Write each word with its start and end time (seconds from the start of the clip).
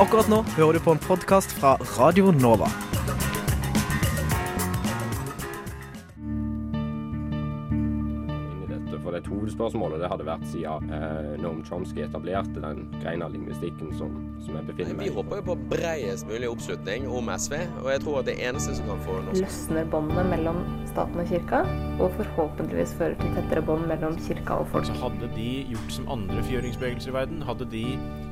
Akkurat 0.00 0.24
nå 0.24 0.38
hører 0.56 0.78
du 0.78 0.80
på 0.80 0.94
en 0.94 1.00
podkast 1.04 1.52
fra 1.52 1.74
Radio 1.98 2.30
Nova. 2.32 2.64
For 9.02 9.18
et 9.18 9.26
dette, 9.26 9.68
for 9.74 9.98
det 10.00 10.08
hadde 10.08 10.24
vært 10.24 10.46
siden 10.48 10.88
eh, 10.96 11.34
Noam 11.42 11.60
Chomsky 11.66 12.06
etablerte 12.06 12.62
den 12.64 12.86
greina 13.02 13.28
lingvistikken 13.28 13.92
som, 13.98 14.16
som 14.40 14.56
jeg 14.56 14.70
befinner 14.70 14.96
meg 14.96 15.10
i. 15.10 15.10
Vi 15.10 15.16
håper 15.18 15.42
jo 15.42 15.46
på 15.50 15.58
bredest 15.74 16.28
mulig 16.30 16.48
oppslutning 16.48 17.04
om 17.12 17.28
SV, 17.36 17.58
og 17.84 17.92
jeg 17.92 18.04
tror 18.06 18.20
at 18.22 18.32
det 18.32 18.38
eneste 18.48 18.78
som 18.80 18.88
kan 18.94 19.04
få 19.04 19.20
norsk 19.28 19.44
løsner 19.44 19.92
båndene 19.92 20.28
mellom 20.32 20.64
staten 20.88 21.20
og 21.20 21.28
kirka, 21.28 21.64
og 22.00 22.16
forhåpentligvis 22.16 22.96
fører 22.96 23.20
til 23.20 23.36
tettere 23.36 23.68
bånd 23.68 23.90
mellom 23.92 24.16
kirka 24.24 24.62
og 24.62 24.72
folk. 24.72 24.88
Så 24.88 24.96
hadde 25.04 25.34
de 25.36 25.50
gjort 25.74 25.96
som 26.00 26.12
andre 26.16 26.48
fjøringsbevegelser 26.48 27.12
i 27.12 27.20
verden, 27.20 27.44
hadde 27.44 27.68
de 27.76 27.86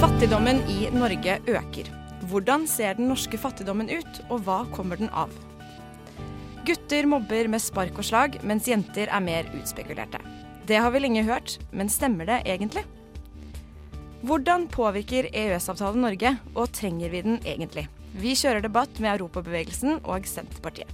Fattigdommen 0.00 0.62
i 0.72 0.86
Norge 0.96 1.34
øker. 1.44 1.88
Hvordan 2.30 2.62
ser 2.64 2.94
den 2.96 3.10
norske 3.10 3.36
fattigdommen 3.36 3.90
ut, 3.92 4.20
og 4.32 4.46
hva 4.46 4.62
kommer 4.72 4.96
den 4.96 5.10
av? 5.12 5.28
Gutter 6.64 7.04
mobber 7.04 7.50
med 7.52 7.60
spark 7.60 8.00
og 8.00 8.06
slag, 8.08 8.38
mens 8.40 8.64
jenter 8.70 9.12
er 9.12 9.20
mer 9.20 9.50
utspekulerte. 9.58 10.22
Det 10.64 10.78
har 10.80 10.94
vi 10.94 11.02
lenge 11.04 11.26
hørt, 11.28 11.58
men 11.76 11.92
stemmer 11.92 12.30
det 12.30 12.38
egentlig? 12.48 12.86
Hvordan 14.24 14.70
påvirker 14.72 15.28
EØS-avtalen 15.34 16.00
Norge, 16.06 16.32
og 16.54 16.72
trenger 16.72 17.12
vi 17.12 17.22
den 17.28 17.38
egentlig? 17.44 17.84
Vi 18.16 18.32
kjører 18.32 18.64
debatt 18.64 19.04
med 19.04 19.18
Europabevegelsen 19.18 20.00
og 20.00 20.24
Senterpartiet. 20.24 20.88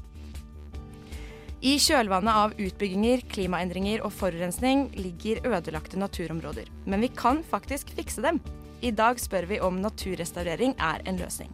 I 1.63 1.79
kjølvannet 1.79 2.43
av 2.43 2.59
utbygginger, 2.59 3.23
klimaendringer 3.31 4.03
og 4.03 4.19
forurensning 4.19 4.89
ligger 4.99 5.47
ødelagte 5.47 6.03
naturområder. 6.03 6.67
Men 6.91 7.07
vi 7.07 7.15
kan 7.15 7.47
faktisk 7.47 7.95
fikse 7.95 8.27
dem. 8.27 8.43
I 8.87 8.91
dag 8.95 9.19
spør 9.19 9.49
vi 9.51 9.57
om 9.61 9.81
naturrestaurering 9.83 10.77
er 10.79 11.01
en 11.11 11.17
løsning. 11.19 11.51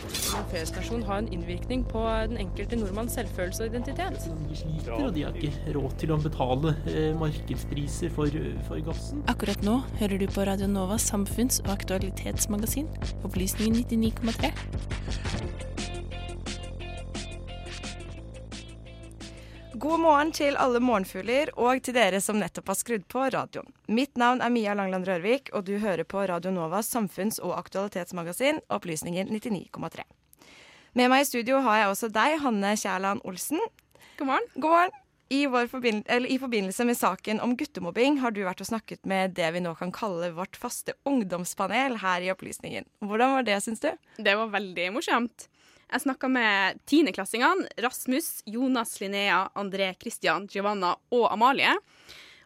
En 0.00 0.46
feriestasjon 0.48 1.02
har 1.04 1.18
en 1.20 1.28
innvirkning 1.28 1.82
på 1.90 2.00
den 2.30 2.38
enkelte 2.40 2.78
nordmanns 2.80 3.18
selvfølelse 3.18 3.66
og 3.66 3.74
identitet. 3.74 4.16
De 4.48 4.56
sliter, 4.56 4.94
og 4.96 5.12
de 5.14 5.26
har 5.26 5.36
ikke 5.36 5.74
råd 5.74 5.98
til 6.00 6.14
å 6.14 6.18
betale 6.22 6.72
eh, 6.88 7.10
markedspriser 7.20 8.14
for, 8.16 8.32
for 8.68 8.80
gassen. 8.86 9.20
Akkurat 9.28 9.60
nå 9.66 9.76
hører 10.00 10.22
du 10.22 10.26
på 10.32 10.46
Radio 10.48 10.70
Novas 10.72 11.04
samfunns- 11.10 11.60
og 11.66 11.74
aktualitetsmagasin, 11.76 12.88
Opplysningen 13.28 13.84
99,3. 13.84 14.54
God 19.80 20.00
morgen 20.02 20.28
til 20.36 20.58
alle 20.60 20.76
morgenfugler, 20.84 21.54
og 21.56 21.78
til 21.86 21.94
dere 21.96 22.18
som 22.20 22.36
nettopp 22.36 22.68
har 22.68 22.76
skrudd 22.76 23.04
på 23.08 23.22
radioen. 23.32 23.70
Mitt 23.88 24.18
navn 24.20 24.42
er 24.44 24.52
Mia 24.52 24.74
Langland 24.76 25.06
Rørvik, 25.08 25.48
og 25.56 25.64
du 25.64 25.78
hører 25.80 26.04
på 26.04 26.20
Radio 26.28 26.50
Novas 26.52 26.90
samfunns- 26.92 27.38
og 27.40 27.54
aktualitetsmagasin, 27.56 28.60
Opplysningen 28.68 29.30
99,3. 29.32 30.04
Med 31.00 31.08
meg 31.08 31.24
i 31.24 31.28
studio 31.30 31.62
har 31.64 31.78
jeg 31.80 31.94
også 31.94 32.10
deg, 32.12 32.36
Hanne 32.42 32.74
Kjærland 32.76 33.24
Olsen. 33.24 33.62
God 34.18 34.28
morgen. 34.28 34.50
God 34.58 34.74
morgen. 34.74 34.98
I, 35.32 35.46
vår 35.46 35.70
forbind 35.72 36.04
eller, 36.10 36.28
I 36.28 36.36
forbindelse 36.42 36.84
med 36.84 36.98
saken 36.98 37.40
om 37.40 37.56
guttemobbing 37.56 38.18
har 38.20 38.34
du 38.36 38.42
vært 38.44 38.60
og 38.60 38.68
snakket 38.68 39.06
med 39.08 39.32
det 39.38 39.48
vi 39.54 39.62
nå 39.64 39.72
kan 39.78 39.94
kalle 39.94 40.28
vårt 40.36 40.60
faste 40.60 40.92
ungdomspanel 41.08 42.02
her 42.02 42.26
i 42.26 42.32
Opplysningen. 42.34 42.84
Hvordan 43.00 43.38
var 43.38 43.48
det, 43.48 43.56
syns 43.64 43.80
du? 43.80 43.94
Det 44.18 44.36
var 44.36 44.52
veldig 44.52 44.90
morsomt. 44.98 45.48
Jeg 45.90 46.04
snakka 46.04 46.28
med 46.30 46.78
tiendeklassingene 46.86 47.66
Rasmus, 47.82 48.42
Jonas, 48.46 48.94
Linnea, 49.02 49.48
André, 49.58 49.90
Christian, 49.98 50.46
Giovanna 50.46 50.94
og 51.10 51.26
Amalie. 51.32 51.72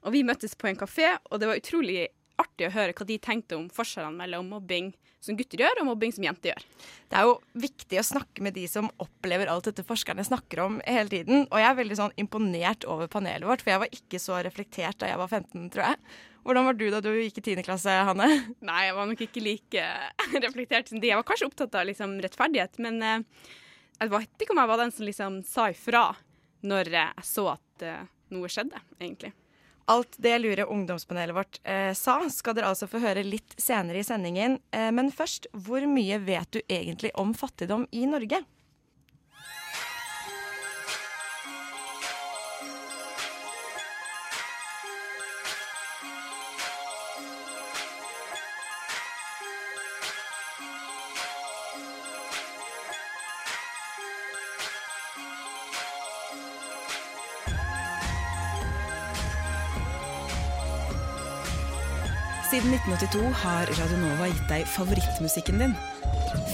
Og 0.04 0.14
vi 0.14 0.22
møttes 0.24 0.56
på 0.56 0.70
en 0.70 0.78
kafé, 0.80 1.10
og 1.28 1.40
det 1.40 1.50
var 1.50 1.60
utrolig 1.60 2.06
artig 2.40 2.68
å 2.68 2.74
høre 2.74 2.94
hva 2.96 3.06
de 3.08 3.18
tenkte 3.22 3.58
om 3.58 3.68
forskjellene 3.72 4.16
mellom 4.16 4.48
mobbing 4.54 4.94
som 5.24 5.36
gutter 5.36 5.60
gjør, 5.60 5.80
og 5.80 5.88
mobbing 5.88 6.12
som 6.12 6.24
jenter 6.26 6.52
gjør. 6.52 6.64
Det 7.12 7.20
er 7.20 7.28
jo 7.28 7.36
viktig 7.62 8.00
å 8.00 8.06
snakke 8.08 8.44
med 8.44 8.56
de 8.56 8.64
som 8.68 8.90
opplever 9.00 9.48
alt 9.48 9.68
dette 9.70 9.84
forskerne 9.86 10.24
snakker 10.26 10.64
om 10.64 10.80
hele 10.84 11.12
tiden. 11.12 11.46
Og 11.50 11.60
jeg 11.60 11.68
er 11.68 11.78
veldig 11.80 11.98
sånn 12.00 12.16
imponert 12.20 12.84
over 12.88 13.12
panelet 13.12 13.48
vårt, 13.48 13.64
for 13.64 13.74
jeg 13.74 13.84
var 13.84 13.98
ikke 14.00 14.20
så 14.20 14.40
reflektert 14.44 15.00
da 15.00 15.12
jeg 15.12 15.20
var 15.20 15.32
15, 15.32 15.68
tror 15.72 15.90
jeg. 15.90 16.00
Hvordan 16.44 16.66
var 16.68 16.76
du 16.76 16.86
da 16.92 17.00
du 17.00 17.10
gikk 17.16 17.38
i 17.40 17.44
10. 17.54 17.62
klasse, 17.64 17.92
Hanne? 18.08 18.28
Nei, 18.68 18.80
jeg 18.88 18.96
var 18.98 19.08
nok 19.08 19.22
ikke 19.26 19.44
like 19.44 19.84
reflektert 20.44 20.90
som 20.90 21.00
de. 21.00 21.08
Jeg 21.08 21.20
var 21.20 21.28
kanskje 21.28 21.48
opptatt 21.48 21.78
av 21.80 21.86
liksom, 21.88 22.18
rettferdighet, 22.24 22.76
men 22.84 23.00
eh, 23.00 23.46
jeg 24.02 24.12
vet 24.12 24.44
ikke 24.44 24.52
om 24.56 24.60
jeg 24.60 24.72
var 24.74 24.82
den 24.82 24.92
som 24.92 25.08
liksom 25.08 25.40
sa 25.48 25.70
ifra 25.72 26.10
når 26.68 26.92
eh, 26.92 27.08
jeg 27.14 27.30
så 27.30 27.46
at 27.54 27.86
eh, 27.88 28.04
noe 28.34 28.50
skjedde, 28.52 28.82
egentlig. 29.00 29.32
Alt 29.92 30.16
det 30.24 30.38
lure 30.40 30.64
ungdomspanelet 30.72 31.36
vårt 31.36 31.58
eh, 31.68 31.92
sa, 31.96 32.18
skal 32.32 32.56
dere 32.56 32.70
altså 32.72 32.88
få 32.88 33.00
høre 33.02 33.24
litt 33.24 33.56
senere 33.60 34.00
i 34.00 34.06
sendingen. 34.06 34.58
Eh, 34.72 34.90
men 34.96 35.10
først, 35.12 35.48
hvor 35.52 35.84
mye 35.88 36.20
vet 36.24 36.56
du 36.56 36.60
egentlig 36.64 37.12
om 37.20 37.34
fattigdom 37.36 37.84
i 37.92 38.04
Norge? 38.08 38.40
Siden 62.54 62.70
1982 62.70 63.30
har 63.42 63.66
Radio 63.66 63.96
Nova 63.98 64.28
gitt 64.30 64.44
deg 64.46 64.68
favorittmusikken 64.70 65.56
din. 65.58 65.72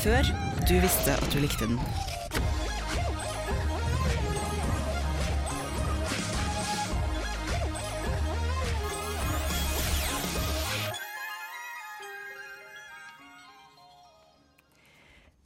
Før 0.01 0.31
du 0.65 0.73
visste 0.81 1.13
at 1.13 1.27
du 1.29 1.43
likte 1.43 1.67
den. 1.69 1.77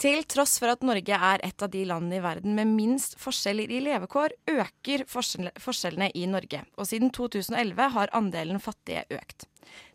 Til 0.04 0.22
tross 0.30 0.58
for 0.62 0.70
at 0.70 0.86
Norge 0.86 1.18
er 1.18 1.42
et 1.42 1.64
av 1.64 1.72
de 1.72 1.82
landene 1.88 2.20
i 2.20 2.22
verden 2.22 2.54
med 2.54 2.70
minst 2.76 3.18
forskjeller 3.18 3.74
i 3.74 3.82
levekår, 3.88 4.36
øker 4.52 5.02
forskjellene 5.10 6.12
i 6.14 6.28
Norge. 6.30 6.62
Og 6.78 6.86
siden 6.86 7.10
2011 7.10 7.90
har 7.96 8.14
andelen 8.14 8.62
fattige 8.62 9.02
økt. 9.18 9.48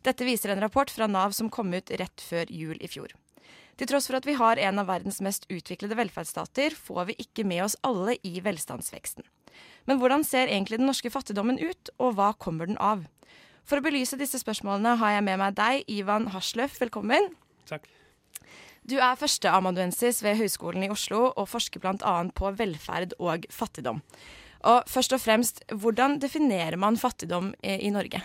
Dette 0.05 0.27
viser 0.27 0.53
en 0.53 0.61
rapport 0.63 0.91
fra 0.91 1.07
Nav 1.11 1.33
som 1.35 1.49
kom 1.51 1.73
ut 1.73 1.91
rett 1.99 2.23
før 2.23 2.51
jul 2.53 2.77
i 2.79 2.87
fjor. 2.91 3.11
Til 3.79 3.87
tross 3.87 4.09
for 4.09 4.19
at 4.19 4.27
vi 4.27 4.35
har 4.35 4.59
en 4.59 4.81
av 4.81 4.89
verdens 4.89 5.21
mest 5.23 5.45
utviklede 5.51 5.95
velferdsstater, 5.95 6.75
får 6.75 7.11
vi 7.11 7.19
ikke 7.23 7.45
med 7.47 7.63
oss 7.63 7.77
alle 7.87 8.17
i 8.27 8.41
velstandsveksten. 8.43 9.23
Men 9.87 10.01
hvordan 10.01 10.25
ser 10.27 10.51
egentlig 10.51 10.81
den 10.81 10.89
norske 10.89 11.11
fattigdommen 11.11 11.59
ut, 11.59 11.91
og 11.97 12.17
hva 12.17 12.33
kommer 12.35 12.67
den 12.67 12.79
av? 12.79 13.05
For 13.67 13.79
å 13.79 13.85
belyse 13.85 14.19
disse 14.19 14.41
spørsmålene 14.41 14.97
har 14.99 15.15
jeg 15.15 15.25
med 15.27 15.39
meg 15.39 15.55
deg, 15.55 15.85
Ivan 15.91 16.27
Hasløff. 16.33 16.79
Velkommen. 16.81 17.31
Takk. 17.69 17.87
Du 18.89 18.97
er 18.97 19.19
førsteamanuensis 19.19 20.23
ved 20.25 20.39
Høgskolen 20.39 20.87
i 20.87 20.91
Oslo 20.91 21.27
og 21.29 21.47
forsker 21.51 21.83
bl.a. 21.83 22.15
på 22.35 22.51
velferd 22.57 23.13
og 23.21 23.45
fattigdom. 23.53 24.01
Og 24.67 24.91
først 24.91 25.13
og 25.15 25.23
fremst, 25.23 25.63
hvordan 25.71 26.17
definerer 26.19 26.79
man 26.81 26.99
fattigdom 26.99 27.53
i, 27.61 27.77
i 27.87 27.93
Norge? 27.93 28.23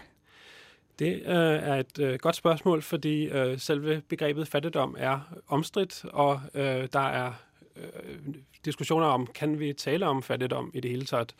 Det 0.98 1.12
øh, 1.14 1.58
er 1.70 1.74
et 1.74 1.98
øh, 1.98 2.18
godt 2.18 2.36
spørsmål, 2.36 2.82
fordi 2.82 3.24
øh, 3.24 3.58
selve 3.58 4.02
begrepet 4.08 4.48
fattigdom 4.48 4.96
er 4.98 5.20
omstridt, 5.48 6.04
og 6.12 6.40
øh, 6.54 6.88
der 6.92 7.00
er 7.00 7.32
øh, 7.76 8.34
diskussioner 8.64 9.06
om 9.06 9.26
kan 9.26 9.58
vi 9.60 9.72
tale 9.72 10.06
om 10.06 10.22
fattigdom 10.22 10.70
i 10.74 10.80
det 10.80 10.90
hele 10.90 11.04
tatt. 11.04 11.34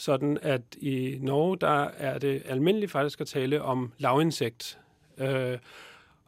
Sånn 0.00 0.38
at 0.42 0.76
i 0.80 1.18
Norge 1.20 1.58
der 1.60 1.90
er 1.98 2.18
det 2.18 2.42
almindeligt 2.46 2.92
faktisk 2.92 3.20
at 3.20 3.26
tale 3.26 3.62
om 3.62 3.92
lavindsigt. 3.98 4.78
Øh, 5.18 5.58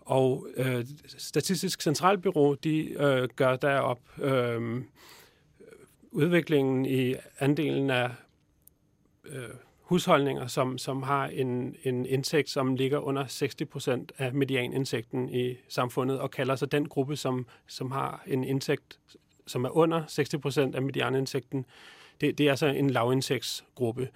og 0.01 0.47
øh, 0.57 0.85
Statistisk 1.07 1.83
Centralbyrå, 1.83 2.55
de 2.55 2.91
øh, 2.91 3.29
gør 3.37 3.57
derop 3.57 4.01
øh, 4.19 4.83
utviklingen 6.11 6.85
i 6.87 7.15
andelen 7.39 7.91
av 7.91 8.11
øh, 9.25 9.55
husholdninger, 9.93 10.47
som, 10.47 10.79
som 10.79 11.03
har 11.03 11.27
en, 11.27 11.77
en 11.85 12.07
indtægt, 12.07 12.51
som 12.51 12.77
ligger 12.77 12.99
under 12.99 13.27
60 13.27 13.89
av 13.89 13.99
af 14.19 14.35
medianindtægten 14.35 15.29
i 15.29 15.57
samfunnet, 15.69 16.21
og 16.21 16.31
kaller 16.31 16.57
seg 16.57 16.73
den 16.73 16.89
gruppe, 16.89 17.17
som, 17.17 17.47
som 17.67 17.91
har 17.91 18.23
en 18.27 18.45
inntekt 18.45 18.99
som 19.47 19.65
er 19.65 19.77
under 19.77 20.07
60 20.07 20.35
av 20.35 20.75
af 20.75 20.83
medianindtægten. 20.83 21.67
Det, 22.21 22.39
det 22.39 22.47
er 22.47 22.51
altså 22.51 22.67
en 22.67 22.91
lavinntektsgruppe. 22.91 24.09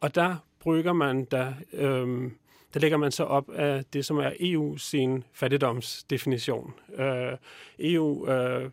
Og 0.00 0.14
der 0.14 0.36
brygger 0.60 0.92
man, 0.92 1.24
der, 1.24 1.52
øhm, 1.72 2.32
der 2.74 2.80
legger 2.80 2.96
man 2.96 3.12
så 3.12 3.24
opp 3.24 3.50
av 3.50 3.82
det, 3.92 4.04
som 4.04 4.18
er 4.18 4.30
EU 4.40 4.76
sin 4.76 5.24
fattigdomsdefinition. 5.32 6.74
Øh, 6.98 7.36
EU 7.78 8.28
øh, 8.28 8.70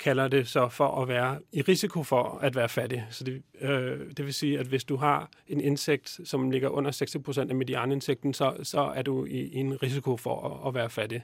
kalder 0.00 0.28
det 0.28 0.48
så 0.48 0.68
for 0.68 1.02
at 1.02 1.08
være 1.08 1.38
i 1.52 1.62
risiko 1.62 2.02
for 2.02 2.38
at 2.42 2.56
være 2.56 2.68
fattig. 2.68 3.04
Så 3.10 3.24
det, 3.24 3.42
øh, 3.60 3.98
det 4.16 4.26
vil 4.26 4.34
si 4.34 4.56
at 4.56 4.66
hvis 4.66 4.84
du 4.84 4.96
har 4.96 5.30
en 5.48 5.60
insekt 5.60 6.20
som 6.24 6.50
ligger 6.50 6.68
under 6.68 6.90
60% 6.90 6.94
medianinsekten, 6.94 7.58
medianindtægten, 7.58 8.34
så, 8.34 8.54
så 8.62 8.80
er 8.80 9.02
du 9.02 9.24
i, 9.24 9.38
i 9.38 9.56
en 9.56 9.82
risiko 9.82 10.16
for 10.16 10.34
å, 10.34 10.68
å 10.68 10.70
være 10.70 10.90
fattig. 10.90 11.22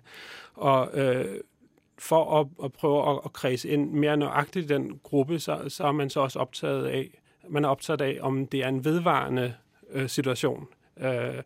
Og 0.55 0.91
øh, 0.95 1.41
for 1.99 2.25
å, 2.25 2.43
å 2.59 2.69
prøve 2.69 2.97
å, 2.97 3.21
å, 3.25 3.29
kredse 3.29 3.69
inn 3.69 3.89
mer 3.97 4.17
nøyaktig 4.17 4.69
den 4.69 4.99
gruppe, 5.05 5.41
så, 5.41 5.69
så 5.69 5.87
er 5.89 5.93
man 5.93 6.11
så 6.11 6.27
også 6.27 6.39
optaget 6.39 6.87
av, 6.87 7.05
man 7.49 7.65
er 7.65 7.69
opptatt 7.69 8.03
av 8.03 8.19
om 8.27 8.47
det 8.47 8.63
er 8.63 8.69
en 8.69 8.85
vedvarende 8.85 9.55
øh, 9.91 10.09
situation. 10.09 10.69
Øh, 11.01 11.43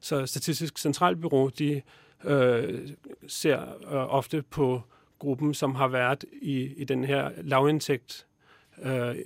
så 0.00 0.26
Statistisk 0.26 0.78
Centralbyrå, 0.78 1.50
de 1.58 1.82
øh, 2.24 2.88
ser 3.28 3.58
øh, 3.92 4.14
ofte 4.14 4.42
på 4.42 4.82
gruppen, 5.22 5.54
som 5.54 5.74
har 5.74 5.88
vært 5.88 6.24
i, 6.42 6.74
i 6.76 6.84
denne 6.84 7.06
her 7.06 7.30
lavindtægt 7.42 8.26
øh, 8.82 9.16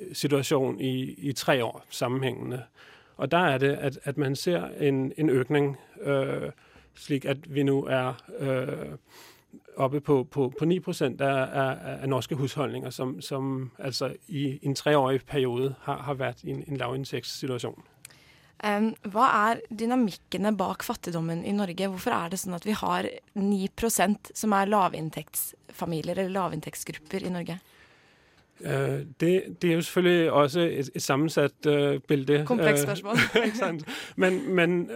i, 0.80 1.14
i 1.18 1.32
tre 1.32 1.64
år 1.64 1.84
sammenhengende. 1.90 2.62
Og 3.16 3.30
der 3.30 3.38
er 3.38 3.58
det, 3.58 3.72
at, 3.72 3.98
at 4.04 4.18
man 4.18 4.36
ser 4.36 4.68
en, 4.80 5.12
en 5.16 5.30
økning, 5.30 5.76
øh, 6.02 6.50
slik 6.94 7.24
at 7.24 7.54
vi 7.54 7.62
nå 7.62 7.86
er 7.86 8.12
øh, 8.38 8.96
oppe 9.76 10.00
på, 10.00 10.24
på, 10.30 10.52
på 10.58 10.64
9 10.64 10.80
procent 10.80 11.20
af, 11.20 11.48
af, 11.52 11.98
af 12.02 12.08
norske 12.08 12.34
husholdninger, 12.34 12.90
som, 12.90 13.20
som 13.20 13.70
altså 13.78 14.14
i 14.28 14.58
en 14.62 14.74
treårig 14.74 15.20
periode 15.26 15.74
har, 15.80 15.96
har 15.96 16.14
vært 16.14 16.44
i 16.44 16.50
en, 16.50 16.64
en 16.68 16.76
lavindtægtssituation. 16.76 17.82
Hva 18.56 19.26
er 19.50 19.60
dynamikkene 19.68 20.54
bak 20.56 20.82
fattigdommen 20.86 21.42
i 21.44 21.52
Norge? 21.52 21.90
Hvorfor 21.92 22.14
er 22.16 22.32
det 22.32 22.40
sånn 22.40 22.56
at 22.56 22.64
vi 22.66 22.74
har 22.74 23.08
9% 23.36 24.30
som 24.32 24.54
er 24.56 24.70
lavinntektsfamilier 24.72 26.16
eller 26.16 26.32
lavinntektsgrupper 26.38 27.26
i 27.28 27.32
Norge? 27.34 27.58
Uh, 28.64 28.70
det, 29.20 29.42
det 29.62 29.70
er 29.70 29.74
jo 29.74 29.82
selvfølgelig 29.82 30.32
også 30.32 30.60
et, 30.60 30.90
et 30.94 31.02
sammensatt 31.02 31.66
uh, 31.66 32.00
bilde. 32.08 32.44
Komplekst 32.46 32.82
spørsmål. 32.82 33.16
Uh, 33.36 33.80
men, 34.16 34.54
men 34.54 34.88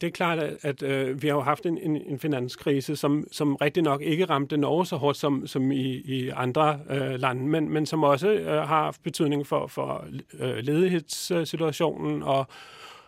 det 0.00 0.04
er 0.04 0.10
klart 0.10 0.38
at, 0.38 0.82
at 0.82 1.22
vi 1.22 1.28
har 1.28 1.34
jo 1.34 1.40
haft 1.40 1.66
en, 1.66 1.78
en, 1.78 1.96
en 1.96 2.18
finanskrise 2.18 2.96
som, 2.96 3.24
som 3.32 3.54
riktig 3.54 3.82
nok 3.82 4.02
ikke 4.02 4.24
ramte 4.24 4.56
Norge 4.56 4.86
så 4.86 4.96
hårdt 4.96 5.16
som, 5.16 5.46
som 5.46 5.72
i, 5.72 6.02
i 6.04 6.30
andre 6.30 6.78
land, 7.16 7.40
men, 7.40 7.68
men 7.68 7.86
som 7.86 8.02
også 8.02 8.38
har 8.46 8.64
haft 8.64 9.02
betydning 9.02 9.46
for, 9.46 9.66
for 9.66 10.04
ledighetssituasjonen 10.38 12.22
og 12.22 12.46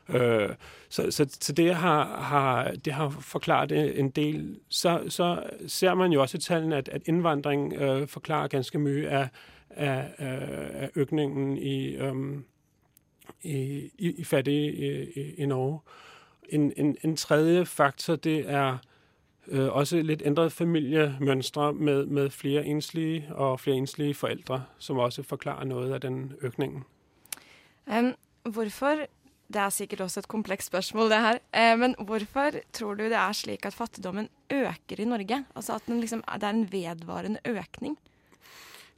Øh, 0.09 0.55
så, 0.89 1.11
så, 1.11 1.27
så 1.41 1.53
det 1.53 1.75
har, 1.75 2.21
har, 2.21 2.73
det 2.85 2.93
har 2.93 3.09
forklaret 3.09 4.01
en 4.01 4.11
del. 4.11 4.59
Så, 4.69 5.03
så 5.09 5.43
ser 5.67 5.95
man 5.95 6.13
jo 6.13 6.21
også 6.21 6.37
i 6.37 6.41
tallene, 6.41 6.77
at, 6.77 6.89
at 6.89 7.03
innvandring 7.07 7.73
øh, 7.73 8.09
forklarer 8.09 8.49
ganske 8.49 8.79
mye 8.79 9.11
av, 9.11 9.27
av, 9.77 10.05
av 10.19 10.89
økningen 10.95 11.59
i, 11.59 11.97
øh, 11.97 12.39
i, 13.43 13.91
i, 13.99 14.25
fattige 14.25 14.73
i, 15.17 15.35
i 15.35 15.47
Norge. 15.47 15.81
En, 16.49 16.73
en, 16.77 16.97
en 17.05 17.17
tredje 17.17 17.67
faktor, 17.67 18.17
det 18.17 18.51
er 18.51 18.77
øh, 19.49 19.69
også 19.69 20.03
litt 20.03 20.23
ændret 20.25 20.53
familiemønstre 20.53 21.73
med, 21.73 22.07
med 22.07 22.31
flere 22.31 22.67
enslige 22.67 23.27
og 23.35 23.61
flere 23.61 23.77
enslige 23.77 24.15
forældre, 24.15 24.65
som 24.79 24.99
også 24.99 25.23
forklarer 25.23 25.65
noe 25.65 25.95
av 25.95 25.99
den 25.99 26.33
økningen. 26.41 26.85
Um, 27.87 28.15
hvorfor 28.43 28.97
det 29.49 29.61
er 29.63 29.73
sikkert 29.73 30.01
også 30.05 30.21
et 30.21 30.29
komplekst 30.29 30.69
spørsmål, 30.69 31.11
det 31.11 31.21
her. 31.25 31.39
Eh, 31.55 31.79
men 31.79 31.95
hvorfor 31.99 32.59
tror 32.73 32.95
du 32.95 33.05
det 33.05 33.17
er 33.17 33.33
slik 33.33 33.67
at 33.67 33.75
fattigdommen 33.75 34.29
øker 34.51 35.01
i 35.01 35.05
Norge? 35.05 35.45
Altså 35.57 35.75
at 35.75 35.89
liksom, 35.89 36.23
det 36.35 36.43
er 36.43 36.51
en 36.51 36.73
vedvarende 36.73 37.41
økning? 37.45 37.99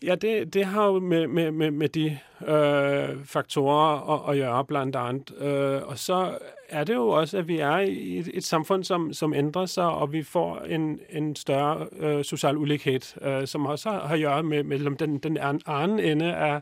Ja, 0.03 0.15
det, 0.15 0.55
det 0.55 0.65
har 0.65 0.87
jo 0.87 0.99
med, 0.99 1.27
med, 1.27 1.51
med, 1.51 1.71
med 1.71 1.89
de 1.89 2.19
øh, 2.47 3.25
faktorer 3.25 4.01
å, 4.01 4.17
å, 4.31 4.33
gjøre, 4.33 4.65
blant 4.65 4.97
annet. 4.97 5.33
Øh, 5.39 5.83
og 5.83 5.99
så 5.99 6.39
er 6.69 6.85
det 6.85 6.95
jo 6.95 7.09
også, 7.09 7.39
at 7.39 7.49
vi 7.49 7.59
er 7.59 7.79
i 7.79 8.19
et, 8.19 8.31
et 8.35 8.45
samfunn 8.45 8.85
som, 8.85 9.13
som 9.13 9.35
endrer 9.35 9.67
seg, 9.67 9.85
og 9.85 10.13
vi 10.13 10.23
får 10.23 10.65
en, 10.73 11.01
en 11.11 11.37
større 11.37 11.87
øh, 11.99 12.25
sosial 12.25 12.57
ulikhet, 12.57 13.17
øh, 13.23 13.47
som 13.47 13.67
også 13.67 13.91
har, 13.91 14.15
å 14.15 14.17
gjøre 14.17 14.43
med 14.43 14.63
mellem 14.63 14.97
den, 14.97 15.19
den 15.19 15.37
anden 15.67 16.01
ende 16.01 16.35
af 16.35 16.61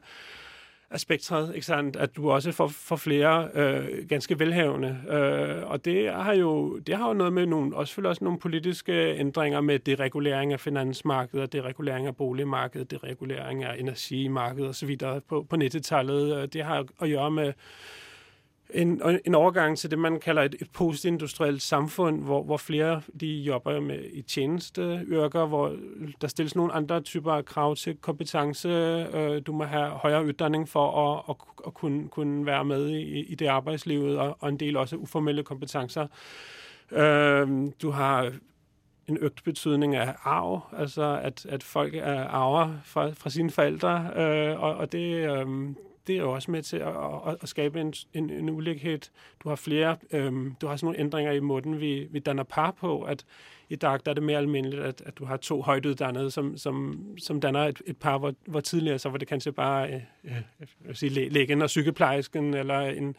spektret, 0.96 1.55
ikke 1.55 1.67
sant? 1.67 1.96
at 1.96 2.17
du 2.17 2.31
også 2.31 2.52
får, 2.52 2.69
får 2.69 2.96
flere 2.96 3.49
øh, 3.55 4.08
ganske 4.08 4.38
velhavende. 4.38 4.99
Øh, 5.11 5.70
og 5.70 5.85
det 5.85 6.12
har 6.12 6.35
jo 6.35 6.79
det 6.79 6.96
har 6.96 7.08
jo 7.08 7.14
noget 7.14 7.32
med 7.32 7.46
nogle, 7.46 7.87
selvfølgelig 7.87 8.08
også 8.08 8.25
nogle 8.25 8.38
politiske 8.38 8.93
ændringer 8.93 9.61
med 9.61 9.79
deregulering 9.79 10.52
af 10.52 10.61
finansmarkedet, 10.61 11.52
deregulering 11.52 12.06
af 12.06 12.17
boligmarkedet, 12.17 12.90
deregulering 12.90 13.64
af 13.64 13.76
energimarkedet 13.79 14.69
osv. 14.69 14.96
på, 15.29 15.46
på 15.50 15.56
90-tallet. 15.56 16.52
Det 16.52 16.64
har 16.64 16.79
at 17.00 17.11
gøre 17.11 17.31
med 17.31 17.52
en, 18.74 19.02
en 19.24 19.34
overgang 19.34 19.78
til 19.78 19.90
det, 19.90 19.98
man 19.98 20.20
kalder 20.20 20.42
et, 20.42 20.56
et 20.60 20.70
postindustrielt 20.70 21.62
samfunn, 21.62 22.16
hvor, 22.16 22.42
hvor 22.42 22.56
flere 22.56 23.02
de 23.20 23.26
jobber 23.26 23.80
med 23.80 24.04
i 24.12 24.22
tjenesteyrker, 24.22 25.46
hvor 25.46 25.76
der 26.20 26.28
stilles 26.28 26.56
noen 26.56 26.70
andre 26.74 27.00
typer 27.00 27.42
krav 27.42 27.76
til 27.76 27.96
kompetence. 27.96 28.68
Øh, 28.68 29.42
du 29.46 29.52
må 29.52 29.64
ha 29.64 29.88
højere 29.88 30.24
utdanning 30.24 30.68
for 30.68 30.90
å, 30.90 31.32
å, 31.32 31.36
å 31.64 31.70
kunne, 31.70 32.08
kunne 32.08 32.46
være 32.46 32.64
med 32.64 32.88
i, 32.90 33.24
i 33.24 33.34
det 33.34 33.48
arbeidslivet, 33.48 34.18
og, 34.18 34.36
og 34.40 34.48
en 34.48 34.60
del 34.60 34.76
også 34.76 34.96
uformelle 34.96 35.42
kompetencer. 35.42 36.06
Øh, 36.92 37.48
du 37.82 37.90
har 37.90 38.32
en 39.08 39.18
økt 39.18 39.44
betydning 39.44 39.96
af 39.96 40.14
arv, 40.24 40.60
altså 40.72 41.20
at, 41.22 41.46
at 41.48 41.62
folk 41.62 41.94
er 41.94 42.24
arver 42.24 42.78
fra, 42.84 43.10
fra 43.10 43.30
sine 43.30 43.50
forældre, 43.50 44.10
øh, 44.16 44.62
og, 44.62 44.76
og 44.76 44.92
det, 44.92 45.26
det 46.08 46.16
er 46.16 46.20
jo 46.20 46.32
også 46.32 46.50
med 46.50 46.62
til 46.62 46.76
at, 46.76 46.94
at, 47.26 47.37
at 47.40 47.49
skabe 47.49 47.81
en, 47.81 47.94
en, 48.14 48.31
en 48.31 48.50
ulighed. 48.50 48.99
Du 49.43 49.49
har 49.49 49.56
flere, 49.56 49.96
øhm, 50.12 50.55
du 50.60 50.66
har 50.66 50.76
sådan 50.76 50.87
nogle 50.87 50.99
ændringer 51.00 51.32
i 51.32 51.40
måden, 51.40 51.81
vi, 51.81 52.06
vi 52.10 52.19
danner 52.19 52.43
par 52.43 52.70
på, 52.70 53.02
at 53.02 53.25
i 53.69 53.76
dag 53.76 53.99
der 54.05 54.10
er 54.10 54.14
det 54.14 54.22
mere 54.22 54.38
almindeligt, 54.38 54.82
at, 54.82 55.02
at 55.06 55.18
du 55.18 55.25
har 55.25 55.37
to 55.37 55.62
højtuddannede, 55.62 56.30
som, 56.30 56.56
som, 56.56 57.04
som 57.18 57.40
danner 57.40 57.64
et, 57.64 57.82
et 57.87 57.97
par, 57.97 58.18
hvor, 58.18 58.35
hvor 58.47 58.61
tidligere 58.61 58.99
så 58.99 59.09
var 59.09 59.18
det 59.18 59.28
kanskje 59.28 59.52
bare 59.52 59.88
øh, 60.25 60.37
øh, 60.88 60.94
sige, 60.94 61.28
lægen 61.28 61.62
og 61.62 61.71
sygeplejersken, 61.71 62.54
eller 62.54 62.80
en 62.80 63.16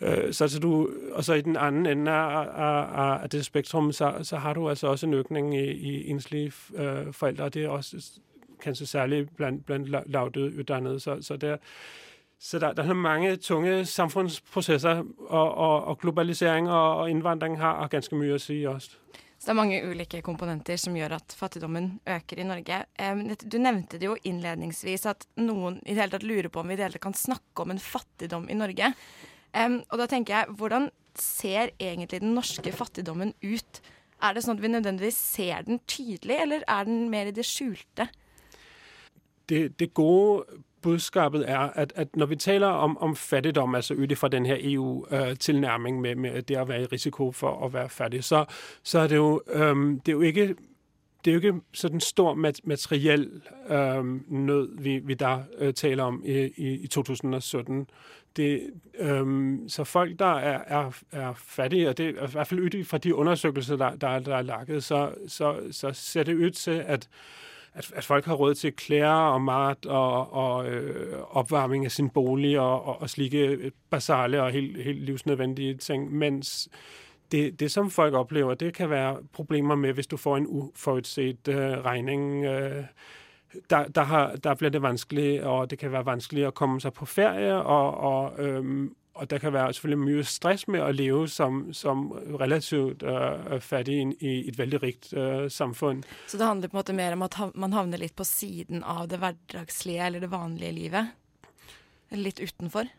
øh, 0.00 0.32
så, 0.32 0.48
så 0.48 0.58
du, 0.60 0.90
og 1.12 1.24
så 1.24 1.34
i 1.34 1.40
den 1.40 1.56
anden 1.56 1.86
ende 1.86 2.10
af, 2.10 2.46
af, 2.56 3.22
af 3.22 3.30
det 3.30 3.44
spektrum, 3.44 3.92
så, 3.92 4.14
så 4.22 4.36
har 4.36 4.52
du 4.52 4.68
altså 4.68 4.86
også 4.86 5.06
en 5.06 5.14
økning 5.14 5.56
i, 5.56 5.70
i 5.70 6.10
enslige 6.10 6.52
øh, 6.74 7.12
forældre, 7.12 7.44
og 7.44 7.54
det 7.54 7.64
er 7.64 7.68
også 7.68 8.20
kanskje 8.60 8.86
særligt 8.86 9.36
blandt, 9.36 9.66
blandt 9.66 10.10
lavdøde 10.10 10.58
uddannede. 10.58 11.00
Så, 11.00 11.18
så, 11.20 11.36
der, 11.36 11.56
så 12.38 12.58
der, 12.60 12.74
der 12.76 12.84
er 12.84 12.94
mange 12.94 13.36
tunge 13.36 13.84
samfunnsprosesser, 13.88 15.02
og, 15.28 15.54
og, 15.56 15.84
og 15.84 15.98
globalisering 16.00 16.68
og, 16.68 16.96
og 16.96 17.10
innvandring 17.10 17.56
har, 17.60 17.88
ganske 17.92 18.16
mye 18.18 18.36
å 18.36 18.42
si 18.42 18.60
også. 18.68 18.98
Så 19.36 19.50
det 19.50 19.52
er 19.52 19.58
mange 19.58 19.78
ulike 19.84 20.22
komponenter 20.24 20.78
som 20.80 20.96
gjør 20.96 21.18
at 21.18 21.34
fattigdommen 21.36 21.90
øker 22.08 22.40
i 22.40 22.46
Norge. 22.48 22.78
Du 23.44 23.58
nevnte 23.60 24.00
det 24.00 24.08
jo 24.08 24.16
innledningsvis 24.24 25.04
at 25.10 25.26
noen 25.38 25.76
i 25.84 25.92
det 25.92 26.00
hele 26.00 26.14
tatt 26.14 26.24
lurer 26.24 26.48
på 26.52 26.62
om 26.62 26.70
vi 26.70 26.76
i 26.76 26.78
det 26.78 26.86
hele 26.86 26.96
tatt 26.96 27.04
kan 27.04 27.18
snakke 27.18 27.64
om 27.66 27.74
en 27.74 27.82
fattigdom 27.82 28.48
i 28.48 28.56
Norge. 28.56 28.88
Og 29.60 30.00
da 30.00 30.06
tenker 30.08 30.38
jeg, 30.38 30.56
hvordan 30.56 30.88
ser 31.20 31.74
egentlig 31.76 32.22
den 32.24 32.32
norske 32.36 32.72
fattigdommen 32.72 33.34
ut? 33.44 33.82
Er 34.24 34.32
det 34.32 34.46
sånn 34.46 34.56
at 34.56 34.64
vi 34.64 34.72
nødvendigvis 34.72 35.20
ser 35.36 35.68
den 35.68 35.82
tydelig, 35.84 36.40
eller 36.40 36.64
er 36.64 36.88
den 36.88 37.04
mer 37.12 37.28
i 37.28 37.36
det 37.36 37.44
skjulte? 37.44 38.08
det, 39.48 39.78
det 39.78 39.94
gode 39.94 40.44
budskapet 40.82 41.50
er, 41.50 41.58
at, 41.58 41.92
at 41.96 42.16
når 42.16 42.26
vi 42.26 42.36
taler 42.36 42.66
om, 42.66 42.98
om 42.98 43.16
fattigdom, 43.16 43.74
altså 43.74 43.94
ut 43.94 44.18
fra 44.18 44.28
den 44.28 44.46
her 44.46 44.56
EU-tilnærming 44.60 46.00
med, 46.00 46.14
med 46.14 46.42
det 46.42 46.60
å 46.60 46.64
være 46.64 46.82
i 46.82 46.86
risiko 46.92 47.32
for 47.32 47.50
å 47.50 47.68
være 47.68 47.88
fattig, 47.88 48.24
så, 48.24 48.44
så 48.82 48.98
er 48.98 49.06
det 49.06 49.16
jo, 49.16 49.42
øhm, 49.46 50.00
det 50.00 50.12
er 50.12 50.16
jo 50.16 50.20
ikke 50.20 50.54
det 51.24 51.32
er 51.32 51.34
jo 51.34 51.40
ikke 51.40 51.60
sådan 51.72 52.00
stor 52.00 52.34
materiel 52.64 53.30
øhm, 53.68 54.24
nød, 54.28 54.82
vi, 54.82 54.98
vi 54.98 55.14
der 55.14 55.42
øh, 55.58 55.74
taler 55.74 56.04
om 56.04 56.22
i, 56.24 56.32
i, 56.56 56.68
i 56.74 56.86
2017. 56.86 57.90
Det, 58.36 58.70
øhm, 58.98 59.68
så 59.68 59.84
folk, 59.84 60.18
der 60.18 60.34
er, 60.34 60.62
er, 60.66 61.02
er 61.12 61.32
fattige, 61.34 61.88
og 61.88 61.98
det 61.98 62.06
er 62.06 62.28
i 62.28 62.30
hvert 62.32 62.46
fald 62.46 62.60
ud 62.60 62.84
fra 62.84 62.98
de 62.98 63.14
undersøgelser, 63.14 63.76
der, 63.76 63.96
der, 63.96 64.18
der 64.18 64.36
er 64.36 64.42
lagt, 64.42 64.84
så, 64.84 65.10
så, 65.28 65.56
så 65.70 65.92
ser 65.92 66.22
det 66.22 66.34
ud 66.34 66.50
til, 66.50 66.82
at 66.86 67.08
at, 67.76 67.92
at 67.96 68.04
folk 68.04 68.24
har 68.24 68.34
råd 68.34 68.54
til 68.54 68.72
klær 68.72 69.08
og 69.08 69.42
mat 69.42 69.86
og, 69.86 70.32
og 70.32 70.66
øh, 70.66 71.18
oppvarming 71.30 71.84
av 71.84 71.90
sin 71.90 72.10
bolig 72.10 72.60
og, 72.60 72.86
og, 72.86 73.02
og 73.02 73.10
slike 73.10 73.72
basale 73.90 74.42
og 74.42 74.50
helt, 74.50 74.84
helt 74.84 75.04
livsnødvendige 75.04 75.74
ting. 75.74 76.12
Mens 76.12 76.68
det, 77.32 77.60
det, 77.60 77.70
som 77.70 77.90
folk 77.90 78.14
opplever, 78.14 78.54
det 78.54 78.74
kan 78.74 78.90
være 78.90 79.16
problemer 79.32 79.74
med 79.74 79.92
hvis 79.92 80.06
du 80.06 80.16
får 80.16 80.36
en 80.36 80.46
uforutsett 80.46 81.48
øh, 81.48 81.84
regning. 81.84 82.44
Øh, 82.44 82.84
der, 83.70 83.88
der, 83.88 84.02
har, 84.02 84.36
der, 84.36 84.54
blir 84.54 84.68
det 84.68 84.82
vanskelig, 84.82 85.44
og 85.44 85.70
det 85.70 85.78
kan 85.78 85.92
være 85.92 86.06
vanskelig 86.06 86.46
å 86.46 86.50
komme 86.50 86.80
seg 86.80 86.92
på 86.92 87.06
ferie. 87.06 87.54
Og, 87.56 87.94
og, 87.94 88.40
og 89.16 89.30
det 89.30 89.40
kan 89.40 89.52
være 89.52 89.72
selvfølgelig 89.72 90.04
mye 90.04 90.24
stress 90.28 90.66
med 90.68 90.82
å 90.84 90.90
leve 90.92 91.28
som, 91.32 91.62
som 91.76 92.10
relativt 92.40 93.04
uh, 93.06 93.56
fattig 93.64 93.98
i 94.20 94.34
et 94.50 94.58
veldig 94.58 94.82
rikt 94.82 95.12
uh, 95.16 95.46
samfunn. 95.52 96.02
Så 96.28 96.38
det 96.40 96.46
handler 96.46 96.68
på 96.68 96.76
en 96.76 96.82
måte 96.82 96.96
mer 96.96 97.16
om 97.16 97.24
at 97.26 97.38
man 97.54 97.72
havner 97.76 98.02
litt 98.02 98.16
på 98.16 98.26
siden 98.28 98.84
av 98.84 99.08
det 99.08 99.20
hverdagslige 99.22 100.06
eller 100.06 100.24
det 100.24 100.30
vanlige 100.32 100.76
livet? 100.76 101.16
Eller 102.10 102.28
litt 102.28 102.40
utenfor? 102.40 102.92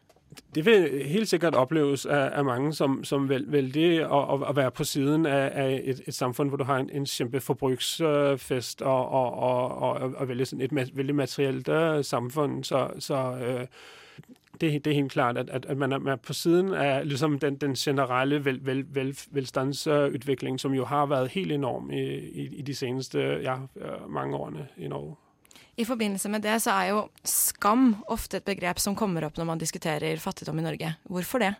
Det 0.54 0.66
vil 0.66 0.88
helt 1.08 1.30
sikkert 1.30 1.56
oppleves 1.56 2.06
av, 2.06 2.34
av 2.40 2.46
mange 2.46 2.74
som, 2.76 3.00
som 3.08 3.30
veldig 3.30 3.88
å, 4.06 4.18
å, 4.36 4.54
være 4.54 4.74
på 4.76 4.86
siden 4.86 5.26
av, 5.26 5.46
av 5.54 5.76
et, 5.80 6.02
et, 6.04 6.14
samfunn 6.14 6.52
hvor 6.52 6.62
du 6.62 6.66
har 6.68 6.84
en, 6.84 6.90
en 6.94 7.08
kjempeforbruksfest 7.08 8.84
og, 8.84 9.14
og, 9.22 9.40
og, 9.48 10.18
og 10.20 10.28
veldig, 10.30 10.50
et 10.62 10.76
veldig 10.76 11.16
materielt 11.16 11.72
samfunn. 12.06 12.60
Så, 12.68 12.84
så 13.00 13.24
uh, 13.40 13.88
det, 14.62 14.84
det, 14.86 14.92
er 14.92 14.96
helt 14.96 15.12
klart 15.12 15.38
at, 15.38 15.50
at 15.50 15.78
man, 15.78 15.92
er, 15.92 16.00
man, 16.00 16.14
er, 16.14 16.16
på 16.16 16.34
siden 16.34 16.74
av 16.74 17.06
liksom 17.06 17.40
den, 17.40 17.56
den, 17.56 17.76
generelle 17.76 18.46
vel, 18.46 18.60
vel, 18.66 18.86
vel, 18.96 19.14
velstandsutviklingen, 19.32 20.60
som 20.60 20.74
jo 20.74 20.86
har 20.86 21.08
vært 21.08 21.32
helt 21.36 21.52
enorm 21.52 21.92
i, 21.92 22.04
i, 22.28 22.50
i 22.60 22.62
de 22.62 22.76
seneste 22.76 23.20
ja, 23.44 23.60
mange 24.08 24.38
årene 24.38 24.68
i 24.78 24.88
Norge. 24.88 25.16
I 25.78 25.86
forbindelse 25.86 26.30
med 26.30 26.42
det 26.42 26.56
så 26.62 26.74
er 26.74 26.88
jo 26.90 27.02
skam 27.24 27.92
ofte 28.10 28.40
et 28.40 28.48
begrep 28.48 28.80
som 28.82 28.96
kommer 28.98 29.28
opp 29.28 29.38
når 29.38 29.46
man 29.46 29.60
diskuterer 29.62 30.18
fattigdom 30.18 30.58
i 30.58 30.66
Norge. 30.66 30.96
Hvorfor 31.06 31.44
det? 31.44 31.54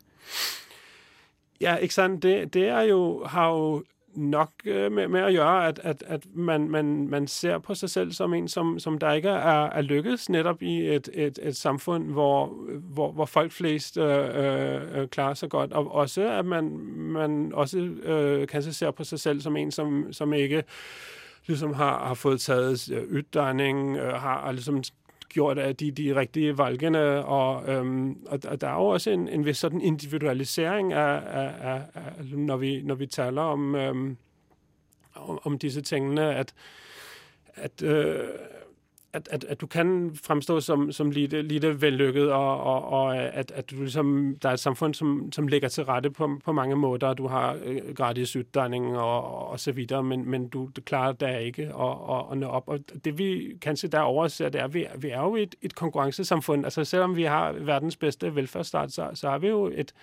Ja, 1.62 1.76
ikke 1.78 1.94
sant. 1.94 2.24
Det, 2.24 2.54
det 2.54 2.66
jo, 2.90 3.26
har 3.30 3.54
jo 3.54 3.84
nok 4.18 4.52
øh, 4.66 4.92
med, 4.92 5.08
med, 5.08 5.24
å 5.24 5.30
gjøre 5.30 5.68
at, 5.68 5.80
at, 5.84 6.04
at 6.08 6.26
man, 6.34 6.70
man, 6.70 7.08
man, 7.08 7.28
ser 7.28 7.58
på 7.58 7.76
seg 7.76 7.90
selv 7.90 8.12
som 8.12 8.34
en 8.34 8.48
som, 8.48 8.80
som 8.80 8.98
der 8.98 9.12
ikke 9.14 9.30
er, 9.30 9.70
er 9.70 9.82
lykkes 9.82 10.30
nettopp 10.30 10.62
i 10.62 10.78
et, 10.96 11.10
et, 11.14 11.40
et 11.44 11.56
samfunn 11.56 12.12
hvor, 12.14 12.48
hvor, 12.94 13.12
hvor, 13.12 13.26
folk 13.26 13.52
flest 13.52 13.98
øh, 13.98 14.30
øh, 14.98 15.08
klarer 15.08 15.34
seg 15.34 15.50
godt. 15.50 15.74
Og 15.74 15.92
også 15.92 16.30
at 16.40 16.46
man, 16.46 16.70
man 16.98 17.54
også 17.54 17.80
øh, 17.80 18.48
kanskje 18.48 18.74
ser 18.74 18.92
på 18.92 19.04
seg 19.04 19.20
selv 19.20 19.42
som 19.42 19.58
en 19.58 19.72
som, 19.72 20.14
som 20.14 20.34
ikke 20.34 20.64
liksom 21.48 21.74
har, 21.74 22.08
har 22.08 22.14
fått 22.14 22.42
tatt 22.42 22.92
øh, 22.92 23.04
utdanning, 23.20 23.98
øh, 23.98 24.14
har, 24.14 24.42
har 24.42 24.52
liksom 24.52 24.84
gjort 25.38 25.62
de, 25.80 25.92
de 25.92 26.08
riktige 26.20 26.58
valgene. 26.58 27.04
Og, 27.26 27.70
øhm, 27.70 28.10
og, 28.26 28.40
og, 28.48 28.62
der 28.62 28.68
er 28.68 28.74
jo 28.74 28.88
også 28.98 29.12
en, 29.12 29.28
en 29.28 29.46
viss 29.46 29.64
sånn 29.66 29.82
individualisering 29.82 30.94
av, 30.94 31.30
av, 31.42 31.50
av, 31.62 31.82
av 32.04 32.36
når, 32.36 32.58
vi, 32.64 32.74
når, 32.84 33.00
vi, 33.02 33.10
taler 33.18 33.56
om, 33.58 33.76
øhm, 33.76 34.06
om, 35.16 35.40
om, 35.44 35.58
disse 35.60 35.82
tingene, 35.82 36.30
at, 36.44 36.54
at 37.56 37.84
øh, 37.84 38.57
at, 39.14 39.28
at, 39.32 39.44
at, 39.44 39.62
du 39.62 39.68
kan 39.68 40.16
fremstå 40.24 40.60
som, 40.60 40.92
som 40.92 41.12
lite, 41.12 41.42
lite 41.42 41.82
vellykket, 41.82 42.32
og, 42.32 42.64
og, 42.64 42.84
og 42.84 43.18
at, 43.18 43.52
at 43.52 43.72
liksom, 43.72 44.36
det 44.42 44.46
er 44.46 44.54
et 44.54 44.60
samfunn 44.60 44.94
som, 44.94 45.32
som 45.32 45.48
legger 45.48 45.70
til 45.70 45.84
rette 45.84 46.12
på, 46.12 46.40
på, 46.46 46.52
mange 46.52 46.76
måter. 46.76 47.14
Du 47.14 47.28
har 47.28 47.58
øh, 47.64 47.96
gratis 47.96 48.36
utdanning 48.36 48.98
og, 48.98 49.50
og 49.50 49.60
så 49.60 49.72
videre, 49.72 50.04
men, 50.04 50.30
men 50.30 50.48
du, 50.48 50.70
du 50.76 50.82
klarer 50.82 51.12
det 51.12 51.42
ikke 51.42 51.74
å, 51.74 52.36
nå 52.36 52.48
opp. 52.48 52.68
Og 52.68 52.80
det 53.06 53.18
vi 53.18 53.58
kanskje 53.62 53.88
der 53.88 54.00
overser, 54.00 54.50
det 54.50 54.62
er 54.62 54.68
vi, 54.68 54.86
vi 54.98 55.10
er 55.10 55.22
jo 55.22 55.36
et, 55.36 55.56
et 55.62 55.76
konkurransesamfunn. 55.76 56.66
Altså, 56.66 56.84
selv 56.84 57.04
om 57.04 57.16
vi 57.16 57.24
har 57.24 57.52
verdens 57.52 57.98
beste 57.98 58.36
velferdsstat, 58.36 58.92
så, 58.92 59.10
så 59.14 59.30
har 59.30 59.40
vi 59.40 59.48
jo 59.48 59.68
et 59.68 59.94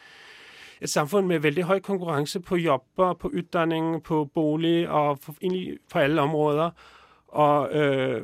et 0.82 0.90
samfunn 0.90 1.28
med 1.28 1.38
veldig 1.38 1.64
høy 1.64 1.78
konkurranse 1.78 2.40
på 2.40 2.56
jobber, 2.56 3.14
på 3.14 3.30
utdanning, 3.32 4.02
på 4.02 4.24
bolig 4.24 4.88
og 4.90 5.20
på, 5.20 5.34
egentlig 5.42 5.78
på 5.92 5.98
alle 5.98 6.22
områder. 6.22 6.70
Og 7.28 7.74
øh, 7.74 8.22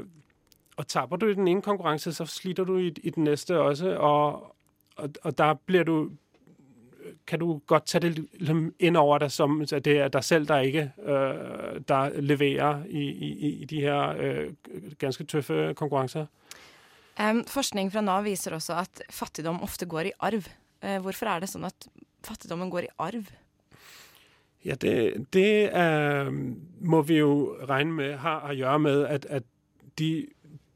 og 0.80 0.88
taber 0.88 1.16
du 1.20 1.26
i 1.28 1.34
den 1.34 1.48
ene 1.48 1.62
konkurrence, 1.62 2.12
så 2.12 2.26
sliter 2.26 2.64
du 2.64 2.78
i, 2.78 2.88
i 3.02 3.10
den 3.10 3.24
neste 3.24 3.60
også. 3.60 3.96
Og, 3.96 4.56
og, 4.96 5.10
og, 5.22 5.38
der 5.38 5.54
bliver 5.54 5.84
du 5.84 6.10
kan 7.26 7.38
du 7.38 7.60
godt 7.66 7.86
ta 7.86 7.98
det 7.98 8.26
ind 8.78 8.96
over 8.96 9.18
deg 9.18 9.32
som 9.32 9.60
at 9.60 9.84
det 9.84 9.98
er 9.98 10.08
deg 10.08 10.24
selv 10.24 10.46
der 10.48 10.58
ikke 10.58 10.92
øh, 11.02 11.80
der 11.88 12.20
leverer 12.20 12.84
i, 12.88 13.02
i, 13.08 13.48
i, 13.62 13.64
de 13.64 13.80
her 13.80 14.14
øh, 14.18 14.52
ganske 14.98 15.24
tøffe 15.24 15.74
konkurrencer? 15.74 16.26
Um, 17.20 17.44
forskning 17.44 17.92
fra 17.92 18.00
Nav 18.00 18.24
viser 18.24 18.54
også 18.54 18.74
at 18.74 19.02
fattigdom 19.10 19.62
ofte 19.62 19.86
går 19.86 20.00
i 20.00 20.12
arv. 20.20 20.48
Uh, 20.82 20.96
hvorfor 21.02 21.26
er 21.26 21.40
det 21.40 21.50
sånn 21.50 21.64
at 21.68 21.88
fattigdommen 22.24 22.70
går 22.70 22.88
i 22.88 22.92
arv? 22.98 23.32
Ja, 24.64 24.74
det, 24.74 25.26
det 25.32 25.70
uh, 25.72 26.32
må 26.80 27.02
vi 27.02 27.20
jo 27.20 27.56
regne 27.68 27.92
med 27.92 28.16
har 28.24 28.48
å 28.48 28.56
gjøre 28.56 28.78
med 28.78 29.06
at, 29.08 29.26
at 29.26 29.48
de 29.98 30.28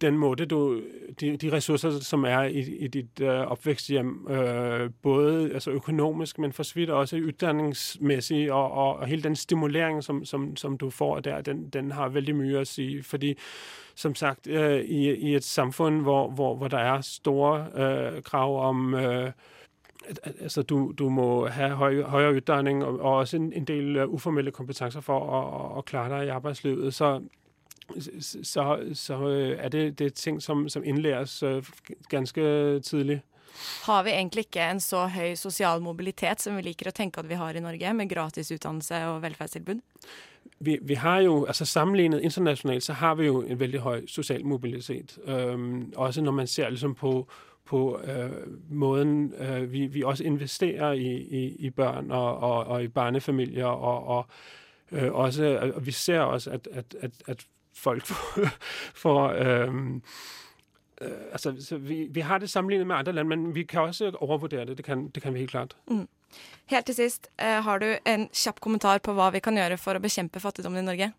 den 0.04 0.18
måte 0.18 0.44
du 0.44 0.82
De, 1.20 1.36
de 1.36 1.52
ressurser 1.52 1.90
som 1.90 2.24
er 2.24 2.42
i, 2.42 2.60
i 2.84 2.88
ditt 2.88 3.20
uh, 3.22 3.50
oppveksthjem, 3.52 4.26
uh, 4.30 4.90
både 5.02 5.50
altså 5.54 5.70
økonomisk, 5.70 6.38
men 6.38 6.52
for 6.52 6.62
så 6.62 6.74
vidt 6.74 6.90
også 6.90 7.16
utdanningsmessig, 7.16 8.52
og, 8.52 8.72
og, 8.72 8.96
og 8.96 9.06
hele 9.06 9.22
den 9.22 9.36
stimuleringen 9.36 10.02
som, 10.02 10.24
som, 10.24 10.56
som, 10.56 10.78
du 10.78 10.90
får 10.90 11.20
der, 11.20 11.40
den, 11.40 11.68
den, 11.68 11.92
har 11.92 12.08
veldig 12.08 12.34
mye 12.34 12.60
å 12.60 12.64
si. 12.64 13.02
Fordi 13.02 13.36
som 13.94 14.14
sagt, 14.14 14.48
uh, 14.50 14.80
i, 14.82 15.14
i, 15.14 15.34
et 15.34 15.44
samfunn 15.44 16.00
hvor, 16.02 16.30
hvor, 16.30 16.56
hvor, 16.56 16.68
det 16.68 16.80
er 16.80 17.00
store 17.00 18.22
krav 18.22 18.56
om 18.68 18.96
altså 20.42 20.62
du, 20.62 20.92
du, 20.98 21.08
må 21.08 21.46
ha 21.46 21.68
høy, 21.68 22.02
høyere 22.02 22.34
utdanning 22.34 22.84
og, 22.84 23.00
og 23.00 23.16
også 23.16 23.36
en, 23.36 23.52
en 23.52 23.64
del 23.64 24.02
uformelle 24.08 24.50
kompetanser 24.50 25.00
for 25.00 25.20
å, 25.20 25.40
å 25.78 25.82
klare 25.86 26.18
deg 26.18 26.26
i 26.26 26.34
arbeidslivet. 26.34 26.94
Så 26.94 27.20
så, 28.20 28.78
så 28.94 29.18
øh, 29.28 29.56
er 29.58 29.68
det, 29.68 29.98
det 29.98 30.14
ting 30.14 30.42
som, 30.42 30.68
som 30.68 30.84
innlæres 30.84 31.42
øh, 31.42 31.64
ganske 32.08 32.80
tidlig. 32.80 33.22
Har 33.82 34.02
vi 34.02 34.10
egentlig 34.10 34.40
ikke 34.40 34.70
en 34.70 34.80
så 34.80 35.06
høy 35.06 35.34
sosial 35.34 35.82
mobilitet 35.82 36.40
som 36.40 36.56
vi 36.56 36.62
liker 36.62 36.90
å 36.90 36.94
tenke 36.94 37.20
at 37.20 37.28
vi 37.28 37.38
har 37.38 37.54
i 37.54 37.62
Norge, 37.62 37.94
med 37.94 38.10
gratis 38.10 38.50
utdannelse 38.50 39.04
og 39.06 39.22
velferdstilbud? 39.22 39.82
Vi, 40.60 40.78
vi, 40.82 40.94
har 40.94 41.20
jo, 41.20 41.44
altså 41.44 41.64
Sammenlignet 41.64 42.20
internasjonalt 42.20 42.84
så 42.84 42.92
har 42.92 43.14
vi 43.14 43.26
jo 43.26 43.42
en 43.42 43.60
veldig 43.60 43.80
høy 43.80 44.06
sosial 44.06 44.44
mobilitet. 44.46 45.18
Um, 45.26 45.92
også 45.96 46.22
når 46.22 46.32
man 46.32 46.46
ser 46.46 46.68
liksom 46.70 46.94
på, 46.94 47.28
på 47.66 48.00
uh, 48.00 48.30
måten 48.70 49.32
uh, 49.40 49.72
vi, 49.72 49.86
vi, 49.86 50.02
også 50.02 50.24
investerer 50.24 50.92
i, 50.92 51.12
i, 51.16 51.56
i 51.66 51.70
barn 51.70 52.10
og, 52.10 52.38
og, 52.38 52.66
og, 52.66 52.84
i 52.84 52.88
barnefamilier. 52.88 53.66
og, 53.66 54.06
og 54.06 54.26
uh, 54.92 55.08
også, 55.12 55.72
og 55.74 55.86
vi 55.86 55.92
ser 55.92 56.20
også 56.20 56.50
at, 56.50 56.68
at, 56.72 56.94
at, 57.00 57.12
at 57.26 57.46
folk 57.74 58.06
for 59.02 59.34
øhm, 59.34 60.02
øh, 61.00 61.10
altså, 61.32 61.76
vi, 61.78 62.08
vi, 62.10 62.20
har 62.20 62.38
det 62.38 62.50
sammenlignet 62.50 62.86
med 62.86 62.96
andre 62.96 63.12
land, 63.12 63.28
men 63.28 63.54
vi 63.54 63.62
kan 63.62 63.80
også 63.80 64.12
overvurdere 64.20 64.64
det. 64.66 64.76
Det 64.76 64.84
kan, 64.84 65.08
det 65.08 65.22
kan 65.22 65.34
vi 65.34 65.38
helt 65.38 65.50
klart. 65.50 65.76
Mm. 65.86 66.08
Helt 66.66 66.86
til 66.86 66.94
sist, 66.94 67.28
eh, 67.38 67.62
har 67.62 67.78
du 67.78 67.96
en 68.06 68.28
kjapp 68.32 68.60
kommentar 68.60 68.98
på 68.98 69.12
hva 69.12 69.30
vi 69.30 69.42
kan 69.44 69.56
gjøre 69.56 69.78
for 69.78 69.94
å 69.94 70.02
bekjempe 70.02 70.40
fattigdommen 70.40 70.82
i 70.82 70.86
Norge? 70.86 71.12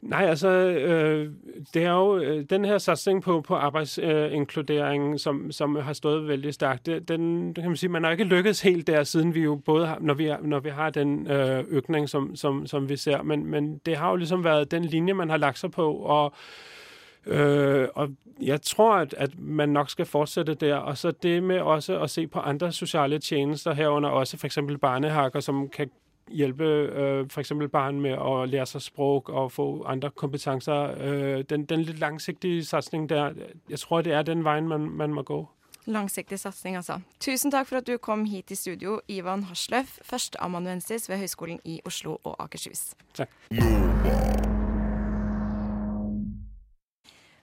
Nei, 0.00 0.24
altså 0.24 0.48
øh, 0.48 1.30
Det 1.74 1.84
er 1.84 1.90
jo 1.92 2.18
øh, 2.18 2.44
den 2.50 2.64
her 2.64 2.78
satsing 2.78 3.22
på, 3.22 3.40
på 3.40 3.54
arbeidsinkludering 3.54 5.12
øh, 5.12 5.18
som, 5.18 5.52
som, 5.52 5.76
har 5.76 5.92
stått 5.92 6.28
veldig 6.28 6.54
sterkt. 6.54 6.86
Den, 7.08 7.54
kan 7.54 7.64
man 7.64 7.76
si, 7.76 7.88
man 7.88 8.04
har 8.04 8.10
ikke 8.10 8.24
lykkes 8.24 8.60
helt 8.60 8.86
der 8.86 9.02
siden 9.02 9.34
vi 9.34 9.40
jo 9.40 9.54
både 9.54 9.86
har, 9.86 9.98
når, 10.00 10.14
vi, 10.14 10.32
når 10.42 10.60
vi 10.60 10.68
har 10.68 10.90
den 10.90 11.30
øh, 11.30 11.64
økning 11.68 12.08
som, 12.08 12.36
som, 12.36 12.66
som, 12.66 12.88
vi 12.88 12.96
ser. 12.96 13.22
Men, 13.22 13.46
men, 13.46 13.78
det 13.86 13.96
har 13.96 14.10
jo 14.10 14.16
liksom 14.16 14.44
vært 14.44 14.70
den 14.70 14.84
linje 14.84 15.14
man 15.14 15.30
har 15.30 15.36
lagt 15.36 15.58
seg 15.58 15.70
på. 15.70 15.92
og 15.92 16.32
Øh, 17.26 17.88
og 17.94 18.08
jeg 18.40 18.62
tror, 18.62 18.94
at, 18.94 19.14
at, 19.18 19.38
man 19.38 19.68
nok 19.68 19.90
skal 19.90 20.06
fortsette 20.06 20.54
der. 20.54 20.76
Og 20.76 20.98
så 20.98 21.10
det 21.10 21.42
med 21.42 21.60
også 21.60 21.98
å 21.98 22.06
se 22.06 22.26
på 22.26 22.40
andre 22.40 22.72
sosiale 22.72 23.18
tjenester, 23.18 23.74
herunder 23.74 24.08
også 24.08 24.36
f.eks. 24.36 24.58
barnehager, 24.80 25.40
som 25.40 25.68
kan 25.68 25.90
hjelpe 26.30 26.64
øh, 26.64 27.26
f.eks. 27.26 27.52
barn 27.72 28.00
med 28.00 28.18
å 28.18 28.44
lære 28.44 28.66
seg 28.66 28.82
språk 28.82 29.28
og 29.28 29.52
få 29.52 29.68
andre 29.86 30.10
kompetanser. 30.10 30.96
Øh, 31.00 31.44
den, 31.50 31.64
den, 31.64 31.82
litt 31.88 32.00
langsiktige 32.00 32.64
satsingen 32.64 33.08
der, 33.08 33.34
jeg 33.70 33.78
tror 33.78 34.02
det 34.02 34.12
er 34.12 34.22
den 34.22 34.44
veien 34.44 34.68
man, 34.68 34.90
man 34.90 35.14
må 35.14 35.22
gå. 35.22 35.44
Langsiktig 35.88 36.38
satsing, 36.38 36.76
altså. 36.76 37.00
Tusen 37.20 37.50
takk 37.50 37.68
for 37.70 37.80
at 37.80 37.86
du 37.88 37.96
kom 37.96 38.26
hit 38.28 38.50
i 38.52 38.58
studio, 38.58 39.00
Ivan 39.08 39.46
Hasløff, 39.48 39.98
førsteamanuensis 40.04 41.08
ved 41.08 41.22
Høgskolen 41.22 41.62
i 41.64 41.80
Oslo 41.88 42.18
og 42.24 42.36
Akershus. 42.44 42.92
Takk. 43.16 43.32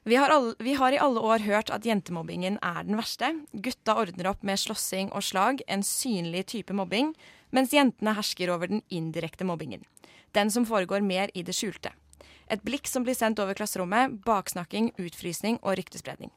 Vi 0.06 0.16
har, 0.16 0.30
alle, 0.30 0.54
vi 0.60 0.76
har, 0.78 0.94
i 0.94 1.00
alle 1.02 1.18
år 1.20 1.42
hørt 1.42 1.72
at 1.74 1.86
jentemobbingen 1.86 2.60
er 2.62 2.84
den 2.86 3.00
verste. 3.00 3.32
Gutta 3.58 3.96
ordner 3.98 4.30
opp 4.30 4.44
med 4.46 4.62
slåssing 4.62 5.10
og 5.10 5.26
slag, 5.26 5.64
en 5.66 5.82
synlig 5.82 6.44
type 6.52 6.76
mobbing, 6.78 7.16
mens 7.52 7.74
jentene 7.74 8.16
hersker 8.18 8.52
over 8.54 8.72
den 8.72 8.82
indirekte 8.90 9.46
mobbingen. 9.46 9.84
Den 10.32 10.52
som 10.52 10.66
foregår 10.66 11.02
mer 11.02 11.32
i 11.34 11.44
det 11.44 11.56
skjulte. 11.56 11.94
Et 12.50 12.62
blikk 12.62 12.88
som 12.88 13.06
blir 13.06 13.18
sendt 13.18 13.40
over 13.42 13.58
klasserommet, 13.58 14.20
baksnakking, 14.26 14.92
utfrysning 15.02 15.58
og 15.64 15.80
ryktespredning. 15.80 16.32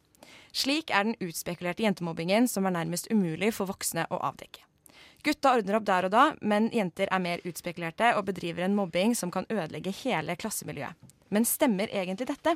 Slik 0.52 0.90
er 0.90 1.04
den 1.04 1.18
utspekulerte 1.20 1.84
jentemobbingen 1.84 2.48
som 2.48 2.66
er 2.66 2.76
nærmest 2.78 3.10
umulig 3.12 3.52
for 3.56 3.68
voksne 3.68 4.06
å 4.10 4.20
avdekke. 4.30 4.64
Gutta 5.26 5.56
ordner 5.58 5.76
opp 5.78 5.86
der 5.86 6.06
og 6.06 6.14
da, 6.14 6.24
men 6.40 6.70
jenter 6.72 7.10
er 7.10 7.22
mer 7.22 7.42
utspekulerte 7.48 8.14
og 8.16 8.28
bedriver 8.30 8.64
en 8.64 8.76
mobbing 8.78 9.16
som 9.18 9.32
kan 9.34 9.48
ødelegge 9.50 9.92
hele 10.04 10.36
klassemiljøet. 10.38 10.94
Men 11.34 11.44
stemmer 11.44 11.90
egentlig 11.92 12.30
dette? 12.30 12.54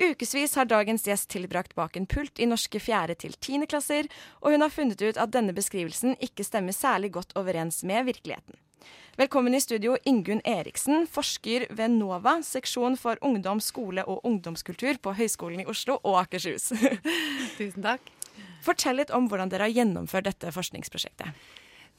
Ukevis 0.00 0.54
har 0.56 0.64
dagens 0.64 1.02
gjest 1.04 1.28
tilbrakt 1.28 1.74
bak 1.76 1.96
en 1.96 2.06
pult 2.08 2.40
i 2.40 2.46
norske 2.48 2.80
fjerde 2.80 3.18
til 3.20 3.34
tiende 3.36 3.66
klasser, 3.68 4.06
og 4.40 4.54
hun 4.54 4.64
har 4.64 4.72
funnet 4.72 5.02
ut 5.02 5.20
at 5.20 5.34
denne 5.34 5.52
beskrivelsen 5.52 6.16
ikke 6.24 6.46
stemmer 6.46 6.72
særlig 6.72 7.10
godt 7.18 7.34
overens 7.36 7.82
med 7.84 8.08
virkeligheten. 8.08 8.56
Velkommen 9.20 9.52
i 9.52 9.60
studio, 9.60 9.98
Ingunn 10.08 10.40
Eriksen, 10.48 11.04
forsker 11.04 11.66
ved 11.76 11.92
NOVA, 11.98 12.38
seksjon 12.46 12.96
for 12.96 13.20
ungdom, 13.20 13.60
skole 13.60 14.06
og 14.08 14.24
ungdomskultur 14.24 14.96
på 15.04 15.12
Høgskolen 15.18 15.60
i 15.60 15.68
Oslo 15.68 15.98
og 16.00 16.22
Akershus. 16.22 16.70
Tusen 17.58 17.84
takk. 17.84 18.08
Fortell 18.64 19.02
litt 19.02 19.12
om 19.12 19.28
hvordan 19.28 19.52
dere 19.52 19.68
har 19.68 19.82
gjennomført 19.82 20.30
dette 20.30 20.54
forskningsprosjektet. 20.56 21.36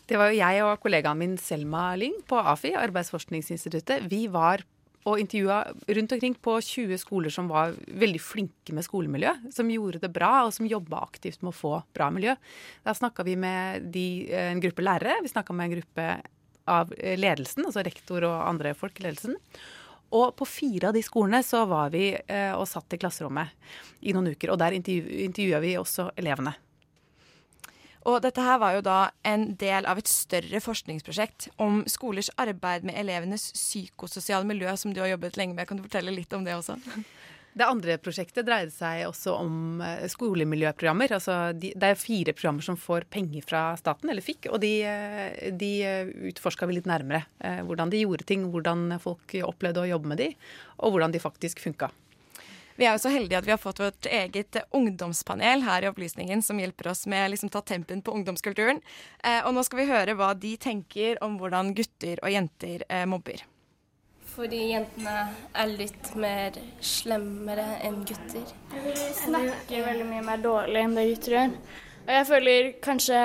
Det 0.09 0.17
var 0.17 0.31
jo 0.31 0.41
jeg 0.41 0.65
og 0.65 0.81
kollegaen 0.81 1.21
min 1.21 1.37
Selma 1.37 1.91
Lyng 2.01 2.17
på 2.25 2.41
AFI, 2.41 2.73
Arbeidsforskningsinstituttet. 2.81 4.09
Vi 4.09 4.25
var 4.33 4.65
og 5.09 5.17
intervjua 5.17 5.63
rundt 5.87 6.11
omkring 6.11 6.35
på 6.35 6.53
20 6.61 6.99
skoler 7.01 7.33
som 7.33 7.47
var 7.49 7.73
veldig 7.87 8.21
flinke 8.21 8.75
med 8.77 8.85
skolemiljø. 8.85 9.33
Som 9.53 9.71
gjorde 9.73 10.01
det 10.03 10.11
bra, 10.13 10.43
og 10.45 10.53
som 10.53 10.69
jobba 10.69 11.01
aktivt 11.01 11.41
med 11.41 11.53
å 11.53 11.57
få 11.57 11.73
bra 11.95 12.11
miljø. 12.13 12.35
Da 12.85 12.93
snakka 12.97 13.25
vi 13.25 13.35
med 13.39 13.89
de, 13.93 14.05
en 14.37 14.61
gruppe 14.61 14.85
lærere, 14.85 15.17
vi 15.23 15.33
snakka 15.33 15.55
med 15.57 15.69
en 15.69 15.75
gruppe 15.79 16.07
av 16.69 16.91
ledelsen, 17.17 17.65
altså 17.65 17.81
rektor 17.85 18.27
og 18.27 18.43
andre 18.45 18.75
folk 18.77 18.99
i 19.01 19.07
ledelsen. 19.07 19.37
Og 20.11 20.35
på 20.35 20.45
fire 20.45 20.89
av 20.89 20.97
de 20.97 21.03
skolene 21.05 21.39
så 21.45 21.63
var 21.69 21.93
vi 21.93 22.11
eh, 22.11 22.51
og 22.51 22.67
satt 22.67 22.93
i 22.93 22.99
klasserommet 22.99 23.55
i 24.03 24.13
noen 24.13 24.33
uker. 24.35 24.51
Og 24.51 24.59
der 24.59 24.75
intervju, 24.75 25.21
intervjua 25.25 25.61
vi 25.63 25.77
også 25.79 26.09
elevene. 26.19 26.53
Og 28.09 28.21
dette 28.23 28.41
her 28.41 28.57
var 28.61 28.75
jo 28.77 28.83
da 28.85 28.99
en 29.27 29.51
del 29.61 29.85
av 29.89 29.99
et 30.01 30.09
større 30.09 30.61
forskningsprosjekt 30.63 31.51
om 31.61 31.83
skolers 31.89 32.31
arbeid 32.41 32.87
med 32.87 32.97
elevenes 32.97 33.51
psykososiale 33.53 34.47
miljø, 34.47 34.71
som 34.77 34.93
du 34.93 35.03
har 35.03 35.11
jobbet 35.13 35.37
lenge 35.37 35.57
med. 35.57 35.67
Kan 35.69 35.77
du 35.77 35.85
fortelle 35.85 36.13
litt 36.15 36.33
om 36.33 36.47
det 36.47 36.57
også? 36.57 36.79
Det 37.51 37.67
andre 37.67 37.97
prosjektet 37.99 38.47
dreide 38.47 38.71
seg 38.71 39.03
også 39.09 39.33
om 39.35 39.81
eh, 39.83 40.05
skolemiljøprogrammer. 40.09 41.11
Altså 41.17 41.51
de, 41.51 41.73
det 41.75 41.89
er 41.89 41.99
fire 41.99 42.31
programmer 42.31 42.63
som 42.63 42.77
får 42.79 43.09
penger 43.11 43.43
fra 43.43 43.63
staten, 43.79 44.07
eller 44.09 44.23
fikk. 44.23 44.47
Og 44.53 44.61
de, 44.63 44.71
eh, 44.87 45.49
de 45.51 45.71
utforska 46.31 46.69
vi 46.69 46.79
litt 46.79 46.87
nærmere. 46.87 47.25
Eh, 47.43 47.59
hvordan 47.67 47.91
de 47.91 48.05
gjorde 48.05 48.27
ting, 48.29 48.47
hvordan 48.53 48.95
folk 49.03 49.35
opplevde 49.43 49.83
å 49.83 49.89
jobbe 49.91 50.13
med 50.13 50.23
de, 50.23 50.29
og 50.79 50.95
hvordan 50.95 51.11
de 51.11 51.21
faktisk 51.23 51.59
funka. 51.65 51.91
Vi 52.75 52.87
er 52.87 52.95
jo 52.95 53.03
så 53.03 53.11
heldige 53.13 53.39
at 53.41 53.47
vi 53.47 53.53
har 53.53 53.61
fått 53.61 53.81
vårt 53.81 54.07
eget 54.09 54.57
ungdomspanel 54.71 55.65
her 55.65 55.85
i 55.85 55.89
Opplysningen, 55.91 56.41
som 56.45 56.59
hjelper 56.61 56.91
oss 56.93 57.05
med 57.11 57.25
å 57.25 57.31
liksom, 57.33 57.51
ta 57.53 57.61
tempen 57.65 58.01
på 58.01 58.13
ungdomskulturen. 58.15 58.81
Eh, 59.23 59.41
og 59.45 59.55
nå 59.55 59.63
skal 59.67 59.81
vi 59.81 59.89
høre 59.91 60.15
hva 60.19 60.33
de 60.37 60.55
tenker 60.61 61.19
om 61.25 61.37
hvordan 61.41 61.73
gutter 61.77 62.21
og 62.23 62.31
jenter 62.33 62.85
eh, 62.87 63.05
mobber. 63.09 63.43
Fordi 64.31 64.61
jentene 64.71 65.15
er 65.59 65.71
litt 65.75 66.11
mer 66.15 66.55
slemmere 66.79 67.65
enn 67.83 68.03
gutter. 68.07 68.45
De 68.71 69.07
snakker 69.25 69.87
veldig 69.89 70.05
mye 70.07 70.25
mer 70.25 70.43
dårlig 70.43 70.85
enn 70.85 70.95
det 70.95 71.09
gutter 71.09 71.35
gjør. 71.37 71.57
Og 72.01 72.13
jeg 72.15 72.27
føler 72.29 72.69
kanskje 72.81 73.23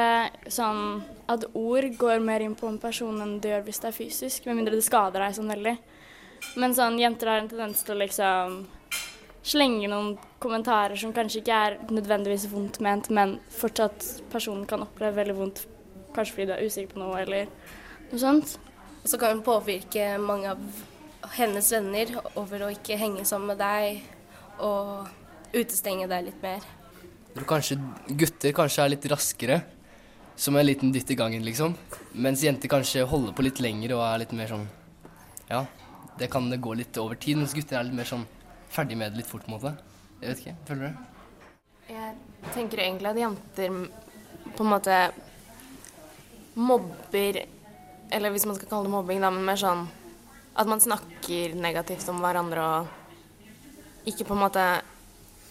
sånn 0.53 0.81
at 1.33 1.47
ord 1.57 1.87
går 1.99 2.21
mer 2.23 2.43
inn 2.45 2.57
på 2.59 2.69
en 2.69 2.81
person 2.83 3.23
enn 3.23 3.38
det 3.43 3.55
gjør 3.55 3.65
hvis 3.69 3.81
det 3.83 3.88
er 3.88 3.97
fysisk, 3.97 4.47
med 4.47 4.61
mindre 4.61 4.76
det 4.76 4.87
skader 4.87 5.23
deg 5.23 5.37
sånn 5.38 5.55
veldig. 5.55 5.76
Men 6.61 6.75
sånn, 6.76 6.99
jenter 7.00 7.31
har 7.31 7.41
en 7.43 7.49
tendens 7.50 7.81
til 7.87 7.97
å 7.97 8.03
liksom 8.03 8.59
slenge 9.47 9.88
noen 9.91 10.17
kommentarer 10.43 10.99
som 10.99 11.15
kanskje 11.15 11.43
ikke 11.43 11.61
er 11.69 11.79
nødvendigvis 11.93 12.49
vondt 12.50 12.81
ment, 12.85 13.11
men 13.15 13.37
fortsatt 13.55 14.07
personen 14.33 14.67
kan 14.69 14.83
oppleve 14.85 15.21
veldig 15.21 15.37
vondt, 15.38 15.62
kanskje 16.17 16.35
fordi 16.35 16.49
du 16.49 16.55
er 16.57 16.67
usikker 16.67 16.95
på 16.95 17.03
noe 17.03 17.21
eller 17.23 17.49
noe 18.11 18.21
sånt. 18.21 18.57
Og 19.03 19.12
så 19.12 19.21
kan 19.23 19.37
hun 19.37 19.45
påvirke 19.47 20.17
mange 20.19 20.50
av 20.50 21.37
hennes 21.37 21.69
venner 21.73 22.11
over 22.35 22.67
å 22.67 22.73
ikke 22.75 22.99
henge 22.99 23.25
sammen 23.26 23.55
med 23.55 23.62
deg 23.62 24.03
og 24.63 25.06
utestenge 25.54 26.09
deg 26.11 26.28
litt 26.28 26.43
mer. 26.43 26.67
Jeg 27.26 27.39
tror 27.39 27.50
kanskje 27.50 27.78
gutter 28.19 28.54
kanskje 28.56 28.85
er 28.85 28.95
litt 28.95 29.11
raskere, 29.13 29.61
som 30.37 30.56
en 30.56 30.67
liten 30.67 30.91
dytt 30.93 31.11
i 31.13 31.17
gangen, 31.17 31.45
liksom. 31.45 31.75
Mens 32.13 32.43
jenter 32.45 32.69
kanskje 32.69 33.06
holder 33.09 33.32
på 33.37 33.45
litt 33.47 33.61
lenger 33.63 33.95
og 33.97 34.04
er 34.04 34.25
litt 34.25 34.35
mer 34.37 34.50
sånn 34.50 34.67
Ja, 35.47 35.63
det 36.19 36.28
kan 36.32 36.49
det 36.50 36.59
gå 36.65 36.75
litt 36.75 36.97
over 36.99 37.15
tid, 37.15 37.39
mens 37.39 37.54
gutter 37.54 37.78
er 37.78 37.87
litt 37.87 37.97
mer 37.97 38.09
sånn 38.09 38.26
ferdig 38.73 38.97
med 38.99 39.13
det 39.13 39.23
litt 39.23 39.31
fort, 39.31 39.45
på 39.45 39.52
en 39.52 39.59
måte. 39.59 39.76
Jeg 40.21 40.29
vet 40.31 40.43
ikke. 40.43 40.57
Føler 40.69 40.83
du? 40.83 40.89
det? 40.89 41.17
Jeg 41.87 42.52
tenker 42.55 42.83
egentlig 42.83 43.13
at 43.13 43.21
jenter 43.21 43.76
på 44.57 44.65
en 44.65 44.71
måte 44.73 44.97
mobber 46.57 47.45
Eller 48.11 48.33
hvis 48.33 48.47
man 48.47 48.57
skal 48.57 48.69
kalle 48.71 48.89
det 48.89 48.95
mobbing, 48.95 49.21
da, 49.23 49.31
men 49.31 49.45
mer 49.47 49.59
sånn 49.61 49.85
at 50.57 50.69
man 50.71 50.81
snakker 50.81 51.55
negativt 51.59 52.07
om 52.09 52.23
hverandre 52.23 52.65
og 52.65 54.09
ikke 54.09 54.25
på 54.25 54.33
en 54.33 54.41
måte 54.41 54.65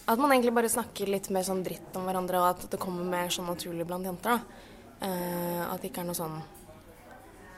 At 0.07 0.19
man 0.19 0.31
egentlig 0.31 0.53
bare 0.55 0.71
snakker 0.71 1.11
litt 1.11 1.29
mer 1.35 1.45
sånn 1.45 1.63
dritt 1.65 1.95
om 1.99 2.07
hverandre, 2.07 2.41
og 2.41 2.47
at 2.51 2.67
det 2.71 2.81
kommer 2.81 3.05
mer 3.05 3.31
sånn 3.33 3.47
naturlig 3.49 3.85
blant 3.87 4.05
jenter. 4.05 4.37
da. 4.37 4.65
Eh, 5.05 5.61
at 5.65 5.81
det 5.81 5.91
ikke 5.91 6.03
er 6.03 6.09
noe 6.09 6.17
sånn 6.17 6.35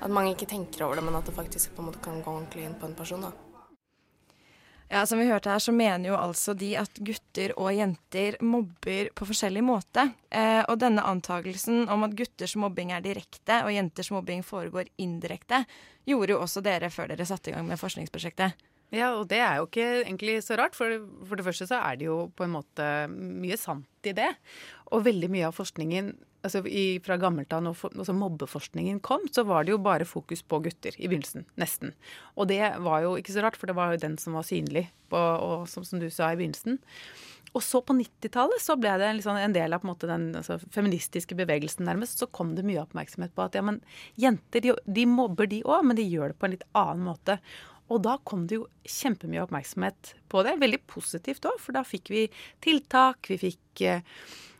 At 0.02 0.13
mange 0.13 0.34
ikke 0.34 0.50
tenker 0.50 0.86
over 0.86 1.00
det, 1.00 1.06
men 1.06 1.17
at 1.17 1.26
det 1.26 1.36
faktisk 1.38 1.76
på 1.76 1.84
en 1.84 1.89
måte 1.89 2.04
kan 2.04 2.22
gå 2.22 2.32
ordentlig 2.32 2.65
inn 2.65 2.78
på 2.78 2.89
en 2.89 2.98
person. 2.98 3.22
da. 3.22 3.46
Ja, 4.89 5.06
Som 5.06 5.19
vi 5.19 5.28
hørte 5.28 5.52
her, 5.52 5.60
så 5.60 5.73
mener 5.76 6.10
jo 6.10 6.15
altså 6.15 6.54
de 6.56 6.69
at 6.80 7.00
gutter 7.04 7.52
og 7.60 7.73
jenter 7.76 8.38
mobber 8.39 9.10
på 9.12 9.28
forskjellig 9.28 9.63
måte. 9.67 10.06
Eh, 10.32 10.62
og 10.63 10.80
denne 10.80 11.04
antakelsen 11.04 11.89
om 11.91 12.06
at 12.08 12.15
gutters 12.15 12.56
mobbing 12.56 12.93
er 12.95 13.04
direkte 13.04 13.60
og 13.65 13.73
jenters 13.76 14.13
mobbing 14.15 14.45
foregår 14.47 14.88
indirekte, 15.04 15.65
gjorde 16.08 16.38
jo 16.38 16.39
også 16.39 16.63
dere 16.63 16.89
før 16.93 17.12
dere 17.12 17.28
satte 17.28 17.52
i 17.52 17.58
gang 17.58 17.67
med 17.67 17.82
forskningsprosjektet. 17.82 18.56
Ja, 18.95 19.12
og 19.17 19.28
det 19.28 19.41
er 19.43 19.60
jo 19.60 19.67
ikke 19.67 19.89
egentlig 20.06 20.39
så 20.45 20.56
rart. 20.56 20.78
For, 20.78 20.95
for 21.28 21.36
det 21.36 21.43
første 21.43 21.67
så 21.67 21.82
er 21.84 22.00
det 22.00 22.08
jo 22.08 22.21
på 22.32 22.47
en 22.47 22.56
måte 22.56 22.88
mye 23.12 23.60
sant 23.60 24.08
i 24.08 24.15
det. 24.15 24.30
Og 24.95 25.04
veldig 25.04 25.28
mye 25.34 25.50
av 25.50 25.58
forskningen 25.58 26.13
altså 26.47 26.63
i, 26.65 26.97
fra 27.03 27.19
gammelt 27.21 27.53
av, 27.53 27.63
når 27.65 27.77
altså 27.91 28.15
mobbeforskningen 28.17 29.01
kom, 29.05 29.27
så 29.33 29.45
var 29.47 29.65
det 29.65 29.75
jo 29.75 29.83
bare 29.83 30.07
fokus 30.07 30.43
på 30.43 30.62
gutter 30.65 30.97
i 30.97 31.07
begynnelsen. 31.10 31.45
Nesten. 31.60 31.93
Og 32.36 32.49
det 32.51 32.62
var 32.83 33.03
jo 33.05 33.15
ikke 33.19 33.36
så 33.36 33.45
rart, 33.45 33.60
for 33.60 33.69
det 33.69 33.77
var 33.77 33.93
jo 33.93 34.03
den 34.03 34.17
som 34.21 34.38
var 34.38 34.47
synlig, 34.47 34.88
på, 35.12 35.17
og 35.19 35.67
som, 35.71 35.86
som, 35.88 36.01
du 36.01 36.10
sa 36.12 36.31
i 36.31 36.39
begynnelsen. 36.39 36.81
Og 37.55 37.63
så 37.63 37.79
på 37.81 37.95
90-tallet 37.95 38.62
så 38.62 38.75
ble 38.77 38.91
det 38.99 39.13
liksom 39.17 39.38
en 39.39 39.55
del 39.55 39.73
av 39.73 39.86
en 39.86 39.91
måte, 39.91 40.10
den 40.10 40.29
altså, 40.38 40.60
feministiske 40.73 41.38
bevegelsen 41.39 41.88
nærmest. 41.88 42.19
Så 42.19 42.27
kom 42.29 42.53
det 42.57 42.65
mye 42.67 42.83
oppmerksomhet 42.83 43.33
på 43.38 43.45
at 43.45 43.55
ja, 43.57 43.63
men 43.65 43.79
jenter 44.19 44.63
de, 44.63 44.75
de 44.86 45.07
mobber 45.10 45.49
de 45.49 45.63
òg, 45.65 45.88
men 45.88 45.97
de 45.97 46.05
gjør 46.05 46.33
det 46.33 46.39
på 46.39 46.49
en 46.49 46.57
litt 46.57 46.67
annen 46.77 47.07
måte. 47.07 47.39
Og 47.88 48.03
da 48.03 48.17
kom 48.27 48.43
det 48.49 48.60
jo 48.60 48.67
kjempemye 48.83 49.45
oppmerksomhet 49.45 50.13
på 50.31 50.43
det. 50.43 50.57
Veldig 50.60 50.81
positivt 50.91 51.47
òg, 51.47 51.55
for 51.63 51.77
da 51.77 51.86
fikk 51.88 52.12
vi 52.12 52.25
tiltak. 52.63 53.31
Vi 53.31 53.39
fikk 53.47 53.83
eh, 53.88 54.03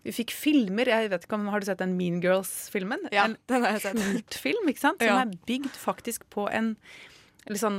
vi 0.04 0.12
fikk 0.16 0.32
filmer. 0.32 0.86
jeg 0.88 1.10
vet 1.10 1.26
ikke 1.26 1.34
om, 1.40 1.48
Har 1.48 1.60
du 1.60 1.66
sett 1.66 1.80
den 1.80 1.98
Mean 1.98 2.22
Girls-filmen? 2.22 3.08
Ja, 3.12 3.26
en 3.26 3.38
den 3.48 3.64
har 3.64 3.72
jeg 3.78 3.82
sett. 3.82 3.96
kultfilm 3.98 4.68
ikke 4.70 4.80
sant? 4.80 5.00
som 5.00 5.08
Ja. 5.08 5.22
er 5.22 5.38
bygd 5.48 5.76
faktisk 5.76 6.30
på 6.30 6.50
en 6.52 6.76
Sånn, 7.48 7.78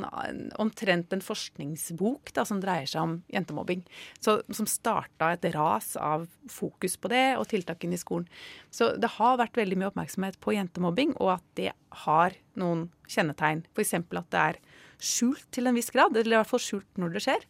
omtrent 0.56 1.12
en 1.12 1.20
forskningsbok 1.20 2.32
da, 2.32 2.44
som 2.48 2.58
dreier 2.58 2.86
seg 2.88 3.02
om 3.02 3.22
jentemobbing. 3.28 3.82
Så, 4.18 4.38
som 4.50 4.64
starta 4.64 5.32
et 5.34 5.44
ras 5.52 5.90
av 6.00 6.26
fokus 6.48 6.96
på 6.96 7.10
det 7.12 7.36
og 7.36 7.48
tiltakene 7.48 7.92
i 7.92 8.00
skolen. 8.00 8.26
Så 8.72 8.94
det 8.98 9.10
har 9.18 9.36
vært 9.36 9.60
veldig 9.60 9.76
mye 9.76 9.90
oppmerksomhet 9.92 10.40
på 10.40 10.54
jentemobbing, 10.56 11.12
og 11.20 11.34
at 11.34 11.44
det 11.60 11.72
har 12.06 12.32
noen 12.56 12.86
kjennetegn. 13.12 13.66
F.eks. 13.76 13.92
at 13.92 14.30
det 14.32 14.40
er 14.40 14.56
skjult 14.98 15.44
til 15.52 15.66
en 15.68 15.76
viss 15.76 15.90
grad, 15.92 16.16
eller 16.16 16.38
i 16.38 16.40
hvert 16.40 16.48
fall 16.54 16.64
skjult 16.64 16.88
når 16.96 17.12
det 17.18 17.24
skjer. 17.26 17.44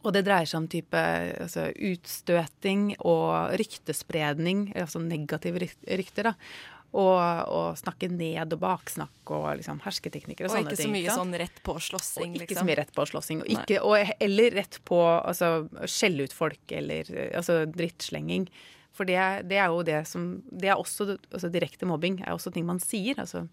Og 0.00 0.14
det 0.16 0.22
dreier 0.24 0.48
seg 0.48 0.62
om 0.62 0.66
type 0.72 1.00
altså, 1.44 1.66
utstøting 1.76 2.94
og 3.04 3.52
ryktespredning, 3.60 4.70
altså 4.80 5.02
negative 5.04 5.60
rykter. 5.60 6.30
da. 6.30 6.34
Og, 6.90 7.20
og 7.54 7.76
snakke 7.78 8.08
ned 8.10 8.56
og 8.56 8.58
baksnakk 8.64 9.30
og 9.30 9.44
liksom 9.60 9.78
hersketeknikker 9.84 10.48
og, 10.48 10.50
Og 10.50 10.56
sånne 10.56 10.72
ikke 10.72 10.78
så 10.80 10.82
ting. 10.82 10.94
mye 10.96 11.04
ikke 11.04 11.18
sånn 11.20 11.36
rett 11.38 11.60
på 11.62 11.76
slåssing, 11.86 12.32
Og 12.32 12.40
ikke 12.40 12.48
liksom. 12.48 12.64
så 12.64 12.66
mye 12.66 12.78
rett 12.80 12.92
på 12.96 13.04
slåssing. 13.12 13.44
Og 13.44 13.52
ikke, 13.54 13.78
og, 13.86 14.10
eller 14.26 14.56
rett 14.58 14.80
på 14.88 14.98
altså, 15.20 15.50
skjelle 15.86 16.26
ut 16.26 16.34
folk 16.34 16.74
eller 16.80 17.12
altså, 17.28 17.60
drittslenging. 17.70 18.48
For 19.00 19.08
det, 19.08 19.16
det 19.48 19.56
er 19.56 19.72
jo 19.72 19.80
det 19.86 20.02
som 20.04 20.24
Det 20.44 20.68
er 20.68 20.76
også 20.76 21.14
altså, 21.16 21.48
direkte 21.48 21.88
mobbing. 21.88 22.18
er 22.20 22.34
også 22.34 22.52
ting 22.52 22.66
man 22.68 22.82
sier. 22.84 23.16
Altså 23.22 23.46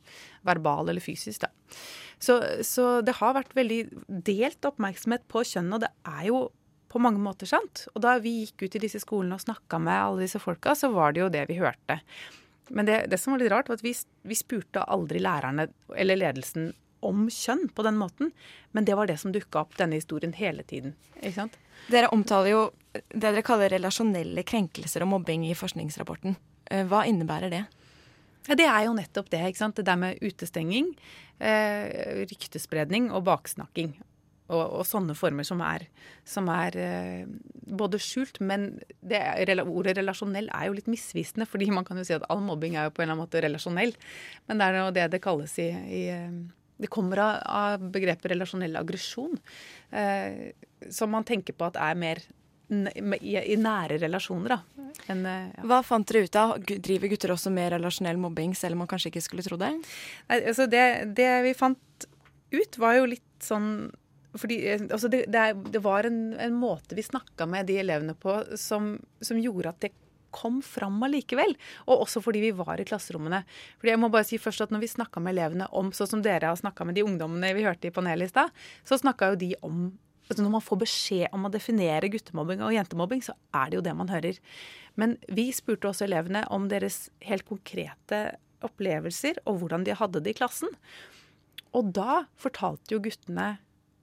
verbal 0.44 0.92
eller 0.92 1.04
fysisk, 1.04 1.46
da. 1.46 1.78
Så, 2.20 2.42
så 2.68 3.00
det 3.06 3.16
har 3.22 3.38
vært 3.38 3.56
veldig 3.56 3.82
delt 4.28 4.68
oppmerksomhet 4.68 5.24
på 5.32 5.46
kjønn, 5.48 5.70
og 5.72 5.86
det 5.86 5.92
er 6.10 6.26
jo 6.28 6.48
på 6.92 7.00
mange 7.04 7.22
måter 7.22 7.48
sant. 7.48 7.86
Og 7.94 8.04
da 8.04 8.18
vi 8.24 8.42
gikk 8.42 8.66
ut 8.66 8.76
i 8.80 8.82
disse 8.88 9.00
skolene 9.04 9.38
og 9.38 9.44
snakka 9.44 9.80
med 9.80 9.96
alle 9.96 10.26
disse 10.26 10.42
folka, 10.42 10.76
så 10.76 10.90
var 10.92 11.16
det 11.16 11.24
jo 11.24 11.30
det 11.32 11.46
vi 11.52 11.60
hørte. 11.62 12.00
Men 12.74 12.90
det, 12.90 13.06
det 13.12 13.20
som 13.22 13.34
var 13.34 13.44
litt 13.44 13.54
rart, 13.54 13.70
var 13.72 13.80
at 13.80 13.86
vi, 13.86 13.94
vi 14.28 14.36
spurte 14.36 14.84
aldri 14.84 15.22
lærerne 15.24 15.70
eller 15.96 16.20
ledelsen 16.20 16.74
om 17.06 17.28
kjønn 17.32 17.68
på 17.78 17.86
den 17.86 18.00
måten, 18.00 18.34
men 18.76 18.88
det 18.88 18.98
var 18.98 19.08
det 19.08 19.20
som 19.22 19.32
dukka 19.32 19.62
opp 19.62 19.78
denne 19.80 20.00
historien 20.00 20.34
hele 20.36 20.66
tiden. 20.68 20.98
ikke 21.22 21.38
sant? 21.38 21.60
Dere 21.92 22.10
omtaler 22.16 22.52
jo 22.52 22.62
det 22.98 23.22
dere 23.22 23.44
kaller 23.46 23.70
relasjonelle 23.70 24.44
krenkelser 24.48 25.04
og 25.06 25.12
mobbing 25.12 25.46
i 25.48 25.56
forskningsrapporten. 25.58 26.36
Eh, 26.72 26.86
Hva 26.90 27.04
innebærer 27.06 27.54
det? 27.54 27.64
Ja, 28.48 28.56
Det 28.56 28.66
er 28.66 28.86
jo 28.86 28.94
nettopp 28.96 29.30
det. 29.30 29.42
ikke 29.46 29.58
sant? 29.58 29.76
Det 29.76 29.86
der 29.86 29.96
med 30.00 30.20
utestenging, 30.24 30.94
eh, 31.40 32.24
ryktespredning 32.26 33.12
og 33.12 33.26
baksnakking. 33.28 33.94
Og, 34.50 34.80
og 34.80 34.86
sånne 34.88 35.12
former 35.14 35.44
som 35.44 35.60
er, 35.60 35.84
som 36.24 36.48
er 36.48 36.76
eh, 36.80 37.26
både 37.68 38.00
skjult, 38.00 38.40
men 38.40 38.80
det 39.04 39.20
ordet 39.60 39.98
relasjonell 39.98 40.48
er 40.56 40.70
jo 40.70 40.78
litt 40.78 40.88
misvisende. 40.88 41.46
fordi 41.46 41.70
man 41.70 41.84
kan 41.84 41.98
jo 41.98 42.06
si 42.08 42.14
at 42.16 42.24
all 42.30 42.40
mobbing 42.40 42.78
er 42.78 42.88
jo 42.88 42.92
på 42.96 43.02
en 43.04 43.10
eller 43.10 43.18
annen 43.18 43.26
måte 43.28 43.44
relasjonell. 43.44 43.92
Men 44.48 44.58
det 44.58 44.66
er 44.70 44.80
jo 44.80 44.92
det 44.96 45.12
det 45.12 45.22
kalles 45.22 45.58
i, 45.60 45.68
i 45.68 46.08
eh, 46.08 46.32
Det 46.78 46.90
kommer 46.94 47.22
av, 47.24 47.36
av 47.46 47.86
begrepet 47.94 48.32
relasjonell 48.34 48.76
aggresjon. 48.80 49.38
Eh, 49.90 50.52
som 50.94 51.12
man 51.14 51.26
tenker 51.28 51.58
på 51.58 51.68
at 51.68 51.80
er 51.82 51.98
mer 51.98 52.22
i, 52.68 53.38
i 53.38 53.56
nære 53.60 54.00
relasjoner, 54.02 54.58
da. 54.58 54.90
enn, 55.08 55.24
eh, 55.26 55.46
ja. 55.56 55.68
Hva 55.70 55.82
fant 55.88 56.08
dere 56.10 56.28
ut 56.28 56.40
av? 56.40 56.58
Driver 56.68 57.12
gutter 57.14 57.34
også 57.36 57.52
med 57.54 57.72
relasjonell 57.76 58.20
mobbing, 58.20 58.56
selv 58.58 58.76
om 58.76 58.84
man 58.84 58.92
kanskje 58.92 59.14
ikke 59.14 59.24
skulle 59.24 59.46
tro 59.46 59.60
det? 59.62 59.72
Nei, 60.28 60.42
altså 60.42 60.68
det, 60.70 60.84
det 61.18 61.32
vi 61.48 61.56
fant 61.58 62.10
ut, 62.52 62.78
var 62.80 63.00
jo 63.00 63.08
litt 63.14 63.24
sånn 63.44 63.90
fordi 64.38 64.58
eh, 64.70 64.84
altså 64.92 65.10
det, 65.10 65.24
det, 65.34 65.46
det 65.74 65.82
var 65.82 66.06
en, 66.08 66.36
en 66.38 66.58
måte 66.58 66.98
vi 66.98 67.06
snakka 67.06 67.48
med 67.50 67.70
de 67.70 67.80
elevene 67.82 68.14
på 68.20 68.36
som, 68.60 68.96
som 69.24 69.40
gjorde 69.42 69.72
at 69.72 69.88
det 69.88 69.94
kom 70.36 70.62
fram 70.66 71.00
allikevel. 71.06 71.56
Og 71.88 72.06
også 72.06 72.22
fordi 72.24 72.42
vi 72.48 72.54
var 72.56 72.82
i 72.82 72.88
klasserommene. 72.88 73.44
Fordi 73.78 73.94
jeg 73.94 74.02
må 74.02 74.10
bare 74.14 74.28
si 74.28 74.40
først 74.42 74.66
at 74.66 74.74
Når 74.74 74.84
vi 74.84 74.92
snakka 74.92 75.22
med 75.24 75.36
elevene 75.36 75.70
om 75.72 75.94
sånn 75.96 76.12
som 76.12 76.24
dere 76.26 76.52
har 76.52 76.60
snakka 76.60 76.86
med 76.86 76.98
de 76.98 77.06
ungdommene 77.08 77.54
vi 77.56 77.66
hørte 77.66 77.90
i 77.90 77.94
panelet 77.94 78.28
i 78.28 78.34
stad, 78.34 78.52
så 78.88 79.00
snakka 79.00 79.34
jo 79.34 79.40
de 79.46 79.54
om 79.62 79.88
altså 80.28 80.44
Når 80.44 80.52
man 80.58 80.64
får 80.64 80.80
beskjed 80.82 81.30
om 81.32 81.46
å 81.48 81.52
definere 81.52 82.10
guttemobbing 82.12 82.60
og 82.60 82.74
jentemobbing, 82.76 83.22
så 83.24 83.32
er 83.56 83.70
det 83.70 83.78
jo 83.78 83.84
det 83.86 83.94
man 83.96 84.10
hører. 84.12 84.40
Men 85.00 85.16
vi 85.32 85.46
spurte 85.56 85.88
også 85.88 86.04
elevene 86.04 86.42
om 86.52 86.68
deres 86.68 87.06
helt 87.24 87.48
konkrete 87.48 88.36
opplevelser 88.66 89.40
og 89.48 89.62
hvordan 89.62 89.86
de 89.88 89.96
hadde 89.96 90.20
det 90.26 90.34
i 90.34 90.40
klassen. 90.42 90.74
Og 91.72 91.94
da 91.96 92.26
fortalte 92.36 92.96
jo 92.96 93.00
guttene 93.06 93.54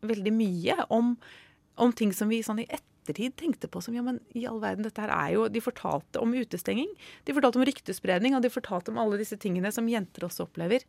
veldig 0.04 0.32
mye 0.32 0.78
om, 0.94 1.14
om 1.80 1.92
ting 1.92 2.12
som 2.16 2.32
vi 2.32 2.40
sånn 2.44 2.62
i 2.64 2.68
ettertid 2.70 2.93
tenkte 3.12 3.68
på 3.68 3.82
som 3.82 3.94
ja, 3.94 4.02
men 4.02 4.20
i 4.34 4.46
all 4.46 4.60
verden, 4.60 4.82
dette 4.82 5.00
her 5.00 5.10
er 5.12 5.34
jo 5.34 5.48
De 5.48 5.60
fortalte 5.60 6.20
om 6.20 6.32
utestenging, 6.32 6.88
de 7.24 7.32
fortalte 7.34 7.58
om 7.58 7.64
ryktespredning, 7.64 8.34
og 8.34 8.42
de 8.42 8.48
fortalte 8.48 8.88
om 8.90 8.98
alle 8.98 9.18
disse 9.18 9.36
tingene 9.36 9.70
som 9.70 9.86
jenter 9.86 10.24
også 10.24 10.46
opplever. 10.48 10.80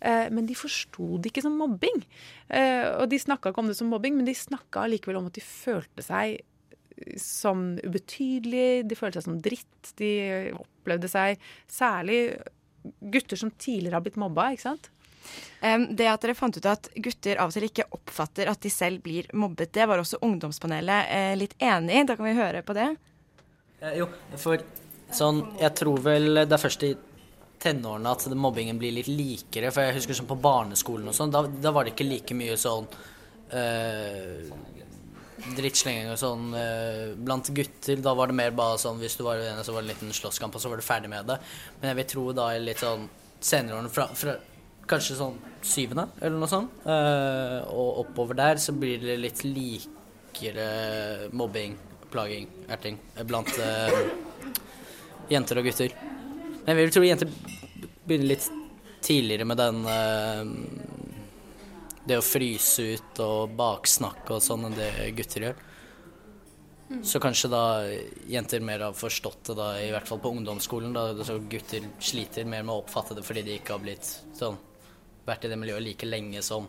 Eh, 0.00 0.28
Men 0.30 0.46
de 0.46 0.54
forsto 0.54 1.16
det 1.18 1.32
ikke 1.32 1.42
som 1.42 1.56
mobbing. 1.56 2.04
Eh, 2.50 3.00
Og 3.00 3.08
de 3.08 3.16
snakka 3.18 3.50
ikke 3.50 3.58
om 3.58 3.68
det 3.68 3.76
som 3.76 3.88
mobbing, 3.88 4.16
men 4.16 4.26
de 4.26 4.34
snakka 4.34 4.84
allikevel 4.84 5.16
om 5.16 5.26
at 5.26 5.32
de 5.32 5.40
følte 5.40 6.02
seg 6.02 6.42
som 7.16 7.78
ubetydelige, 7.84 8.88
de 8.88 8.94
følte 8.96 9.20
seg 9.20 9.24
som 9.24 9.40
dritt. 9.40 9.94
De 9.96 10.52
opplevde 10.52 11.08
seg 11.08 11.38
Særlig 11.68 12.38
gutter 13.02 13.36
som 13.36 13.50
tidligere 13.50 13.94
har 13.94 14.00
blitt 14.04 14.16
mobba, 14.16 14.52
ikke 14.52 14.62
sant. 14.62 14.90
Det 15.60 16.06
at 16.06 16.22
dere 16.22 16.36
fant 16.38 16.56
ut 16.56 16.68
at 16.70 16.88
gutter 16.94 17.40
av 17.42 17.50
og 17.50 17.56
til 17.56 17.66
ikke 17.66 17.88
oppfatter 17.96 18.50
at 18.50 18.60
de 18.62 18.70
selv 18.70 19.02
blir 19.02 19.26
mobbet, 19.34 19.72
det 19.74 19.86
var 19.88 19.98
også 19.98 20.20
ungdomspanelet 20.22 21.10
eh, 21.10 21.32
litt 21.38 21.56
enig 21.58 21.96
i. 21.96 22.04
Da 22.06 22.16
kan 22.18 22.28
vi 22.28 22.36
høre 22.38 22.62
på 22.66 22.76
det. 22.76 22.90
Jo, 23.96 24.06
for 24.40 24.62
sånn 25.12 25.42
Jeg 25.60 25.74
tror 25.78 26.00
vel 26.02 26.40
det 26.42 26.54
er 26.54 26.60
først 26.60 26.84
i 26.86 26.94
tenårene 27.62 28.12
at 28.12 28.26
mobbingen 28.36 28.78
blir 28.78 28.94
litt 28.94 29.10
likere. 29.10 29.72
For 29.74 29.86
jeg 29.86 29.98
husker 29.98 30.18
sånn 30.18 30.30
på 30.30 30.38
barneskolen 30.40 31.10
og 31.10 31.16
sånn, 31.16 31.34
da, 31.34 31.44
da 31.46 31.72
var 31.74 31.86
det 31.86 31.94
ikke 31.94 32.08
like 32.08 32.36
mye 32.36 32.56
sånn 32.60 32.88
eh, 33.50 34.50
drittslenging 35.56 36.10
og 36.12 36.18
sånn 36.20 36.50
eh, 36.58 37.04
blant 37.16 37.52
gutter. 37.56 38.02
Da 38.02 38.14
var 38.18 38.30
det 38.30 38.38
mer 38.38 38.56
bare 38.56 38.80
sånn 38.82 39.00
hvis 39.02 39.18
du 39.18 39.24
var 39.26 39.40
uenig, 39.40 39.64
så 39.66 39.74
var 39.74 39.82
det 39.82 39.90
en 39.90 39.94
liten 39.94 40.18
slåsskamp, 40.20 40.56
og 40.56 40.62
så 40.62 40.72
var 40.72 40.80
du 40.80 40.86
ferdig 40.86 41.12
med 41.12 41.28
det. 41.30 41.38
Men 41.80 41.92
jeg 41.92 42.00
vil 42.00 42.10
tro 42.14 42.26
da 42.36 42.50
litt 42.60 42.82
sånn 42.82 43.08
senere 43.40 43.78
årene, 43.78 43.92
fra, 43.92 44.08
fra 44.16 44.36
kanskje 44.90 45.18
sånn 45.18 45.36
syvende 45.66 46.08
eller 46.20 46.38
noe 46.40 46.50
sånt, 46.50 46.82
Uh, 46.86 47.66
og 47.74 48.04
oppover 48.04 48.38
der, 48.38 48.60
så 48.62 48.74
blir 48.76 49.00
det 49.02 49.16
litt 49.18 49.42
likere 49.46 50.66
mobbing, 51.34 51.74
plaging, 52.12 52.46
erting 52.70 52.98
blant 53.26 53.50
uh, 53.58 53.96
jenter 55.32 55.58
og 55.58 55.66
gutter. 55.66 55.96
Men 56.62 56.70
jeg 56.72 56.78
vil 56.78 56.94
tro 56.94 57.02
jenter 57.06 57.32
begynner 58.06 58.30
litt 58.30 58.46
tidligere 59.02 59.46
med 59.50 59.58
den 59.58 59.82
uh, 59.86 60.44
Det 62.06 62.20
å 62.20 62.22
fryse 62.22 62.84
ut 62.94 63.22
og 63.24 63.56
baksnakke 63.58 64.36
og 64.36 64.44
sånn 64.44 64.68
enn 64.68 64.78
det 64.78 64.90
gutter 65.18 65.48
gjør. 65.48 65.64
Så 67.02 67.18
kanskje 67.18 67.50
da 67.50 67.64
jenter 68.30 68.62
mer 68.62 68.84
har 68.86 68.94
forstått 68.94 69.48
det, 69.48 69.56
da, 69.58 69.72
i 69.82 69.90
hvert 69.90 70.06
fall 70.06 70.20
på 70.22 70.30
ungdomsskolen. 70.36 70.94
Da, 70.94 71.08
så 71.26 71.40
gutter 71.50 71.88
sliter 71.98 72.46
mer 72.46 72.62
med 72.62 72.76
å 72.76 72.84
oppfatte 72.84 73.18
det 73.18 73.26
fordi 73.26 73.42
de 73.42 73.56
ikke 73.58 73.74
har 73.74 73.82
blitt 73.82 74.06
sånn 74.38 74.54
vært 75.26 75.44
i 75.44 75.50
det 75.52 75.58
miljøet 75.60 75.84
like 75.84 76.06
lenge 76.08 76.42
som 76.46 76.68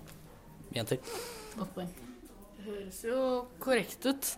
jenter. 0.75 0.99
Godt 1.57 1.73
poeng. 1.75 1.93
Det 2.57 2.65
høres 2.67 2.99
jo 3.07 3.21
korrekt 3.63 4.05
ut. 4.09 4.33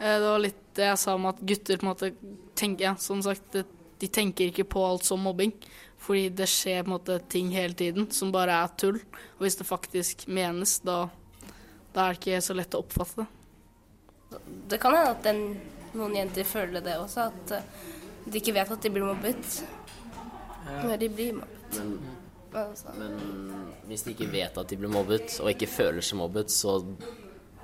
Eh, 0.00 0.18
Det 0.18 0.28
var 0.28 0.38
litt 0.44 0.62
det 0.78 0.86
jeg 0.86 0.98
sa 1.02 1.14
om 1.18 1.26
at 1.26 1.40
gutter 1.42 1.76
på 1.80 1.86
en 1.86 1.90
måte 1.90 2.12
tenker 2.54 2.84
ja, 2.84 2.94
som 3.02 3.22
sagt, 3.22 3.56
de 3.98 4.08
tenker 4.08 4.52
ikke 4.52 4.64
på 4.70 4.84
alt 4.86 5.04
som 5.04 5.20
mobbing. 5.20 5.52
Fordi 5.98 6.28
det 6.30 6.46
skjer 6.46 6.84
på 6.84 6.92
en 6.92 6.94
måte 6.94 7.16
ting 7.28 7.48
hele 7.50 7.74
tiden 7.74 8.06
som 8.14 8.30
bare 8.32 8.54
er 8.62 8.68
tull. 8.78 9.00
Og 9.38 9.42
hvis 9.42 9.56
det 9.58 9.66
faktisk 9.66 10.28
menes, 10.30 10.76
da, 10.86 11.08
da 11.92 12.04
er 12.04 12.14
det 12.14 12.20
ikke 12.22 12.44
så 12.46 12.54
lett 12.54 12.76
å 12.78 12.84
oppfatte 12.84 13.24
det. 13.24 14.38
Det 14.70 14.78
kan 14.78 14.94
hende 14.94 15.10
at 15.16 15.24
den, 15.24 15.42
noen 15.96 16.14
jenter 16.14 16.44
føler 16.46 16.84
det 16.84 16.94
også, 17.00 17.26
at 17.32 17.56
eh, 17.56 17.66
de 18.28 18.38
ikke 18.38 18.54
vet 18.54 18.70
at 18.70 18.82
de 18.84 18.92
blir 18.92 19.08
mobbet. 19.08 19.58
Når 20.68 20.96
de 21.00 21.08
blir 21.08 21.32
mobbet. 21.40 21.78
Men. 21.82 22.17
Men 22.52 23.16
hvis 23.88 24.04
de 24.06 24.14
ikke 24.14 24.30
vet 24.32 24.58
at 24.60 24.70
de 24.70 24.78
blir 24.80 24.92
mobbet, 24.92 25.38
og 25.42 25.50
ikke 25.52 25.68
føler 25.70 26.04
seg 26.04 26.20
mobbet, 26.20 26.52
så 26.52 26.78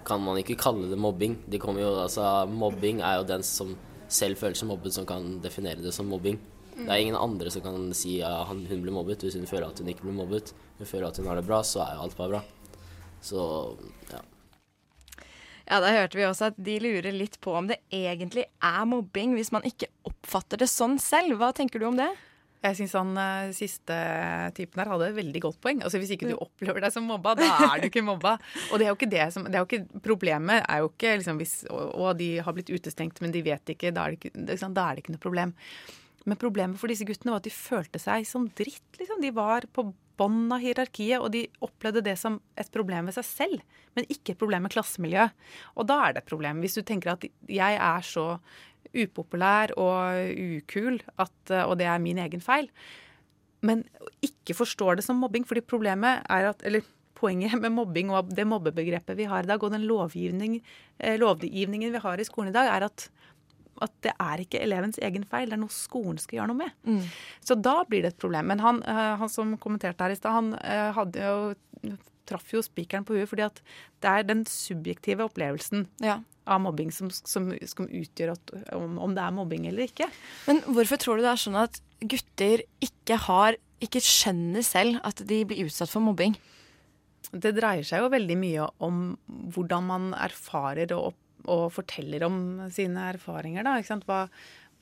kan 0.04 0.20
man 0.20 0.38
ikke 0.40 0.58
kalle 0.60 0.90
det 0.90 0.98
mobbing. 1.00 1.38
De 1.48 1.58
jo, 1.58 1.92
altså, 2.02 2.44
mobbing 2.50 3.00
er 3.00 3.20
jo 3.20 3.28
den 3.28 3.44
som 3.46 3.72
selv 4.08 4.38
føler 4.40 4.58
seg 4.58 4.68
mobbet, 4.68 4.92
som 4.96 5.06
kan 5.08 5.38
definere 5.44 5.82
det 5.82 5.94
som 5.96 6.10
mobbing. 6.10 6.38
Det 6.74 6.90
er 6.90 7.00
ingen 7.00 7.16
andre 7.16 7.50
som 7.54 7.62
kan 7.62 7.92
si 7.94 8.18
at 8.26 8.48
hun 8.50 8.66
blir 8.66 8.92
mobbet 8.92 9.22
hvis 9.22 9.36
hun 9.38 9.46
føler 9.46 9.68
at 9.68 9.78
hun 9.78 9.88
ikke 9.92 10.08
blir 10.08 10.16
mobbet. 10.16 10.52
Hun 10.78 10.90
føler 10.90 11.08
at 11.08 11.18
hun 11.20 11.28
har 11.30 11.38
det 11.38 11.46
bra, 11.46 11.62
så 11.62 11.84
er 11.84 11.96
jo 11.96 12.06
alt 12.06 12.16
bare 12.18 12.32
bra. 12.34 12.42
Så 13.24 13.40
ja. 14.10 14.20
Ja, 15.64 15.80
Da 15.80 15.92
hørte 15.94 16.18
vi 16.18 16.26
også 16.26 16.50
at 16.50 16.58
de 16.60 16.76
lurer 16.82 17.14
litt 17.14 17.38
på 17.40 17.54
om 17.56 17.70
det 17.70 17.78
egentlig 17.94 18.44
er 18.60 18.84
mobbing 18.90 19.32
hvis 19.38 19.52
man 19.54 19.64
ikke 19.64 19.88
oppfatter 20.04 20.60
det 20.60 20.68
sånn 20.68 20.98
selv. 21.00 21.38
Hva 21.40 21.54
tenker 21.56 21.80
du 21.80 21.88
om 21.88 21.96
det? 21.96 22.10
Jeg 22.64 22.78
syns 22.78 22.94
han 22.96 23.10
eh, 23.20 23.50
siste 23.56 23.96
typen 24.56 24.80
her 24.80 24.90
hadde 24.94 25.08
et 25.10 25.18
veldig 25.18 25.42
godt 25.44 25.58
poeng. 25.64 25.82
Altså 25.84 26.00
Hvis 26.00 26.14
ikke 26.16 26.30
du 26.30 26.36
opplever 26.38 26.84
deg 26.84 26.94
som 26.94 27.04
mobba, 27.08 27.34
da 27.36 27.48
er 27.68 27.82
du 27.82 27.90
ikke 27.90 28.04
mobba. 28.06 28.38
Og 28.70 28.80
det 28.80 28.86
er 28.86 28.92
jo 28.92 28.98
ikke 28.98 29.10
det 29.12 29.26
som 29.34 29.44
det 29.44 29.58
er 29.58 29.64
jo 29.64 29.68
ikke, 29.68 30.00
Problemet 30.04 30.64
er 30.64 30.80
jo 30.80 30.88
ikke 30.88 31.18
liksom 31.20 31.40
hvis 31.40 31.56
og 31.70 32.14
de 32.18 32.30
har 32.44 32.56
blitt 32.56 32.72
utestengt, 32.72 33.20
men 33.24 33.34
de 33.34 33.44
vet 33.44 33.74
ikke. 33.74 33.92
Da 33.94 34.06
er 34.06 34.14
det 34.14 34.22
ikke, 34.22 34.46
liksom, 34.52 34.72
da 34.76 34.88
er 34.88 34.96
det 34.96 35.04
ikke 35.04 35.16
noe 35.16 35.26
problem. 35.26 35.52
Men 36.24 36.40
problemet 36.40 36.80
for 36.80 36.88
disse 36.88 37.04
guttene 37.04 37.34
var 37.34 37.42
at 37.42 37.48
de 37.48 37.52
følte 37.52 38.00
seg 38.00 38.24
som 38.28 38.48
dritt. 38.56 38.86
Liksom. 38.96 39.20
De 39.20 39.32
var 39.36 39.68
på 39.76 39.90
bånn 40.20 40.52
av 40.54 40.62
hierarkiet, 40.62 41.18
og 41.20 41.32
de 41.34 41.46
opplevde 41.64 42.04
det 42.06 42.16
som 42.20 42.38
et 42.60 42.70
problem 42.74 43.08
ved 43.08 43.16
seg 43.18 43.26
selv, 43.28 43.64
men 43.94 44.08
ikke 44.10 44.34
et 44.34 44.40
problem 44.40 44.66
med 44.66 44.74
klassemiljøet. 44.74 45.34
Og 45.78 45.88
da 45.90 46.00
er 46.04 46.14
det 46.14 46.24
et 46.24 46.30
problem. 46.30 46.62
Hvis 46.64 46.78
du 46.78 46.82
tenker 46.86 47.14
at 47.14 47.26
jeg 47.50 47.78
er 47.78 48.06
så 48.06 48.26
upopulær 48.94 49.74
og 49.80 50.34
ukul, 50.58 51.00
at, 51.18 51.38
og 51.64 51.78
det 51.80 51.88
er 51.90 52.02
min 52.02 52.20
egen 52.22 52.44
feil, 52.44 52.68
men 53.64 53.86
ikke 54.24 54.56
forstår 54.56 54.98
det 54.98 55.06
som 55.06 55.18
mobbing, 55.22 55.46
fordi 55.48 55.64
problemet 55.64 56.22
er 56.28 56.52
at 56.52 56.66
eller 56.66 56.84
Poenget 57.14 57.54
med 57.62 57.70
mobbing 57.70 58.10
og 58.10 58.32
det 58.34 58.42
mobbebegrepet 58.50 59.14
vi 59.16 59.28
har 59.30 59.46
i 59.46 59.48
dag, 59.48 59.62
og 59.62 59.70
den 59.70 59.86
lovgivning, 59.86 60.58
eh, 60.98 61.14
lovgivningen 61.14 61.94
vi 61.94 62.00
har 62.02 62.20
i 62.20 62.26
skolen 62.26 62.50
i 62.50 62.56
dag, 62.56 62.66
er 62.66 62.86
at 62.88 63.06
at 63.82 63.92
det 64.06 64.12
er 64.20 64.42
ikke 64.44 64.62
elevens 64.62 65.00
egen 65.02 65.24
feil, 65.28 65.48
det 65.50 65.56
er 65.58 65.62
noe 65.64 65.74
skolen 65.74 66.20
skal 66.20 66.40
gjøre 66.40 66.52
noe 66.52 66.60
med. 66.62 66.74
Mm. 66.86 67.00
Så 67.44 67.56
da 67.58 67.80
blir 67.88 68.04
det 68.04 68.14
et 68.14 68.20
problem. 68.22 68.50
Men 68.52 68.62
han, 68.64 68.82
eh, 68.86 69.14
han 69.20 69.32
som 69.32 69.56
kommenterte 69.60 70.06
her 70.06 70.14
i 70.14 70.18
stad, 70.18 70.36
han 70.36 70.52
eh, 70.60 70.90
hadde 70.96 71.24
jo 71.24 71.96
traff 72.28 72.52
jo 72.54 72.62
spikeren 72.64 73.04
på 73.04 73.16
huet, 73.18 73.28
fordi 73.28 73.44
at 73.46 73.60
det 74.04 74.12
er 74.12 74.28
den 74.28 74.44
subjektive 74.48 75.26
opplevelsen 75.26 75.86
av 76.04 76.62
mobbing 76.64 76.92
som, 76.92 77.10
som, 77.12 77.50
som 77.68 77.88
utgjør 77.88 78.34
at, 78.34 78.54
om, 78.76 78.98
om 79.02 79.16
det 79.16 79.24
er 79.24 79.36
mobbing 79.36 79.68
eller 79.68 79.88
ikke. 79.88 80.08
Men 80.48 80.62
hvorfor 80.64 81.00
tror 81.00 81.20
du 81.20 81.24
det 81.26 81.32
er 81.34 81.44
sånn 81.44 81.60
at 81.60 81.80
gutter 82.04 82.64
ikke 82.84 83.18
har 83.26 83.58
ikke 83.84 84.02
skjønner 84.04 84.64
selv 84.64 85.00
at 85.04 85.20
de 85.28 85.42
blir 85.48 85.66
utsatt 85.66 85.92
for 85.92 86.04
mobbing? 86.04 86.36
Det 87.32 87.54
dreier 87.56 87.84
seg 87.86 88.04
jo 88.04 88.12
veldig 88.12 88.36
mye 88.38 88.68
om 88.84 89.04
hvordan 89.54 89.88
man 89.88 90.10
erfarer 90.16 90.92
og, 90.96 91.16
og 91.50 91.70
forteller 91.74 92.26
om 92.26 92.36
sine 92.72 93.08
erfaringer. 93.12 93.66
Da? 93.66 93.78
Hva, 94.06 94.20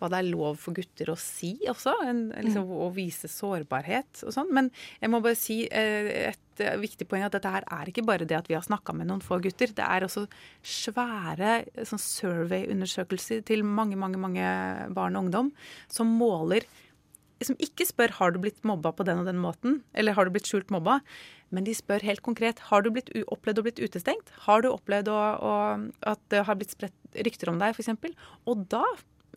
hva 0.02 0.10
det 0.10 0.18
er 0.18 0.30
lov 0.32 0.58
for 0.60 0.76
gutter 0.76 1.12
å 1.12 1.18
si 1.20 1.54
også. 1.70 1.94
En, 2.08 2.24
liksom, 2.34 2.66
Å 2.66 2.90
vise 2.94 3.30
sårbarhet 3.30 4.24
og 4.26 4.34
sånn. 4.34 4.52
Men 4.54 4.70
jeg 5.00 5.12
må 5.12 5.22
bare 5.24 5.38
si 5.38 5.62
eh, 5.68 6.30
et 6.32 6.62
eh, 6.62 6.78
viktig 6.82 7.06
poeng 7.10 7.26
at 7.26 7.36
dette 7.36 7.52
her 7.54 7.66
er 7.78 7.90
ikke 7.90 8.06
bare 8.06 8.26
det 8.28 8.38
at 8.38 8.50
vi 8.50 8.58
har 8.58 8.66
snakka 8.66 8.96
med 8.98 9.10
noen 9.10 9.24
få 9.24 9.40
gutter. 9.44 9.74
Det 9.76 9.86
er 9.86 10.06
også 10.06 10.26
svære 10.60 11.60
sånn 11.88 12.02
survey-undersøkelser 12.02 13.44
til 13.48 13.66
mange, 13.66 13.98
mange, 14.00 14.20
mange 14.22 14.54
barn 14.94 15.18
og 15.18 15.28
ungdom 15.28 15.52
som 15.92 16.10
måler 16.18 16.66
som 17.46 17.58
ikke 17.62 17.86
spør 17.88 18.12
har 18.18 18.32
du 18.32 18.40
blitt 18.42 18.60
mobba 18.66 18.92
på 18.94 19.02
den 19.06 19.22
og 19.22 19.28
den 19.28 19.40
måten, 19.42 19.80
eller 19.98 20.14
har 20.14 20.26
du 20.26 20.34
blitt 20.34 20.46
skjult 20.46 20.70
mobba, 20.70 21.00
men 21.52 21.66
de 21.66 21.74
spør 21.76 22.04
helt 22.06 22.22
konkret 22.24 22.60
har 22.70 22.84
du 22.84 22.90
blitt, 22.94 23.10
opplevd 23.32 23.60
å 23.60 23.64
blitt 23.66 23.80
utestengt. 23.82 24.32
Har 24.46 24.64
du 24.64 24.70
opplevd 24.72 25.10
å, 25.12 25.18
å, 25.36 25.54
at 26.08 26.22
det 26.32 26.44
har 26.48 26.58
blitt 26.58 26.74
spredt 26.74 27.18
rykter 27.26 27.52
om 27.52 27.60
deg, 27.60 27.76
f.eks.? 27.76 27.92
Og 28.48 28.64
da 28.72 28.84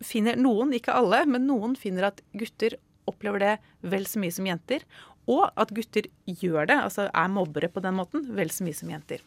finner 0.04 0.38
noen, 0.40 0.72
ikke 0.76 0.96
alle, 0.96 1.22
men 1.28 1.46
noen 1.48 1.76
finner 1.78 2.10
at 2.10 2.22
gutter 2.36 2.78
opplever 3.06 3.42
det 3.42 3.52
vel 3.86 4.08
så 4.08 4.20
mye 4.22 4.34
som 4.34 4.48
jenter. 4.48 4.82
Og 5.30 5.44
at 5.58 5.72
gutter 5.74 6.08
gjør 6.26 6.68
det, 6.70 6.80
altså 6.88 7.08
er 7.10 7.30
mobbere 7.32 7.70
på 7.72 7.82
den 7.84 7.96
måten, 7.98 8.26
vel 8.36 8.50
så 8.54 8.66
mye 8.66 8.78
som 8.78 8.90
jenter. 8.90 9.22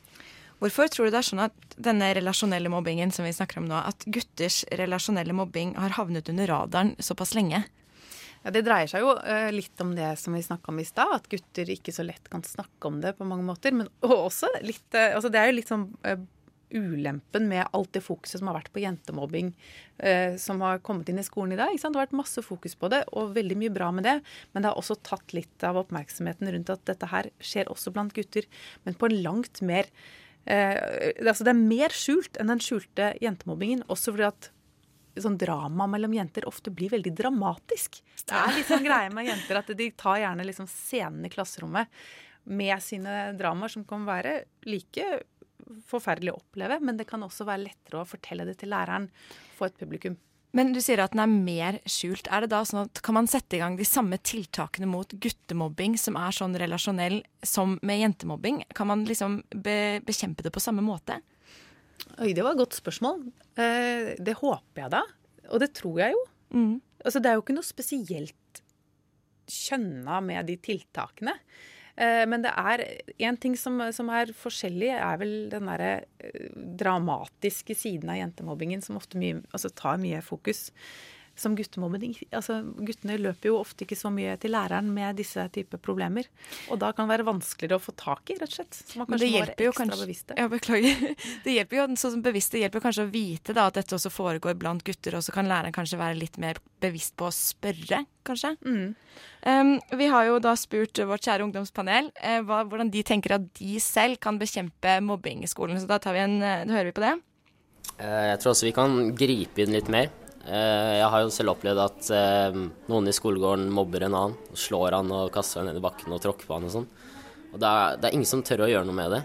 Hvorfor 0.59 0.89
tror 0.91 1.07
du 1.07 1.13
det 1.13 1.21
er 1.21 1.27
sånn 1.29 1.45
at 1.45 1.75
denne 1.79 2.09
relasjonelle 2.17 2.71
mobbingen 2.71 3.13
som 3.15 3.23
vi 3.23 3.31
snakker 3.35 3.61
om 3.61 3.69
nå, 3.69 3.79
at 3.79 4.03
gutters 4.11 4.65
relasjonelle 4.75 5.35
mobbing 5.35 5.77
har 5.79 5.95
havnet 5.95 6.31
under 6.31 6.51
radaren 6.51 6.97
såpass 6.99 7.31
lenge? 7.37 7.63
Ja, 8.43 8.53
Det 8.55 8.63
dreier 8.63 8.87
seg 8.87 9.03
jo 9.03 9.13
uh, 9.17 9.51
litt 9.51 9.83
om 9.83 9.93
det 9.97 10.13
som 10.21 10.35
vi 10.35 10.43
snakka 10.45 10.71
om 10.71 10.79
i 10.79 10.87
stad, 10.87 11.11
at 11.17 11.29
gutter 11.31 11.71
ikke 11.73 11.93
så 11.95 12.05
lett 12.07 12.31
kan 12.31 12.43
snakke 12.45 12.87
om 12.87 12.99
det 13.03 13.17
på 13.17 13.27
mange 13.27 13.45
måter. 13.47 13.75
Men 13.75 13.89
også 14.05 14.51
litt 14.63 14.87
uh, 14.95 15.15
altså 15.15 15.31
Det 15.31 15.41
er 15.41 15.49
jo 15.49 15.57
litt 15.57 15.71
sånn 15.71 15.89
uh, 16.07 16.19
ulempen 16.69 17.47
med 17.49 17.65
alt 17.73 17.89
det 17.97 18.03
fokuset 18.05 18.37
som 18.37 18.51
har 18.51 18.59
vært 18.59 18.69
på 18.69 18.83
jentemobbing 18.83 19.47
som 20.37 20.59
har 20.61 20.83
kommet 20.85 21.07
inn 21.09 21.17
i 21.17 21.23
skolen 21.25 21.55
i 21.55 21.57
dag. 21.57 21.71
Det 21.73 21.81
har 21.81 21.95
vært 21.97 22.13
masse 22.13 22.43
fokus 22.45 22.75
på 22.77 22.91
det, 22.93 22.99
og 23.09 23.31
veldig 23.33 23.57
mye 23.57 23.73
bra 23.73 23.87
med 23.89 24.05
det. 24.05 24.13
Men 24.53 24.61
det 24.61 24.69
har 24.69 24.77
også 24.77 24.99
tatt 25.01 25.33
litt 25.33 25.65
av 25.65 25.79
oppmerksomheten 25.81 26.45
rundt 26.53 26.69
at 26.69 26.83
dette 26.85 27.09
her 27.09 27.31
skjer 27.41 27.71
også 27.73 27.89
blant 27.95 28.13
gutter, 28.13 28.45
men 28.85 28.93
på 28.93 29.09
en 29.09 29.17
langt 29.25 29.63
mer 29.65 29.89
altså 30.45 31.41
Det 31.41 31.51
er 31.51 31.57
mer 31.73 31.93
skjult 31.93 32.37
enn 32.37 32.53
den 32.53 32.61
skjulte 32.61 33.09
jentemobbingen. 33.17 33.81
Også 33.89 34.13
fordi 34.13 34.29
at 34.29 34.51
sånn 35.23 35.37
drama 35.39 35.87
mellom 35.89 36.13
jenter 36.17 36.47
ofte 36.49 36.73
blir 36.73 36.91
veldig 36.93 37.13
dramatisk. 37.17 37.99
Det 38.23 38.37
er 38.37 38.55
litt 38.55 38.69
sånn 38.69 38.85
greie 38.85 39.11
med 39.13 39.29
jenter 39.29 39.61
at 39.61 39.73
de 39.79 39.91
tar 39.97 40.21
gjerne 40.23 40.47
liksom 40.47 40.69
scenen 40.71 41.27
i 41.27 41.33
klasserommet 41.33 41.91
med 42.49 42.81
sine 42.81 43.33
dramaer, 43.37 43.73
som 43.73 43.83
kan 43.85 44.07
være 44.07 44.39
like 44.69 45.19
forferdelig 45.89 46.33
å 46.33 46.39
oppleve, 46.39 46.79
men 46.81 46.97
det 46.97 47.05
kan 47.09 47.21
også 47.25 47.45
være 47.47 47.67
lettere 47.67 48.01
å 48.01 48.07
fortelle 48.09 48.47
det 48.47 48.57
til 48.61 48.71
læreren, 48.73 49.09
for 49.57 49.69
et 49.69 49.77
publikum. 49.77 50.17
Men 50.57 50.71
du 50.73 50.79
sier 50.81 51.01
at 51.03 51.13
den 51.13 51.21
er 51.21 51.29
mer 51.29 51.77
skjult. 51.85 52.25
Er 52.33 52.41
det 52.41 52.49
da 52.55 52.63
sånn 52.65 52.87
at 52.87 53.01
Kan 53.05 53.19
man 53.19 53.27
sette 53.29 53.57
i 53.57 53.59
gang 53.61 53.75
de 53.77 53.85
samme 53.85 54.17
tiltakene 54.17 54.87
mot 54.89 55.11
guttemobbing 55.11 55.97
som 56.01 56.17
er 56.17 56.33
sånn 56.33 56.57
relasjonell 56.57 57.19
som 57.45 57.77
med 57.85 58.01
jentemobbing? 58.01 58.63
Kan 58.73 58.89
man 58.89 59.05
liksom 59.05 59.43
be 59.53 59.99
bekjempe 60.05 60.45
det 60.45 60.53
på 60.55 60.63
samme 60.63 60.81
måte? 60.81 61.19
Oi, 62.19 62.33
det 62.35 62.43
var 62.43 62.55
et 62.55 62.61
godt 62.61 62.77
spørsmål. 62.77 63.23
Eh, 63.59 64.13
det 64.19 64.37
håper 64.41 64.85
jeg 64.85 64.93
da. 64.95 65.03
Og 65.49 65.61
det 65.63 65.71
tror 65.77 65.99
jeg 66.01 66.15
jo. 66.15 66.23
Mm. 66.55 66.77
Altså, 67.05 67.21
det 67.21 67.31
er 67.31 67.37
jo 67.37 67.43
ikke 67.45 67.57
noe 67.57 67.67
spesielt 67.67 68.63
kjønna 69.49 70.19
med 70.23 70.49
de 70.49 70.57
tiltakene. 70.61 71.35
Eh, 71.99 72.23
men 72.29 72.43
det 72.45 72.51
er 72.55 72.83
én 73.19 73.37
ting 73.41 73.55
som, 73.59 73.81
som, 73.95 74.09
er 74.13 74.31
forskjellig, 74.37 74.91
er 74.95 75.21
vel 75.21 75.33
den 75.51 75.67
derre 75.67 75.91
eh, 76.23 76.49
dramatiske 76.79 77.75
siden 77.75 78.11
av 78.13 78.19
jentemobbingen 78.21 78.83
som 78.85 78.99
ofte 78.99 79.19
mye, 79.19 79.41
altså 79.51 79.71
tar 79.75 79.99
mye 80.01 80.21
fokus 80.23 80.69
som 81.39 81.55
guttemobbing. 81.57 82.15
Altså, 82.35 82.59
guttene 82.85 83.17
løper 83.19 83.51
jo 83.51 83.59
ofte 83.59 83.85
ikke 83.85 83.97
så 83.97 84.11
mye 84.13 84.35
til 84.41 84.53
læreren 84.53 84.89
med 84.93 85.17
disse 85.19 85.43
typer 85.55 85.81
problemer. 85.81 86.27
Og 86.69 86.79
da 86.81 86.91
kan 86.95 87.07
det 87.07 87.15
være 87.15 87.27
vanskeligere 87.29 87.79
å 87.79 87.83
få 87.83 87.95
tak 87.99 88.33
i, 88.33 88.37
rett 88.39 88.51
og 88.51 88.57
slett. 88.59 88.79
Så 88.79 88.99
man 88.99 89.09
Men 89.09 89.21
det 89.21 89.31
hjelper 89.31 89.67
jo 89.67 89.73
ekstra 89.73 89.85
kanskje 89.85 90.05
bevisste. 90.05 90.37
Ja, 90.39 90.49
beklager. 90.51 91.05
Det 91.45 91.53
hjelper 91.55 91.77
jo 91.77 91.85
sånn 91.99 92.23
bevisst, 92.23 92.51
det 92.53 92.61
hjelper 92.63 92.81
kanskje 92.83 93.05
å 93.05 93.09
vite 93.11 93.53
da, 93.55 93.67
at 93.69 93.77
dette 93.79 93.95
også 93.95 94.11
foregår 94.11 94.57
blant 94.59 94.83
gutter, 94.85 95.15
og 95.17 95.23
så 95.25 95.33
kan 95.33 95.47
læreren 95.49 95.73
kanskje 95.75 95.99
være 95.99 96.17
litt 96.19 96.37
mer 96.41 96.59
bevisst 96.83 97.15
på 97.19 97.29
å 97.29 97.33
spørre, 97.33 98.01
kanskje. 98.27 98.53
Mm. 98.65 98.95
Um, 99.47 99.71
vi 99.99 100.09
har 100.11 100.27
jo 100.27 100.39
da 100.43 100.53
spurt 100.59 100.99
vårt 101.09 101.25
kjære 101.25 101.45
ungdomspanel 101.47 102.11
uh, 102.19 102.39
hva, 102.47 102.61
hvordan 102.67 102.91
de 102.93 103.03
tenker 103.07 103.37
at 103.37 103.47
de 103.59 103.79
selv 103.83 104.19
kan 104.23 104.39
bekjempe 104.41 104.99
mobbing 105.05 105.45
i 105.45 105.51
skolen. 105.51 105.79
Så 105.79 105.89
da, 105.89 105.99
tar 106.03 106.17
vi 106.17 106.25
en, 106.25 106.39
uh, 106.43 106.67
hører 106.69 106.91
vi 106.91 106.97
på 106.99 107.05
det. 107.05 107.15
Eh, 107.99 108.25
Jeg 108.31 108.39
tror 108.41 108.53
også 108.53 108.69
vi 108.69 108.75
kan 108.75 108.97
gripe 109.17 109.63
inn 109.63 109.75
litt 109.75 109.91
mer. 109.91 110.11
Eh, 110.47 110.93
Jeg 110.99 111.09
har 111.11 111.23
jo 111.25 111.31
selv 111.33 111.53
opplevd 111.55 111.81
at 111.83 112.09
eh, 112.15 112.59
noen 112.89 113.09
i 113.09 113.15
skolegården 113.15 113.67
mobber 113.73 114.05
en 114.07 114.15
annen. 114.15 114.37
Slår 114.55 114.95
han 114.99 115.11
og 115.15 115.31
kaster 115.35 115.61
han 115.61 115.69
ned 115.71 115.81
i 115.81 115.83
bakken 115.83 116.15
og 116.15 116.21
tråkker 116.23 116.47
på 116.47 116.55
han 116.57 116.69
og 116.69 116.75
sånn. 116.77 116.87
Og 117.49 117.57
det 117.59 117.69
er, 117.69 117.97
det 117.99 118.09
er 118.09 118.15
ingen 118.17 118.29
som 118.29 118.43
tør 118.45 118.65
å 118.65 118.69
gjøre 118.71 118.87
noe 118.87 118.99
med 118.99 119.15
det. 119.15 119.23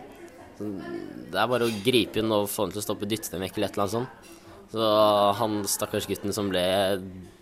Det 0.58 1.38
er 1.40 1.50
bare 1.50 1.66
å 1.66 1.76
gripe 1.84 2.20
inn 2.22 2.32
og 2.32 2.48
få 2.50 2.66
han 2.66 2.74
til 2.74 2.82
å 2.82 2.86
stoppe, 2.86 3.08
dytte 3.10 3.32
dem 3.32 3.42
vekk 3.44 3.58
eller 3.58 3.70
et 3.70 3.78
eller 3.78 3.86
annet 3.86 3.96
sånt. 3.98 4.32
Så 4.74 4.90
han 5.38 5.56
stakkars 5.70 6.06
gutten 6.10 6.34
som 6.34 6.48
ble 6.50 6.62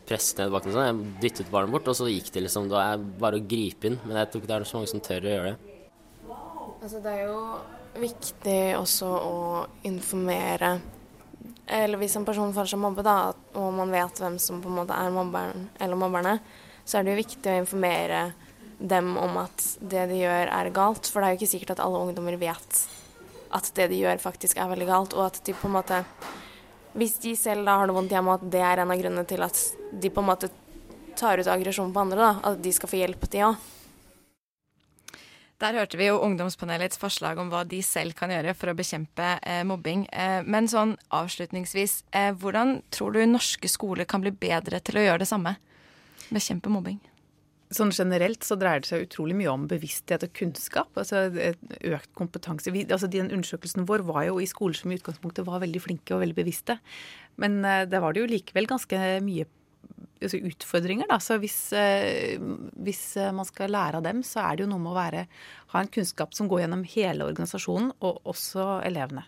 presset 0.09 0.41
ned 0.41 0.51
i 0.51 0.53
bakken, 0.53 0.73
og 0.73 0.77
sånn, 0.77 0.89
jeg 0.89 1.21
dyttet 1.23 1.53
barnet 1.53 1.73
bort, 1.73 1.87
og 1.89 1.97
så 1.97 2.09
gikk 2.11 2.33
det 2.35 2.43
liksom. 2.45 2.67
Det 2.73 2.81
er 2.81 3.05
bare 3.23 3.39
å 3.39 3.45
gripe 3.49 3.89
inn. 3.89 4.01
Men 4.05 4.19
jeg 4.21 4.33
tror 4.33 4.43
ikke 4.43 4.51
det 4.51 4.57
er 4.57 4.67
så 4.69 4.81
mange 4.81 4.91
som 4.91 5.05
tør 5.05 5.29
å 5.29 5.33
gjøre 5.37 5.53
det. 5.53 5.77
Altså, 6.83 6.99
det 7.05 7.13
er 7.13 7.23
jo 7.29 7.39
viktig 8.03 8.59
også 8.81 9.09
å 9.13 9.37
informere 9.87 10.73
Eller 11.73 12.01
hvis 12.01 12.17
en 12.19 12.27
person 12.29 12.53
føler 12.53 12.69
seg 12.69 12.81
mobbet, 12.83 13.07
da, 13.07 13.33
og 13.57 13.69
man 13.77 13.93
vet 13.95 14.21
hvem 14.21 14.39
som 14.43 14.61
på 14.61 14.69
en 14.69 14.81
måte 14.83 14.97
er 14.97 15.15
mobberen 15.15 15.69
eller 15.81 15.99
mobberne, 15.99 16.35
så 16.85 16.99
er 16.99 17.07
det 17.07 17.15
jo 17.15 17.23
viktig 17.23 17.49
å 17.49 17.61
informere 17.63 18.23
dem 18.83 19.15
om 19.17 19.39
at 19.41 19.65
det 19.81 20.09
de 20.11 20.19
gjør, 20.21 20.51
er 20.51 20.73
galt. 20.75 21.09
For 21.09 21.23
det 21.23 21.29
er 21.29 21.35
jo 21.35 21.41
ikke 21.41 21.53
sikkert 21.55 21.77
at 21.77 21.85
alle 21.85 22.03
ungdommer 22.03 22.37
vet 22.41 22.83
at 23.53 23.69
det 23.77 23.89
de 23.93 24.01
gjør, 24.01 24.21
faktisk 24.21 24.61
er 24.61 24.71
veldig 24.71 24.89
galt, 24.89 25.17
og 25.17 25.29
at 25.29 25.43
de 25.47 25.55
på 25.57 25.69
en 25.69 25.77
måte 25.79 26.05
Hvis 26.93 27.15
de 27.23 27.31
selv 27.37 27.65
da 27.65 27.79
har 27.81 27.89
det 27.89 27.95
vondt 27.97 28.13
hjemme, 28.13 28.35
at 28.37 28.43
det 28.53 28.61
er 28.61 28.83
en 28.83 28.91
av 28.93 28.99
grunnene 29.01 29.25
til 29.25 29.41
at 29.41 29.57
de 29.97 30.11
på 30.13 30.21
en 30.21 30.27
måte 30.29 30.51
tar 31.17 31.41
ut 31.41 31.49
aggresjon 31.49 31.93
på 31.93 32.03
andre, 32.03 32.19
da, 32.21 32.51
at 32.51 32.59
de 32.61 32.73
skal 32.77 32.91
få 32.91 32.99
hjelp, 32.99 33.25
de 33.33 33.41
òg. 33.47 33.63
Der 35.63 35.77
hørte 35.79 35.99
vi 36.01 36.09
jo 36.09 36.17
ungdomspanelets 36.19 36.99
forslag 36.99 37.39
om 37.39 37.51
hva 37.53 37.61
de 37.69 37.79
selv 37.87 38.17
kan 38.19 38.33
gjøre 38.35 38.55
for 38.59 38.73
å 38.73 38.75
bekjempe 38.75 39.37
eh, 39.47 39.61
mobbing. 39.69 40.09
Eh, 40.11 40.41
men 40.43 40.67
sånn 40.71 40.97
avslutningsvis, 41.15 42.01
eh, 42.19 42.33
hvordan 42.35 42.81
tror 42.91 43.15
du 43.15 43.21
norske 43.31 43.71
skoler 43.71 44.09
kan 44.11 44.25
bli 44.25 44.33
bedre 44.35 44.83
til 44.83 44.99
å 44.99 45.05
gjøre 45.07 45.23
det 45.23 45.31
samme? 45.31 45.55
Bekjempe 46.35 46.73
mobbing. 46.73 46.99
Sånn 47.73 47.95
generelt 47.95 48.43
så 48.45 48.59
dreier 48.59 48.83
det 48.83 48.91
seg 48.91 49.07
utrolig 49.07 49.39
mye 49.39 49.53
om 49.55 49.69
bevissthet 49.71 50.27
og 50.27 50.35
kunnskap. 50.37 50.91
altså 50.99 51.29
Økt 51.31 52.11
kompetanse. 52.19 52.75
Vi, 52.75 52.83
altså 52.91 53.07
Den 53.07 53.31
undersøkelsen 53.31 53.87
vår 53.87 54.03
var 54.11 54.27
jo 54.33 54.41
i 54.43 54.51
skoler 54.51 54.77
som 54.77 54.91
i 54.91 54.99
utgangspunktet 54.99 55.47
var 55.47 55.63
veldig 55.63 55.81
flinke 55.87 56.17
og 56.17 56.25
veldig 56.27 56.41
bevisste. 56.43 56.81
Men 57.39 57.63
eh, 57.63 57.87
der 57.87 58.03
var 58.03 58.13
det 58.13 58.27
jo 58.27 58.33
likevel 58.35 58.67
ganske 58.67 58.99
mye 59.23 59.47
altså 60.23 60.41
utfordringer. 60.49 61.09
Da. 61.11 61.19
Så 61.23 61.39
hvis, 61.43 61.59
eh, 61.77 62.39
hvis 62.85 63.03
eh, 63.21 63.33
man 63.35 63.49
skal 63.49 63.75
lære 63.75 64.01
av 64.01 64.07
dem, 64.07 64.23
så 64.27 64.45
er 64.47 64.57
det 64.57 64.67
jo 64.67 64.73
noe 64.73 64.83
med 64.83 64.93
å 64.95 64.99
være, 64.99 65.27
ha 65.75 65.83
en 65.83 65.91
kunnskap 65.93 66.37
som 66.37 66.51
går 66.51 66.65
gjennom 66.65 66.87
hele 66.95 67.27
organisasjonen, 67.29 67.93
og 68.01 68.23
også 68.35 68.81
elevene. 68.87 69.27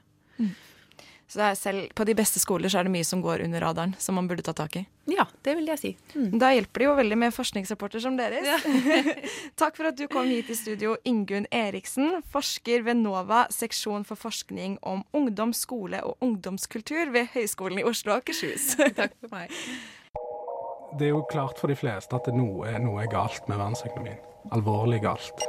Så 1.27 1.41
det 1.41 1.47
er 1.47 1.57
selv 1.57 1.93
på 1.97 2.05
de 2.05 2.15
beste 2.15 2.41
skoler 2.41 2.71
så 2.71 2.79
er 2.79 2.87
det 2.87 2.93
mye 2.93 3.07
som 3.07 3.23
går 3.25 3.43
under 3.47 3.63
radaren, 3.65 3.95
som 3.99 4.15
man 4.19 4.29
burde 4.29 4.45
ta 4.45 4.53
tak 4.57 4.77
i. 4.77 4.83
Ja, 5.11 5.25
det 5.43 5.55
vil 5.57 5.71
jeg 5.73 5.81
si. 5.81 5.91
Da 6.41 6.53
hjelper 6.53 6.83
det 6.83 6.87
jo 6.87 6.93
veldig 6.99 7.19
med 7.21 7.35
forskningsrapporter 7.35 8.03
som 8.05 8.19
deres. 8.21 8.69
Takk 9.61 9.75
for 9.79 9.89
at 9.89 9.99
du 9.99 10.05
kom 10.13 10.29
hit 10.29 10.53
i 10.53 10.59
studio, 10.59 10.99
Ingunn 11.09 11.49
Eriksen, 11.51 12.21
forsker 12.31 12.85
ved 12.87 13.01
NOVA, 13.01 13.47
seksjon 13.53 14.05
for 14.09 14.21
forskning 14.21 14.79
om 14.85 15.03
ungdom, 15.17 15.57
skole 15.57 16.05
og 16.05 16.21
ungdomskultur 16.25 17.11
ved 17.17 17.33
Høgskolen 17.35 17.81
i 17.81 17.89
Oslo 17.89 18.15
og 18.15 18.23
Akershus. 18.23 18.75
Takk 18.77 19.17
for 19.19 19.33
meg. 19.33 19.53
Det 20.95 21.09
er 21.09 21.11
jo 21.11 21.25
klart 21.27 21.59
for 21.59 21.67
de 21.67 21.75
fleste 21.75 22.15
at 22.15 22.29
noe, 22.31 22.71
noe 22.79 23.01
er 23.03 23.09
galt 23.11 23.49
med 23.51 23.59
verdensøkonomien. 23.59 24.21
Alvorlig 24.55 25.01
galt. 25.03 25.43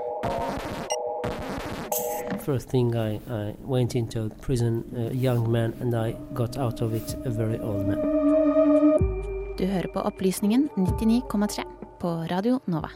First 2.41 2.71
thing 2.71 2.95
I, 2.97 3.19
I 3.29 3.53
went 3.61 3.93
into 3.93 4.29
prison 4.41 4.81
a 4.97 5.11
young 5.13 5.45
man 5.51 5.73
and 5.81 5.93
I 5.93 6.15
got 6.33 6.57
out 6.57 6.81
of 6.81 6.93
it 6.97 7.13
a 7.25 7.29
very 7.29 7.59
old 7.59 7.85
man. 7.85 8.01
Du 9.59 9.65
hører 9.69 9.87
på 9.93 10.01
Opplysningen 10.01 10.69
99,3 10.75 11.67
på 12.01 12.15
Radio 12.31 12.59
Nova. 12.65 12.89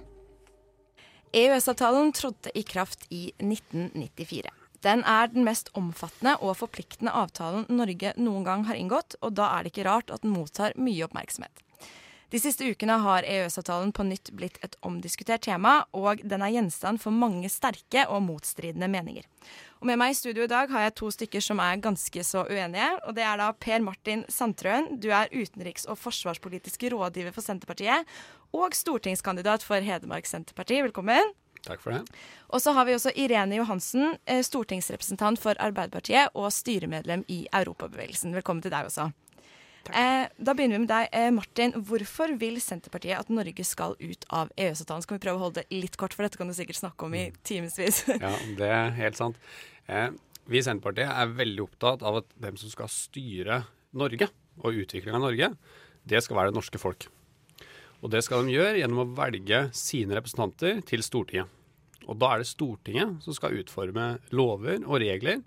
EØS-avtalen 1.30 2.12
trådte 2.18 2.58
i 2.58 2.66
kraft 2.66 3.06
i 3.14 3.28
1994. 3.38 4.50
Den 4.84 5.06
er 5.06 5.30
den 5.30 5.46
mest 5.46 5.70
omfattende 5.78 6.40
og 6.42 6.58
forpliktende 6.58 7.14
avtalen 7.14 7.70
Norge 7.70 8.18
noen 8.18 8.46
gang 8.48 8.66
har 8.66 8.80
inngått, 8.80 9.20
og 9.22 9.38
da 9.38 9.54
er 9.54 9.64
det 9.64 9.76
ikke 9.76 9.90
rart 9.92 10.10
at 10.10 10.26
den 10.26 10.34
mottar 10.34 10.74
mye 10.82 11.06
oppmerksomhet. 11.06 11.69
De 12.30 12.38
siste 12.38 12.66
ukene 12.70 12.94
har 13.02 13.26
EØS-avtalen 13.26 13.90
på 13.96 14.04
nytt 14.06 14.30
blitt 14.38 14.60
et 14.62 14.76
omdiskutert 14.86 15.42
tema, 15.48 15.80
og 15.98 16.22
den 16.22 16.44
er 16.46 16.54
gjenstand 16.54 17.02
for 17.02 17.16
mange 17.16 17.50
sterke 17.50 18.04
og 18.06 18.22
motstridende 18.28 18.86
meninger. 18.92 19.26
Og 19.82 19.88
Med 19.90 19.98
meg 19.98 20.14
i 20.14 20.18
studio 20.20 20.46
i 20.46 20.52
dag 20.52 20.70
har 20.70 20.86
jeg 20.86 20.96
to 21.00 21.10
stykker 21.16 21.42
som 21.42 21.62
er 21.64 21.82
ganske 21.82 22.24
så 22.24 22.44
uenige. 22.46 22.90
og 23.08 23.16
Det 23.16 23.24
er 23.24 23.38
da 23.38 23.52
Per 23.52 23.80
Martin 23.82 24.26
Sandtrøen. 24.30 25.00
Du 25.00 25.10
er 25.10 25.32
utenriks- 25.34 25.88
og 25.90 25.98
forsvarspolitisk 25.98 26.84
rådgiver 26.92 27.34
for 27.34 27.42
Senterpartiet. 27.42 28.06
Og 28.54 28.76
stortingskandidat 28.76 29.64
for 29.64 29.80
Hedmark 29.82 30.26
Senterparti. 30.26 30.84
Velkommen. 30.84 31.34
Takk 31.64 31.82
for 31.82 31.92
det. 31.92 32.06
Og 32.50 32.62
så 32.62 32.74
har 32.74 32.86
vi 32.86 32.94
også 32.94 33.12
Irene 33.16 33.56
Johansen, 33.56 34.18
eh, 34.28 34.44
stortingsrepresentant 34.44 35.40
for 35.40 35.54
Arbeiderpartiet 35.60 36.30
og 36.36 36.52
styremedlem 36.52 37.26
i 37.28 37.48
Europabevegelsen. 37.52 38.36
Velkommen 38.36 38.62
til 38.62 38.72
deg 38.72 38.86
også. 38.86 39.12
Eh, 39.90 40.28
da 40.38 40.54
begynner 40.54 40.78
vi 40.78 40.84
med 40.84 40.92
deg, 40.92 41.10
eh, 41.16 41.30
Martin. 41.34 41.74
Hvorfor 41.74 42.36
vil 42.38 42.60
Senterpartiet 42.62 43.18
at 43.18 43.30
Norge 43.34 43.66
skal 43.66 43.96
ut 44.00 44.26
av 44.30 44.52
EØS-avtalen? 44.56 45.06
Skal 45.06 45.18
vi 45.18 45.24
prøve 45.26 45.40
å 45.40 45.46
holde 45.48 45.64
det 45.64 45.82
litt 45.82 45.98
kort, 45.98 46.14
for 46.14 46.24
dette 46.24 46.38
kan 46.38 46.48
du 46.48 46.54
sikkert 46.54 46.82
snakke 46.82 47.08
om 47.08 47.16
i 47.18 47.32
timevis. 47.44 48.04
Ja, 48.22 48.34
det 48.60 48.70
er 48.70 48.92
helt 49.00 49.18
sant. 49.18 49.40
Eh, 49.88 50.10
vi 50.50 50.60
i 50.60 50.66
Senterpartiet 50.66 51.10
er 51.10 51.38
veldig 51.38 51.66
opptatt 51.66 52.04
av 52.06 52.22
at 52.22 52.28
hvem 52.42 52.58
som 52.60 52.70
skal 52.70 52.92
styre 52.92 53.64
Norge 53.98 54.30
og 54.62 54.76
utviklinga 54.84 55.18
av 55.18 55.26
Norge, 55.26 55.54
det 56.10 56.22
skal 56.26 56.38
være 56.38 56.52
det 56.52 56.60
norske 56.60 56.82
folk. 56.82 57.08
Og 58.00 58.12
det 58.14 58.22
skal 58.24 58.46
de 58.46 58.56
gjøre 58.56 58.80
gjennom 58.80 59.04
å 59.04 59.10
velge 59.18 59.64
sine 59.76 60.16
representanter 60.16 60.84
til 60.88 61.04
Stortinget. 61.04 61.50
Og 62.10 62.18
da 62.18 62.34
er 62.34 62.42
det 62.42 62.50
Stortinget 62.50 63.26
som 63.26 63.36
skal 63.36 63.58
utforme 63.60 64.12
lover 64.34 64.82
og 64.86 65.02
regler, 65.04 65.44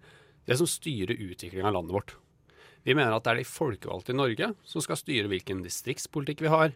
det 0.47 0.59
som 0.59 0.69
styrer 0.69 1.19
utviklinga 1.19 1.71
av 1.71 1.79
landet 1.79 1.97
vårt. 1.97 2.15
Vi 2.83 2.97
mener 2.99 3.15
at 3.15 3.27
det 3.27 3.33
er 3.33 3.41
de 3.43 3.49
folkevalgte 3.49 4.15
i 4.15 4.19
Norge 4.19 4.53
som 4.67 4.83
skal 4.85 4.99
styre 4.99 5.31
hvilken 5.31 5.63
distriktspolitikk 5.63 6.43
vi 6.43 6.53
har, 6.53 6.73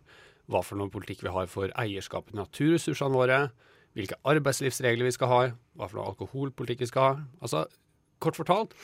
hva 0.47 0.63
for 0.63 0.79
noen 0.79 0.93
politikk 0.95 1.25
vi 1.27 1.33
har 1.35 1.49
for 1.51 1.73
eierskapet 1.75 2.33
til 2.33 2.41
naturressursene 2.41 3.17
våre, 3.17 3.41
hvilke 3.99 4.19
arbeidslivsregler 4.29 5.09
vi 5.09 5.17
skal 5.17 5.33
ha, 5.33 5.41
hva 5.75 5.89
for 5.89 5.99
noe 5.99 6.13
alkoholpolitikk 6.13 6.85
vi 6.85 6.91
skal 6.93 7.09
ha. 7.09 7.17
Altså, 7.41 7.65
kort 8.23 8.39
fortalt, 8.39 8.77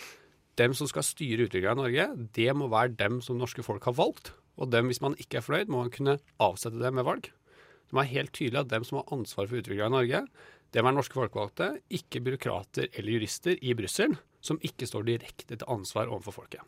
dem 0.61 0.75
som 0.77 0.89
skal 0.91 1.07
styre 1.07 1.47
utviklinga 1.47 1.77
i 1.77 1.81
Norge, 1.83 2.09
det 2.37 2.49
må 2.59 2.69
være 2.73 2.97
dem 2.99 3.21
som 3.25 3.39
norske 3.41 3.65
folk 3.65 3.87
har 3.89 3.97
valgt. 3.97 4.35
Og 4.61 4.73
dem, 4.73 4.91
hvis 4.91 5.01
man 5.05 5.15
ikke 5.21 5.39
er 5.39 5.47
fornøyd, 5.47 5.71
må 5.73 5.85
man 5.85 5.95
kunne 5.95 6.19
avsette 6.43 6.81
dem 6.81 6.99
med 6.99 7.07
valg. 7.09 7.31
Det 7.31 7.95
må 7.95 8.03
være 8.03 8.15
helt 8.17 8.35
tydelig 8.37 8.65
at 8.65 8.73
dem 8.73 8.85
som 8.89 9.01
har 9.01 9.15
ansvar 9.15 9.47
for 9.47 9.63
utviklinga 9.63 9.89
i 9.89 9.97
Norge, 9.97 10.27
det 10.73 10.81
må 10.81 10.89
være 10.89 10.99
norske 10.99 11.17
folkevalgte, 11.17 11.71
ikke 11.93 12.25
byråkrater 12.25 12.91
eller 12.91 13.19
jurister 13.19 13.59
i 13.61 13.75
Brussel, 13.77 14.17
som 14.41 14.61
ikke 14.65 14.89
står 14.89 15.09
direkte 15.09 15.55
til 15.55 15.69
ansvar 15.71 16.09
overfor 16.09 16.43
folket. 16.43 16.65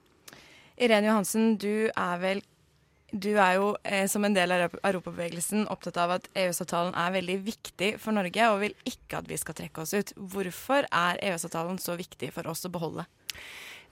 Irene 0.81 1.11
Johansen, 1.11 1.55
du 1.61 1.89
er 1.91 2.21
vel 2.23 2.43
du 3.15 3.37
er 3.39 3.61
jo 3.61 3.67
eh, 3.87 4.09
som 4.11 4.25
en 4.27 4.35
del 4.35 4.51
av 4.51 4.73
Europabevegelsen 4.83 5.69
opptatt 5.71 6.01
av 6.03 6.17
at 6.17 6.25
EØS-avtalen 6.35 6.97
er 6.99 7.13
veldig 7.15 7.37
viktig 7.47 7.91
for 8.03 8.17
Norge, 8.17 8.49
og 8.51 8.59
vil 8.65 8.75
ikke 8.91 9.21
at 9.21 9.29
vi 9.31 9.39
skal 9.39 9.55
trekke 9.55 9.85
oss 9.85 9.95
ut. 9.95 10.11
Hvorfor 10.19 10.89
er 10.89 11.21
EØS-avtalen 11.23 11.79
så 11.79 11.95
viktig 12.01 12.33
for 12.35 12.51
oss 12.51 12.67
å 12.67 12.73
beholde? 12.75 13.07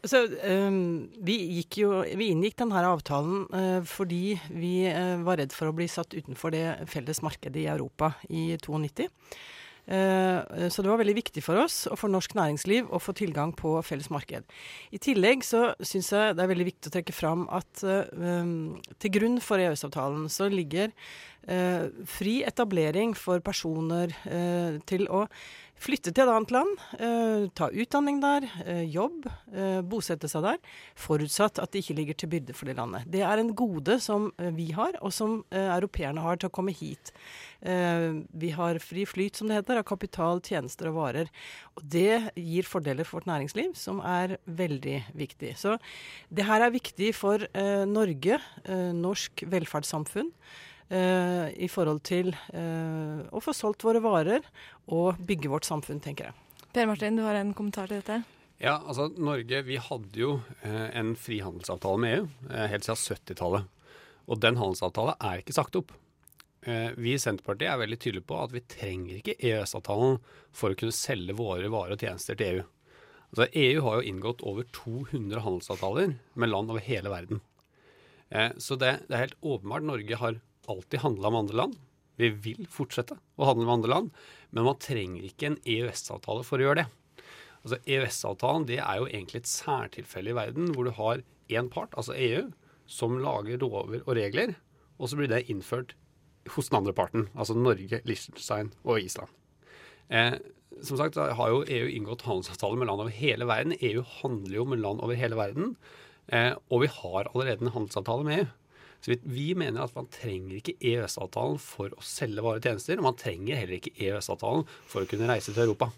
Så, 0.03 0.25
um, 0.42 1.07
vi, 1.23 1.37
jo, 1.79 2.01
vi, 2.03 2.33
inngikk 2.33 2.57
denne 2.59 2.83
avtalen 2.83 3.45
uh, 3.55 3.81
fordi 3.87 4.35
vi 4.51 4.75
uh, 4.90 5.23
var 5.23 5.38
redd 5.38 5.55
for 5.55 5.71
å 5.71 5.77
bli 5.77 5.87
satt 5.87 6.16
utenfor 6.18 6.51
det 6.51 6.64
felles 6.90 7.23
markedet 7.23 7.62
i 7.62 7.68
Europa 7.71 8.16
i 8.27 8.49
92. 8.59 9.07
Eh, 9.87 10.68
så 10.71 10.83
det 10.83 10.90
var 10.90 11.01
veldig 11.01 11.16
viktig 11.16 11.42
for 11.42 11.59
oss 11.59 11.88
og 11.90 11.99
for 11.99 12.12
norsk 12.12 12.37
næringsliv 12.38 12.92
å 12.95 13.01
få 13.03 13.14
tilgang 13.18 13.51
på 13.59 13.75
felles 13.87 14.12
marked. 14.14 14.47
I 14.95 15.01
tillegg 15.03 15.42
så 15.47 15.73
syns 15.83 16.12
jeg 16.14 16.37
det 16.38 16.45
er 16.45 16.53
veldig 16.53 16.68
viktig 16.71 16.90
å 16.90 16.95
trekke 16.95 17.16
fram 17.16 17.49
at 17.51 17.83
um, 17.83 18.79
til 19.03 19.14
grunn 19.18 19.40
for 19.42 19.62
EØS-avtalen 19.62 20.29
så 20.31 20.47
ligger 20.53 20.92
uh, 21.51 21.90
fri 22.07 22.40
etablering 22.47 23.16
for 23.18 23.42
personer 23.42 24.14
til 24.87 25.09
å 25.11 25.27
flytte 25.83 26.12
til 26.14 26.25
et 26.25 26.31
annet 26.31 26.53
land, 26.55 26.83
eh, 26.99 27.49
ta 27.59 27.68
utdanning 27.71 28.21
der, 28.23 28.47
eh, 28.66 28.85
jobb, 28.87 29.27
eh, 29.53 29.81
bosette 29.83 30.29
seg 30.31 30.42
der, 30.42 30.59
forutsatt 30.95 31.59
at 31.59 31.73
det 31.73 31.83
ikke 31.83 31.97
ligger 31.97 32.16
til 32.18 32.29
byrde 32.29 32.55
for 32.55 32.66
det 32.66 32.77
landet. 32.77 33.11
Det 33.11 33.23
er 33.23 33.38
en 33.38 33.55
gode 33.55 34.01
som 34.01 34.33
vi 34.38 34.71
har, 34.73 34.92
og 35.03 35.12
som 35.12 35.45
europeerne 35.51 36.21
har 36.21 36.37
til 36.37 36.49
å 36.49 36.53
komme 36.53 36.73
hit. 36.73 37.12
vi 37.62 38.51
har 38.51 38.75
fri 38.81 39.05
flyt, 39.07 39.37
som 39.37 39.47
det 39.47 39.55
heter, 39.55 39.79
av 39.79 39.85
kapital, 39.85 40.40
tjenester 40.40 40.88
og 40.88 40.95
varer. 40.95 41.29
Og 41.77 41.88
det 41.88 42.35
gir 42.35 42.64
fordeler 42.64 43.05
for 43.05 43.21
vårt 43.21 43.31
næringsliv, 43.31 43.77
som 43.77 44.01
er 44.01 44.37
veldig 44.49 45.14
viktig. 45.14 45.57
Så 45.57 45.79
det 46.33 46.45
her 46.45 46.61
er 46.61 46.73
viktig 46.73 47.14
for 47.14 47.38
Norge, 47.87 48.40
norsk 48.66 49.45
velferdssamfunn. 49.47 50.33
Uh, 50.92 51.48
i 51.57 51.70
forhold 51.72 52.02
til 52.05 52.35
eh, 52.52 53.20
å 53.33 53.40
få 53.40 53.55
solgt 53.57 53.81
våre 53.87 54.02
varer 54.05 54.42
og 54.92 55.22
bygge 55.24 55.48
vårt 55.48 55.64
samfunn, 55.64 56.02
tenker 56.05 56.28
jeg. 56.28 56.66
Per 56.76 56.88
Martin, 56.90 57.16
du 57.16 57.22
har 57.24 57.38
en 57.38 57.55
kommentar 57.57 57.88
til 57.88 58.02
dette? 58.02 58.18
Ja, 58.61 58.74
altså 58.76 59.07
Norge 59.16 59.62
vi 59.64 59.78
hadde 59.81 60.20
jo 60.20 60.35
eh, 60.61 60.90
en 61.00 61.14
frihandelsavtale 61.16 62.02
med 62.02 62.18
EU 62.18 62.28
helt 62.74 62.85
siden 62.85 63.16
70-tallet. 63.22 63.88
Og 64.28 64.44
den 64.44 64.61
handelsavtalen 64.61 65.16
er 65.16 65.40
ikke 65.40 65.57
sagt 65.57 65.81
opp. 65.81 65.96
vi 66.62 67.16
i 67.16 67.18
Senterpartiet 67.18 67.72
er 67.72 67.81
veldig 67.81 67.98
tydelige 67.98 68.28
på 68.28 68.37
at 68.38 68.52
vi 68.52 68.61
trenger 68.76 69.16
ikke 69.16 69.38
EØS-avtalen 69.40 70.20
for 70.55 70.70
å 70.70 70.78
kunne 70.78 70.94
selge 70.94 71.35
våre 71.35 71.72
varer 71.72 71.96
og 71.96 72.05
tjenester 72.05 72.37
til 72.38 72.61
EU. 72.61 72.68
Altså 73.33 73.48
EU 73.64 73.83
har 73.88 73.98
jo 73.98 74.12
inngått 74.12 74.44
over 74.46 74.68
200 74.76 75.42
handelsavtaler 75.42 76.14
med 76.37 76.52
land 76.52 76.70
over 76.70 76.85
hele 76.85 77.11
verden. 77.11 77.42
så 78.62 78.76
det, 78.76 78.94
det 79.09 79.16
er 79.16 79.26
helt 79.26 79.40
åpenbart 79.42 79.88
Norge 79.88 80.20
har 80.20 80.38
alltid 80.70 81.03
handla 81.03 81.31
med 81.31 81.44
andre 81.44 81.59
land. 81.62 81.77
Vi 82.20 82.29
vil 82.44 82.66
fortsette 82.70 83.16
å 83.40 83.48
handle 83.48 83.66
med 83.66 83.77
andre 83.79 83.92
land, 83.92 84.11
men 84.51 84.66
man 84.68 84.81
trenger 84.83 85.25
ikke 85.27 85.48
en 85.48 85.61
EØS-avtale 85.64 86.44
for 86.46 86.61
å 86.61 86.68
gjøre 86.68 86.83
det. 86.83 86.88
Altså 87.62 87.79
EØS-avtalen 87.87 88.66
det 88.68 88.81
er 88.83 89.01
jo 89.01 89.09
egentlig 89.09 89.42
et 89.42 89.51
særtilfelle 89.51 90.33
i 90.33 90.37
verden 90.37 90.72
hvor 90.75 90.88
du 90.88 90.94
har 90.98 91.22
én 91.53 91.70
part, 91.72 91.94
altså 91.98 92.16
EU, 92.16 92.48
som 92.90 93.18
lager 93.22 93.61
lover 93.62 94.03
og 94.03 94.16
regler, 94.18 94.57
og 94.98 95.11
så 95.11 95.18
blir 95.18 95.31
det 95.31 95.46
innført 95.51 95.94
hos 96.53 96.68
den 96.68 96.81
andre 96.81 96.94
parten, 96.96 97.29
altså 97.38 97.55
Norge, 97.57 98.03
Liechtenstein 98.09 98.72
og 98.83 98.98
Island. 99.03 99.31
Eh, 100.12 100.37
som 100.83 100.98
sagt 100.98 101.16
har 101.16 101.53
jo 101.53 101.62
EU 101.62 101.90
inngått 101.92 102.25
handelsavtaler 102.27 102.81
med 102.81 102.88
land 102.90 103.05
over 103.05 103.14
hele 103.14 103.46
verden. 103.48 103.77
EU 103.79 104.03
handler 104.22 104.57
jo 104.57 104.64
med 104.68 104.83
land 104.83 105.03
over 105.05 105.18
hele 105.18 105.38
verden. 105.38 105.77
Eh, 106.33 106.53
og 106.70 106.85
vi 106.85 106.90
har 106.90 107.31
allerede 107.31 107.66
en 107.66 107.75
handelsavtale 107.75 108.27
med 108.27 108.40
EU. 108.40 108.48
Så 109.02 109.10
vi, 109.10 109.18
vi 109.24 109.48
mener 109.58 109.82
at 109.82 109.96
man 109.98 110.06
trenger 110.14 110.60
ikke 110.60 110.76
EØS-avtalen 110.78 111.58
for 111.58 111.90
å 111.90 112.04
selge 112.06 112.44
varer 112.44 112.60
og 112.60 112.68
tjenester. 112.68 113.00
Og 113.00 113.08
man 113.08 113.18
trenger 113.18 113.58
heller 113.58 113.80
ikke 113.80 113.96
EØS-avtalen 113.98 114.62
for 114.86 115.02
å 115.02 115.10
kunne 115.10 115.26
reise 115.26 115.50
til 115.50 115.64
Europa. 115.64 115.90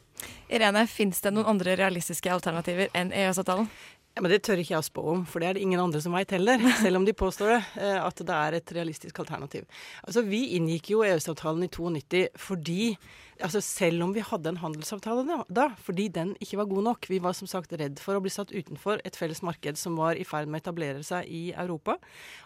Irene, 0.49 0.87
fins 0.89 1.21
det 1.21 1.35
noen 1.35 1.51
andre 1.53 1.75
realistiske 1.77 2.33
alternativer 2.33 2.89
enn 2.97 3.13
EØS-avtalen? 3.13 3.69
Ja, 4.15 4.23
men 4.23 4.31
Det 4.31 4.45
tør 4.47 4.61
ikke 4.63 4.77
jeg 4.77 4.79
å 4.79 4.87
spå 4.87 5.03
om, 5.11 5.23
for 5.27 5.43
det 5.43 5.49
er 5.49 5.57
det 5.59 5.65
ingen 5.67 5.81
andre 5.83 5.99
som 6.03 6.15
veit 6.15 6.31
heller. 6.31 6.63
Selv 6.85 7.01
om 7.01 7.07
de 7.07 7.17
påstår 7.19 7.51
det, 7.51 7.61
eh, 7.83 7.99
at 7.99 8.23
det 8.23 8.37
er 8.39 8.57
et 8.61 8.73
realistisk 8.77 9.19
alternativ. 9.25 9.67
Altså, 10.07 10.23
Vi 10.23 10.55
inngikk 10.55 10.93
jo 10.93 11.03
EØS-avtalen 11.03 11.67
i 11.67 11.71
92 11.73 12.29
fordi 12.39 12.95
altså 13.43 13.59
Selv 13.59 14.05
om 14.05 14.13
vi 14.15 14.23
hadde 14.23 14.53
en 14.53 14.61
handelsavtale 14.63 15.25
da, 15.51 15.65
fordi 15.83 16.05
den 16.15 16.37
ikke 16.39 16.61
var 16.61 16.69
god 16.71 16.85
nok. 16.87 17.09
Vi 17.11 17.19
var 17.19 17.35
som 17.35 17.49
sagt 17.51 17.73
redd 17.75 17.99
for 17.99 18.15
å 18.15 18.23
bli 18.23 18.31
satt 18.31 18.55
utenfor 18.55 19.03
et 19.03 19.19
felles 19.19 19.43
marked 19.43 19.75
som 19.81 19.97
var 19.99 20.15
i 20.15 20.23
ferd 20.23 20.47
med 20.47 20.61
å 20.61 20.63
etablere 20.63 21.03
seg 21.03 21.27
i 21.27 21.49
Europa. 21.51 21.97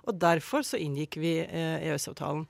Og 0.09 0.17
derfor 0.17 0.65
så 0.65 0.81
inngikk 0.81 1.21
vi 1.21 1.35
eh, 1.45 1.85
EØS-avtalen. 1.91 2.47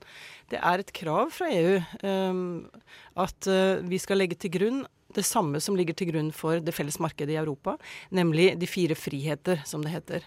Det 0.55 0.63
er 0.63 0.79
et 0.79 0.93
krav 0.95 1.35
fra 1.35 1.51
EU 1.51 1.75
um, 2.07 2.71
at 3.19 3.51
uh, 3.51 3.83
vi 3.83 3.99
skal 3.99 4.23
legge 4.23 4.39
til 4.39 4.55
grunn 4.55 4.79
det 5.15 5.25
samme 5.25 5.59
som 5.63 5.77
ligger 5.77 5.95
til 5.97 6.11
grunn 6.11 6.29
for 6.35 6.61
det 6.63 6.73
felles 6.75 6.99
markedet 7.01 7.33
i 7.33 7.39
Europa, 7.39 7.75
nemlig 8.13 8.51
de 8.59 8.69
fire 8.69 8.97
friheter, 8.97 9.63
som 9.65 9.83
det 9.85 9.93
heter. 9.93 10.25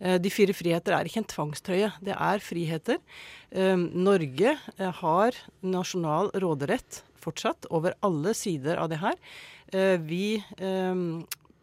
Eh, 0.00 0.18
de 0.22 0.32
fire 0.32 0.56
friheter 0.56 0.96
er 0.96 1.08
ikke 1.08 1.22
en 1.22 1.30
tvangstrøye, 1.30 1.92
det 2.04 2.16
er 2.16 2.44
friheter. 2.44 3.00
Eh, 3.54 3.76
Norge 3.78 4.56
eh, 4.56 5.00
har 5.02 5.38
nasjonal 5.62 6.32
råderett 6.42 7.02
fortsatt 7.24 7.70
over 7.70 7.96
alle 8.04 8.34
sider 8.36 8.80
av 8.82 8.90
det 8.92 9.00
her. 9.00 9.16
Vi 10.04 10.42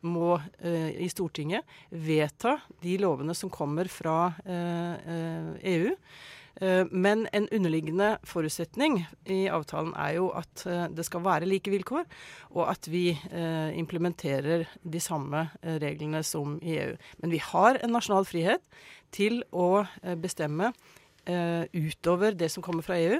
må 0.02 0.30
i 0.66 1.08
Stortinget 1.14 1.76
vedta 1.94 2.56
de 2.82 2.96
lovene 3.00 3.36
som 3.38 3.52
kommer 3.54 3.86
fra 3.94 4.34
EU. 4.58 5.94
Eh, 6.60 6.86
men 6.92 7.26
en 7.34 7.48
underliggende 7.54 8.16
forutsetning 8.28 9.00
i 9.32 9.46
avtalen 9.52 9.94
er 9.96 10.18
jo 10.18 10.30
at 10.36 10.66
eh, 10.68 10.88
det 10.92 11.06
skal 11.08 11.24
være 11.26 11.48
like 11.48 11.72
vilkår, 11.72 12.08
og 12.52 12.66
at 12.74 12.90
vi 12.92 13.12
eh, 13.14 13.72
implementerer 13.80 14.68
de 14.84 15.02
samme 15.02 15.48
reglene 15.64 16.24
som 16.28 16.58
i 16.62 16.76
EU. 16.82 16.98
Men 17.24 17.34
vi 17.34 17.42
har 17.52 17.80
en 17.80 17.96
nasjonal 17.96 18.28
frihet 18.28 18.64
til 19.12 19.42
å 19.52 19.86
bestemme 20.22 20.72
utover 21.22 22.34
det 22.34 22.48
som 22.50 22.64
kommer 22.66 22.82
fra 22.82 22.96
EU. 22.98 23.20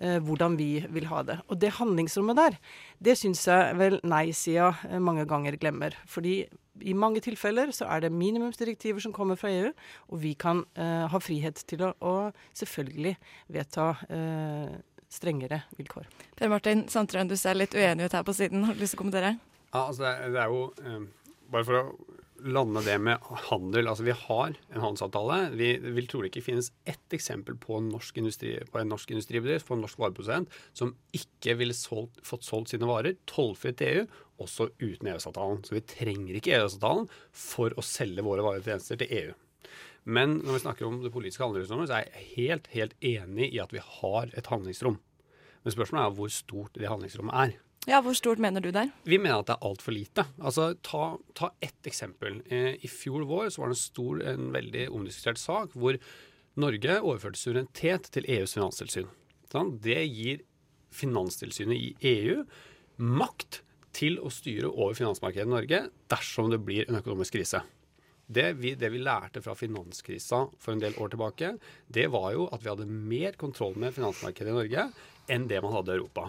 Eh, 0.00 0.18
hvordan 0.24 0.56
vi 0.58 0.84
vil 0.94 1.08
ha 1.10 1.22
det. 1.26 1.38
Og 1.48 1.60
det 1.60 1.74
handlingsrommet 1.78 2.38
der, 2.38 2.56
det 3.04 3.16
syns 3.18 3.44
jeg 3.48 3.76
vel 3.78 3.98
nei-sida 4.06 4.72
eh, 4.88 4.98
mange 5.02 5.26
ganger 5.28 5.58
glemmer. 5.60 5.96
Fordi 6.08 6.42
i 6.86 6.94
mange 6.94 7.22
tilfeller 7.24 7.72
så 7.74 7.88
er 7.90 8.04
det 8.04 8.12
minimumsdirektiver 8.14 9.02
som 9.02 9.14
kommer 9.14 9.38
fra 9.38 9.50
EU, 9.50 9.72
og 10.08 10.22
vi 10.22 10.34
kan 10.38 10.64
eh, 10.78 11.06
ha 11.10 11.22
frihet 11.22 11.62
til 11.68 11.84
å, 11.86 11.94
å 11.98 12.14
selvfølgelig 12.58 13.16
vedta 13.54 13.90
eh, 14.08 14.78
strengere 15.08 15.62
vilkår. 15.78 16.08
Per 16.38 16.52
Martin 16.52 16.86
Sandtrøen, 16.92 17.30
du 17.30 17.36
ser 17.40 17.58
litt 17.58 17.74
uenig 17.74 18.08
ut 18.08 18.18
her 18.18 18.26
på 18.26 18.36
siden. 18.36 18.66
Har 18.68 18.76
du 18.76 18.84
lyst 18.84 18.94
til 18.94 19.00
å 19.00 19.04
kommentere? 19.04 19.36
Ja, 19.72 19.86
altså 19.86 20.04
det, 20.04 20.14
er, 20.14 20.34
det 20.34 20.44
er 20.44 20.54
jo 20.54 20.66
eh, 20.84 21.00
Bare 21.48 21.64
for 21.64 21.78
å 21.80 22.17
lande 22.44 22.82
det 22.86 22.96
med 23.02 23.24
handel. 23.48 23.88
Altså 23.90 24.04
vi 24.06 24.14
har 24.14 24.54
en 24.54 24.82
handelsavtale. 24.82 25.38
Vi 25.58 25.70
vil 25.96 26.08
trolig 26.10 26.30
ikke 26.32 26.44
finnes 26.46 26.70
ett 26.88 27.16
eksempel 27.16 27.56
på 27.60 27.80
norsk, 27.84 28.20
industri, 28.20 28.54
på 28.70 28.80
en 28.80 28.90
norsk 28.92 29.10
industribedrift, 29.14 29.66
på 29.68 29.76
en 29.76 29.84
norsk 29.84 30.00
vareprodusent, 30.00 30.54
som 30.76 30.94
ikke 31.16 31.56
ville 31.58 31.76
solgt, 31.76 32.20
fått 32.26 32.46
solgt 32.46 32.74
sine 32.74 32.88
varer 32.88 33.18
tollfritt 33.30 33.80
til 33.80 34.00
EU, 34.02 34.06
også 34.44 34.70
uten 34.78 35.10
EØS-avtalen. 35.10 35.62
Så 35.66 35.76
vi 35.78 35.84
trenger 35.94 36.38
ikke 36.38 36.54
EØS-avtalen 36.56 37.10
for 37.34 37.74
å 37.74 37.84
selge 37.84 38.24
våre 38.26 38.46
varer 38.46 38.62
og 38.62 38.70
tjenester 38.70 39.00
til 39.02 39.14
EU. 39.20 39.36
Men 40.08 40.38
når 40.40 40.56
vi 40.56 40.64
snakker 40.64 40.88
om 40.88 41.02
det 41.02 41.12
politiske 41.12 41.44
handlingsrommet, 41.44 41.90
så 41.90 41.98
er 41.98 42.06
jeg 42.06 42.28
helt, 42.36 42.68
helt 42.72 42.94
enig 43.04 43.50
i 43.52 43.60
at 43.60 43.74
vi 43.74 43.82
har 43.84 44.30
et 44.32 44.48
handlingsrom. 44.48 44.96
Men 45.64 45.74
spørsmålet 45.74 46.06
er 46.06 46.14
hvor 46.16 46.30
stort 46.32 46.78
det 46.78 46.88
handlingsrommet 46.88 47.40
er. 47.42 47.58
Ja, 47.86 48.00
Hvor 48.02 48.12
stort 48.12 48.40
mener 48.42 48.60
du 48.60 48.70
der? 48.74 48.90
Vi 49.04 49.18
mener 49.18 49.38
at 49.40 49.46
det 49.46 49.54
er 49.54 49.68
altfor 49.68 49.94
lite. 49.94 50.24
Altså, 50.42 50.74
ta, 50.82 51.16
ta 51.34 51.52
ett 51.62 51.86
eksempel. 51.86 52.42
Eh, 52.50 52.74
I 52.84 52.88
fjor 52.90 53.24
vår 53.28 53.48
så 53.54 53.62
var 53.62 53.70
det 53.70 53.78
en 53.78 53.80
stor, 53.80 54.20
en 54.32 54.50
veldig 54.52 54.88
omdiskutert 54.90 55.40
sak 55.40 55.72
hvor 55.78 55.96
Norge 56.58 56.98
overførte 56.98 57.38
suverenitet 57.38 58.10
til 58.12 58.26
EUs 58.28 58.56
finanstilsyn. 58.58 59.08
Sånn? 59.52 59.76
Det 59.80 60.02
gir 60.04 60.44
Finanstilsynet 60.88 61.76
i 61.76 61.88
EU 62.16 62.44
makt 62.96 63.60
til 63.96 64.18
å 64.24 64.30
styre 64.32 64.70
over 64.70 64.96
finansmarkedet 64.96 65.44
i 65.46 65.52
Norge 65.52 65.80
dersom 66.10 66.48
det 66.52 66.60
blir 66.64 66.88
en 66.88 66.98
økonomisk 67.00 67.36
krise. 67.36 67.60
Det 68.28 68.50
vi, 68.60 68.74
det 68.76 68.90
vi, 68.92 69.00
lærte 69.00 69.40
fra 69.44 69.54
finanskrisa 69.56 70.42
for 70.60 70.74
en 70.74 70.82
del 70.82 70.96
år 71.00 71.14
tilbake, 71.14 71.54
det 71.88 72.08
var 72.12 72.32
jo 72.34 72.48
at 72.52 72.64
vi 72.64 72.70
hadde 72.72 72.88
mer 72.88 73.38
kontroll 73.40 73.76
med 73.80 73.94
finansmarkedet 73.96 74.52
i 74.52 74.56
Norge 74.58 74.84
enn 75.32 75.46
det 75.48 75.62
man 75.64 75.72
hadde 75.76 75.94
i 75.94 75.96
Europa. 75.96 76.28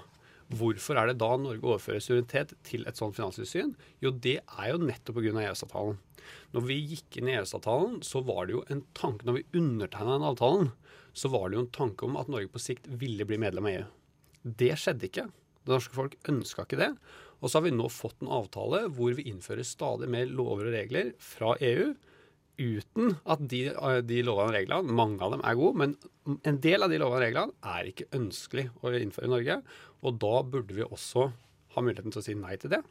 Hvorfor 0.50 0.98
er 0.98 1.12
det 1.12 1.20
da 1.22 1.30
Norge 1.38 1.62
overfører 1.62 2.02
suverenitet 2.02 2.56
til 2.66 2.88
et 2.90 2.98
sånt 2.98 3.18
finanstilsyn? 3.18 3.76
Jo, 4.02 4.10
det 4.10 4.40
er 4.42 4.72
jo 4.72 4.80
nettopp 4.82 5.20
pga. 5.20 5.34
EØS-avtalen. 5.44 6.00
Når 6.56 6.66
vi 6.66 6.78
gikk 6.96 7.20
inn 7.20 7.30
i 7.30 7.36
EØS-avtalen, 7.38 8.00
så 8.06 8.24
var 8.26 8.48
det 8.48 8.56
jo 8.58 8.64
en 8.74 8.82
tanke 8.98 9.28
Når 9.28 9.38
vi 9.38 9.62
undertegna 9.62 10.18
den 10.18 10.28
avtalen, 10.32 10.72
så 11.14 11.30
var 11.30 11.50
det 11.50 11.60
jo 11.60 11.66
en 11.68 11.76
tanke 11.78 12.06
om 12.06 12.18
at 12.18 12.32
Norge 12.32 12.50
på 12.50 12.62
sikt 12.62 12.90
ville 12.90 13.28
bli 13.30 13.38
medlem 13.42 13.70
av 13.70 13.76
EU. 13.76 13.88
Det 14.42 14.74
skjedde 14.80 15.10
ikke. 15.10 15.28
Det 15.66 15.76
norske 15.76 15.98
folk 15.98 16.18
ønska 16.32 16.66
ikke 16.66 16.82
det. 16.82 16.92
Og 17.40 17.50
så 17.50 17.60
har 17.60 17.68
vi 17.68 17.76
nå 17.76 17.86
fått 17.94 18.24
en 18.24 18.34
avtale 18.40 18.88
hvor 18.96 19.14
vi 19.16 19.28
innfører 19.30 19.68
stadig 19.68 20.10
mer 20.12 20.30
lover 20.34 20.70
og 20.70 20.76
regler 20.76 21.14
fra 21.22 21.54
EU 21.62 21.94
uten 22.60 23.16
at 23.30 23.42
de, 23.52 23.64
de 24.06 24.22
lovene 24.26 24.52
og 24.52 24.56
reglene, 24.58 24.96
mange 24.96 25.24
av 25.26 25.34
dem 25.36 25.44
er 25.48 25.58
gode, 25.60 25.80
men 25.82 26.40
en 26.48 26.62
del 26.62 26.86
av 26.86 26.92
de 26.92 27.00
lovene 27.02 27.20
og 27.20 27.26
reglene 27.26 27.76
er 27.78 27.90
ikke 27.90 28.10
ønskelig 28.20 28.68
å 28.84 28.94
innføre 29.00 29.30
i 29.30 29.34
Norge. 29.34 29.60
Og 30.04 30.22
da 30.22 30.36
burde 30.46 30.76
vi 30.78 30.86
også 30.86 31.30
ha 31.76 31.84
muligheten 31.84 32.14
til 32.14 32.22
å 32.22 32.26
si 32.26 32.38
nei 32.38 32.56
til 32.60 32.76
det. 32.76 32.84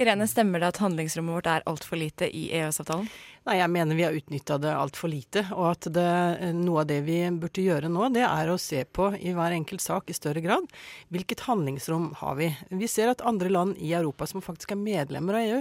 Irene, 0.00 0.26
stemmer 0.26 0.62
det 0.62 0.72
at 0.72 0.80
handlingsrommet 0.82 1.36
vårt 1.36 1.50
er 1.50 1.66
altfor 1.70 2.00
lite 2.00 2.26
i 2.28 2.48
EØS-avtalen? 2.56 3.08
Nei, 3.42 3.56
jeg 3.58 3.70
mener 3.74 3.98
vi 3.98 4.04
har 4.06 4.14
utnytta 4.14 4.54
det 4.62 4.70
altfor 4.70 5.10
lite. 5.10 5.40
Og 5.56 5.72
at 5.72 5.88
det, 5.90 6.10
noe 6.54 6.84
av 6.84 6.86
det 6.86 7.00
vi 7.02 7.16
burde 7.34 7.64
gjøre 7.64 7.88
nå, 7.90 8.06
det 8.14 8.22
er 8.22 8.50
å 8.52 8.58
se 8.60 8.84
på 8.86 9.08
i 9.18 9.32
hver 9.34 9.54
enkelt 9.56 9.82
sak 9.82 10.12
i 10.12 10.14
større 10.14 10.38
grad 10.44 10.68
hvilket 11.10 11.42
handlingsrom 11.48 12.12
har 12.20 12.36
vi. 12.38 12.52
Vi 12.70 12.86
ser 12.90 13.10
at 13.10 13.24
andre 13.26 13.50
land 13.50 13.80
i 13.82 13.90
Europa 13.98 14.28
som 14.30 14.44
faktisk 14.44 14.76
er 14.76 14.78
medlemmer 14.78 15.40
av 15.40 15.48
EU, 15.48 15.58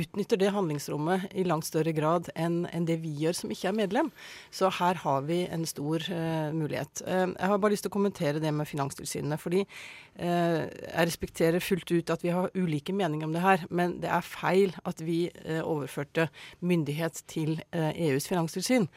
utnytter 0.00 0.40
det 0.40 0.52
handlingsrommet 0.54 1.34
i 1.36 1.44
langt 1.44 1.68
større 1.68 1.92
grad 1.92 2.30
enn 2.32 2.64
det 2.88 2.96
vi 3.04 3.12
gjør 3.20 3.36
som 3.36 3.52
ikke 3.52 3.68
er 3.68 3.76
medlem. 3.76 4.08
Så 4.48 4.72
her 4.80 5.02
har 5.04 5.28
vi 5.28 5.42
en 5.44 5.68
stor 5.68 6.00
uh, 6.08 6.48
mulighet. 6.56 7.04
Uh, 7.04 7.28
jeg 7.34 7.52
har 7.52 7.60
bare 7.60 7.76
lyst 7.76 7.84
til 7.84 7.92
å 7.92 7.96
kommentere 7.98 8.40
det 8.40 8.54
med 8.56 8.68
Finanstilsynet. 8.70 9.40
fordi 9.40 9.66
uh, 9.66 10.64
jeg 10.64 11.10
respekterer 11.12 11.60
fullt 11.60 11.92
ut 11.92 12.16
at 12.16 12.24
vi 12.24 12.32
har 12.32 12.48
ulike 12.56 12.96
meninger 12.96 13.28
om 13.28 13.36
det 13.36 13.44
her, 13.44 13.68
men 13.68 13.98
det 14.00 14.08
er 14.08 14.24
feil 14.24 14.72
at 14.88 15.04
vi 15.04 15.20
overførte 15.60 16.28
myndighet 16.64 17.09
myndighet 17.10 17.26
til 17.28 17.60
EUs 17.72 18.24
eh, 18.24 18.26
e 18.26 18.28
finanstilsyn. 18.28 18.88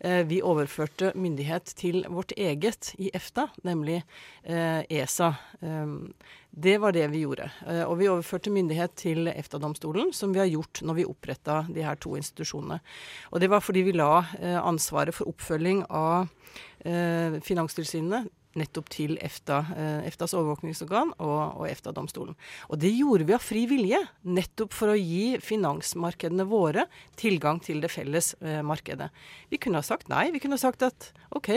Eh, 0.00 0.26
vi 0.26 0.42
overførte 0.42 1.12
myndighet 1.14 1.64
til 1.76 2.04
vårt 2.08 2.32
eget 2.36 2.94
i 2.98 3.10
EFTA, 3.12 3.48
nemlig 3.64 4.02
ESA. 4.44 5.34
Eh, 5.62 5.68
e 5.68 6.12
det 6.50 6.80
var 6.80 6.92
det 6.92 7.10
vi 7.12 7.22
gjorde. 7.22 7.48
Og 7.86 7.98
vi 7.98 8.08
overførte 8.08 8.50
myndighet 8.50 8.96
til 8.96 9.28
EFTA-domstolen, 9.28 10.12
som 10.12 10.32
vi 10.34 10.40
har 10.40 10.48
gjort 10.50 10.82
når 10.82 10.94
vi 10.94 11.04
oppretta 11.04 11.66
de 11.68 11.84
her 11.84 11.94
to 11.94 12.16
institusjonene. 12.16 12.80
Og 13.30 13.40
det 13.40 13.50
var 13.50 13.60
fordi 13.60 13.82
vi 13.82 13.92
la 13.92 14.24
ansvaret 14.64 15.14
for 15.14 15.28
oppfølging 15.28 15.84
av 15.88 16.26
finanstilsynene 16.82 18.24
nettopp 18.58 18.88
til 18.90 19.16
EFTA, 19.22 19.60
eh, 19.76 20.08
EFTAs 20.08 20.34
overvåkningsorgan 20.34 21.12
og, 21.18 21.60
og 21.60 21.68
EFTA-domstolen. 21.68 22.36
Og 22.70 22.80
det 22.82 22.90
gjorde 22.96 23.28
vi 23.28 23.36
av 23.36 23.44
fri 23.44 23.64
vilje, 23.70 24.00
nettopp 24.26 24.74
for 24.74 24.92
å 24.92 24.98
gi 24.98 25.38
finansmarkedene 25.44 26.48
våre 26.50 26.86
tilgang 27.20 27.60
til 27.62 27.82
det 27.84 27.92
felles 27.92 28.32
eh, 28.40 28.60
markedet. 28.66 29.10
Vi 29.52 29.60
kunne 29.62 29.82
ha 29.82 29.86
sagt 29.86 30.10
nei. 30.10 30.28
Vi 30.34 30.42
kunne 30.42 30.58
ha 30.58 30.64
sagt 30.64 30.82
at 30.86 31.12
OK, 31.36 31.52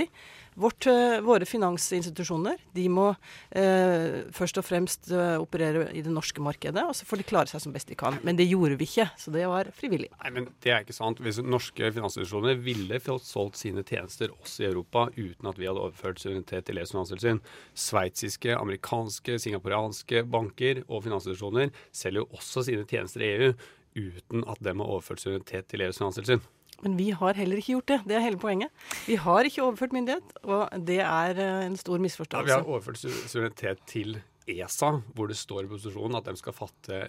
Vårt, 0.56 0.86
eh, 0.86 1.20
våre 1.26 1.46
finansinstitusjoner 1.50 2.60
de 2.76 2.86
må 2.92 3.08
eh, 3.50 4.24
først 4.36 4.60
og 4.62 4.66
fremst 4.68 5.10
eh, 5.12 5.36
operere 5.42 5.88
i 5.96 6.04
det 6.06 6.14
norske 6.14 6.44
markedet, 6.44 6.84
og 6.86 6.96
så 6.98 7.08
får 7.10 7.22
de 7.22 7.28
klare 7.28 7.52
seg 7.52 7.64
som 7.64 7.76
best 7.76 7.90
de 7.90 7.98
kan. 8.00 8.20
Men 8.26 8.38
det 8.40 8.48
gjorde 8.50 8.78
vi 8.80 8.88
ikke, 8.90 9.08
så 9.20 9.34
det 9.34 9.48
var 9.50 9.72
frivillig. 9.76 10.12
Nei, 10.22 10.34
men 10.38 10.50
Det 10.64 10.74
er 10.74 10.86
ikke 10.86 10.96
sant. 10.96 11.22
Hvis 11.24 11.42
norske 11.44 11.92
finansinstitusjoner 11.96 12.60
ville 12.64 13.02
fått 13.04 13.26
solgt 13.28 13.60
sine 13.62 13.86
tjenester 13.88 14.34
også 14.38 14.64
i 14.66 14.70
Europa 14.70 15.08
uten 15.18 15.50
at 15.50 15.60
vi 15.60 15.70
hadde 15.70 15.84
overført 15.84 16.22
suverenitet 16.22 16.70
til 16.70 16.82
EUs 16.82 16.94
finanstilsyn. 16.94 17.44
Sveitsiske, 17.74 18.54
amerikanske, 18.58 19.40
singaporianske 19.42 20.26
banker 20.30 20.84
og 20.88 21.06
finansinstitusjoner 21.08 21.74
selger 21.96 22.24
jo 22.24 22.30
også 22.38 22.68
sine 22.70 22.86
tjenester 22.90 23.24
i 23.24 23.32
EU 23.38 23.54
uten 23.94 24.44
at 24.50 24.62
de 24.62 24.74
har 24.74 24.90
overført 24.90 25.22
suverenitet 25.22 25.70
til 25.70 25.86
EUs 25.86 26.02
finanstilsyn. 26.02 26.44
Men 26.82 26.98
vi 26.98 27.12
har 27.14 27.38
heller 27.38 27.62
ikke 27.62 27.78
gjort 27.78 27.92
det. 27.92 28.00
Det 28.10 28.18
er 28.18 28.26
hele 28.26 28.42
poenget. 28.42 28.74
Vi 29.06 29.18
har 29.22 29.46
ikke 29.48 29.64
overført 29.64 29.94
myndighet, 29.96 30.38
og 30.44 30.86
det 30.88 31.02
er 31.06 31.40
eh, 31.40 31.66
en 31.68 31.78
stor 31.80 32.02
misforståelse. 32.04 32.50
Ja, 32.50 32.62
vi 32.62 32.66
har 32.66 32.72
overført 32.72 33.04
suverenitet 33.04 33.84
til 33.90 34.18
ESA, 34.50 34.96
hvor 35.16 35.30
det 35.32 35.38
står 35.40 35.68
i 35.68 35.72
posisjonen 35.72 36.20
at 36.20 36.28
de 36.28 36.36
skal 36.40 36.56
fatte 36.58 37.04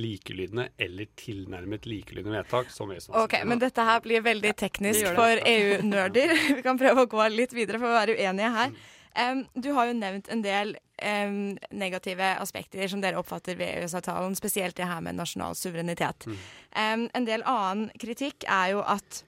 likelydende 0.00 0.68
eller 0.78 1.08
tilnærmet 1.18 1.86
likelydende 1.86 2.36
vedtak. 2.38 2.70
som 2.70 2.90
ESA. 2.90 3.12
Ok, 3.22 3.34
Men 3.44 3.58
dette 3.58 3.82
her 3.84 4.00
blir 4.00 4.22
veldig 4.22 4.54
teknisk 4.56 5.02
ja, 5.02 5.14
for 5.14 5.42
EU-nerder. 5.44 6.34
vi 6.56 6.62
kan 6.62 6.78
prøve 6.78 7.04
å 7.04 7.10
gå 7.10 7.28
litt 7.34 7.52
videre 7.52 7.82
for 7.82 7.90
å 7.90 7.98
være 7.98 8.16
uenige 8.18 8.54
her. 8.54 8.74
Um, 9.10 9.42
du 9.58 9.72
har 9.74 9.90
jo 9.90 9.96
nevnt 9.98 10.30
en 10.30 10.42
del 10.44 10.76
um, 11.02 11.56
negative 11.70 12.34
aspekter 12.42 12.88
som 12.90 13.02
dere 13.02 13.18
oppfatter 13.20 13.58
ved 13.58 13.80
EØS-avtalen, 13.80 14.36
spesielt 14.38 14.76
det 14.78 14.88
her 14.88 15.02
med 15.04 15.18
nasjonal 15.18 15.56
suverenitet. 15.58 16.26
Mm. 16.26 16.38
Um, 16.76 17.04
en 17.18 17.28
del 17.28 17.44
annen 17.48 17.90
kritikk 18.00 18.46
er 18.48 18.74
jo 18.74 18.84
at 18.84 19.22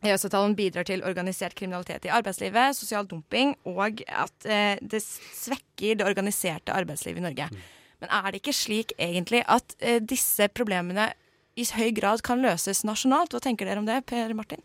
EØS-avtalen 0.00 0.56
bidrar 0.56 0.86
til 0.88 1.04
organisert 1.04 1.54
kriminalitet 1.58 2.08
i 2.08 2.12
arbeidslivet, 2.14 2.78
sosial 2.78 3.08
dumping, 3.08 3.54
og 3.68 4.02
at 4.08 4.48
uh, 4.48 4.76
det 4.80 5.02
svekker 5.04 6.00
det 6.00 6.08
organiserte 6.08 6.74
arbeidslivet 6.74 7.20
i 7.20 7.28
Norge. 7.28 7.50
Mm. 7.52 7.64
Men 8.00 8.14
er 8.16 8.30
det 8.30 8.40
ikke 8.40 8.56
slik 8.56 8.94
egentlig 8.98 9.44
at 9.44 9.76
uh, 9.84 9.98
disse 10.00 10.48
problemene 10.56 11.10
i 11.58 11.66
høy 11.76 11.90
grad 11.96 12.24
kan 12.26 12.42
løses 12.42 12.84
nasjonalt? 12.88 13.34
Hva 13.34 13.42
tenker 13.44 13.68
dere 13.68 13.82
om 13.82 13.88
det, 13.88 14.00
Per 14.08 14.32
Martin? 14.38 14.62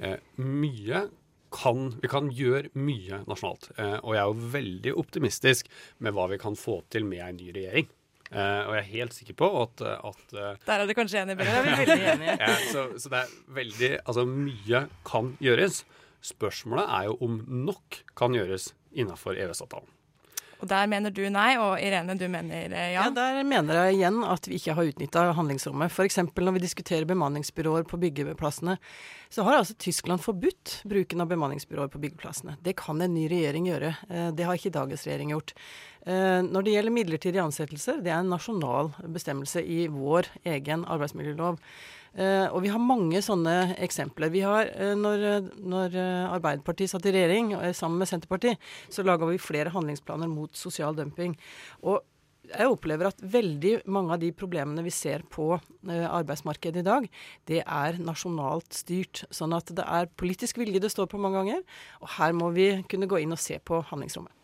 Eh, 0.00 0.16
mye 0.40 1.04
kan, 1.54 1.88
vi 2.02 2.08
kan 2.10 2.28
gjøre 2.34 2.70
mye 2.78 3.22
nasjonalt. 3.28 3.70
Eh, 3.76 3.96
og 4.00 4.14
jeg 4.14 4.22
er 4.22 4.28
jo 4.30 4.50
veldig 4.54 4.92
optimistisk 5.02 5.70
med 5.98 6.14
hva 6.16 6.28
vi 6.30 6.38
kan 6.42 6.58
få 6.58 6.80
til 6.92 7.06
med 7.08 7.24
en 7.26 7.40
ny 7.40 7.50
regjering. 7.56 7.88
Eh, 8.30 8.60
og 8.68 8.76
jeg 8.76 8.82
er 8.84 8.90
helt 8.92 9.16
sikker 9.16 9.34
på 9.42 9.48
at, 9.64 9.82
at 9.82 10.34
eh, 10.38 10.58
Der 10.66 10.84
er 10.84 10.86
du 10.86 10.94
kanskje 10.94 11.24
enig, 11.24 11.34
Bjørn. 11.40 11.50
Jeg 11.50 11.72
er 11.74 11.80
veldig 11.82 12.10
enig. 12.14 12.34
ja, 12.38 12.52
så, 12.70 12.84
så, 12.94 13.10
det 13.10 13.22
er 13.24 13.32
veldig 13.60 13.92
Altså, 14.04 14.26
mye 14.30 14.84
kan 15.10 15.32
gjøres. 15.42 15.82
Spørsmålet 16.30 16.86
er 16.98 17.08
jo 17.08 17.16
om 17.26 17.40
nok 17.66 18.02
kan 18.18 18.36
gjøres 18.36 18.70
innafor 18.92 19.38
EØS-avtalen. 19.40 19.88
Og 20.60 20.68
Der 20.68 20.88
mener 20.90 21.12
du 21.14 21.22
nei, 21.32 21.54
og 21.60 21.80
Irene, 21.80 22.16
du 22.20 22.26
mener 22.28 22.68
ja? 22.68 23.06
Ja, 23.06 23.10
Der 23.14 23.40
mener 23.48 23.86
jeg 23.86 23.96
igjen 23.98 24.20
at 24.26 24.48
vi 24.48 24.58
ikke 24.60 24.74
har 24.76 24.90
utnytta 24.90 25.22
handlingsrommet. 25.36 25.92
F.eks. 25.92 26.18
når 26.36 26.56
vi 26.58 26.64
diskuterer 26.64 27.08
bemanningsbyråer 27.08 27.86
på 27.88 28.00
byggeplassene, 28.00 28.76
så 29.32 29.46
har 29.46 29.60
altså 29.60 29.76
Tyskland 29.80 30.20
forbudt 30.20 30.80
bruken 30.90 31.24
av 31.24 31.30
bemanningsbyråer 31.30 31.92
på 31.92 32.02
byggeplassene. 32.02 32.58
Det 32.60 32.76
kan 32.80 33.00
en 33.00 33.14
ny 33.14 33.28
regjering 33.30 33.70
gjøre. 33.70 33.94
Eh, 34.10 34.28
det 34.36 34.48
har 34.48 34.58
ikke 34.58 34.74
dagens 34.74 35.06
regjering 35.08 35.32
gjort. 35.32 35.54
Eh, 36.04 36.40
når 36.44 36.66
det 36.66 36.74
gjelder 36.76 36.96
midlertidige 36.96 37.46
ansettelser, 37.46 38.02
det 38.04 38.12
er 38.12 38.20
en 38.20 38.34
nasjonal 38.34 38.92
bestemmelse 39.14 39.64
i 39.64 39.86
vår 39.92 40.28
egen 40.56 40.84
arbeidsmiljølov. 40.84 41.60
Eh, 42.18 42.46
og 42.50 42.64
vi 42.64 42.70
har 42.72 42.82
mange 42.82 43.20
sånne 43.22 43.76
eksempler. 43.78 44.32
Vi 44.34 44.42
har, 44.42 44.70
eh, 44.74 44.94
når, 44.98 45.50
når 45.62 45.94
eh, 45.94 46.34
Arbeiderpartiet 46.34 46.90
satt 46.90 47.06
i 47.06 47.14
regjering 47.14 47.52
sammen 47.76 48.02
med 48.02 48.10
Senterpartiet, 48.10 48.58
så 48.90 49.06
laga 49.06 49.28
vi 49.30 49.38
flere 49.38 49.72
handlingsplaner 49.74 50.30
mot 50.30 50.56
sosial 50.58 50.96
dumping. 50.98 51.36
Og 51.86 52.02
jeg 52.50 52.66
opplever 52.66 53.06
at 53.06 53.20
veldig 53.22 53.76
mange 53.94 54.16
av 54.16 54.18
de 54.18 54.32
problemene 54.34 54.82
vi 54.82 54.90
ser 54.90 55.22
på 55.30 55.52
arbeidsmarkedet 55.86 56.80
i 56.82 56.88
dag, 56.88 57.06
det 57.46 57.60
er 57.62 58.00
nasjonalt 58.02 58.74
styrt. 58.74 59.22
Sånn 59.30 59.54
at 59.54 59.70
det 59.70 59.86
er 59.86 60.10
politisk 60.18 60.58
vilje 60.58 60.82
det 60.82 60.90
står 60.90 61.06
på 61.12 61.20
mange 61.22 61.38
ganger. 61.38 61.62
Og 62.02 62.10
her 62.16 62.34
må 62.34 62.50
vi 62.56 62.72
kunne 62.90 63.06
gå 63.06 63.22
inn 63.22 63.36
og 63.36 63.38
se 63.38 63.60
på 63.62 63.78
handlingsrommet. 63.92 64.34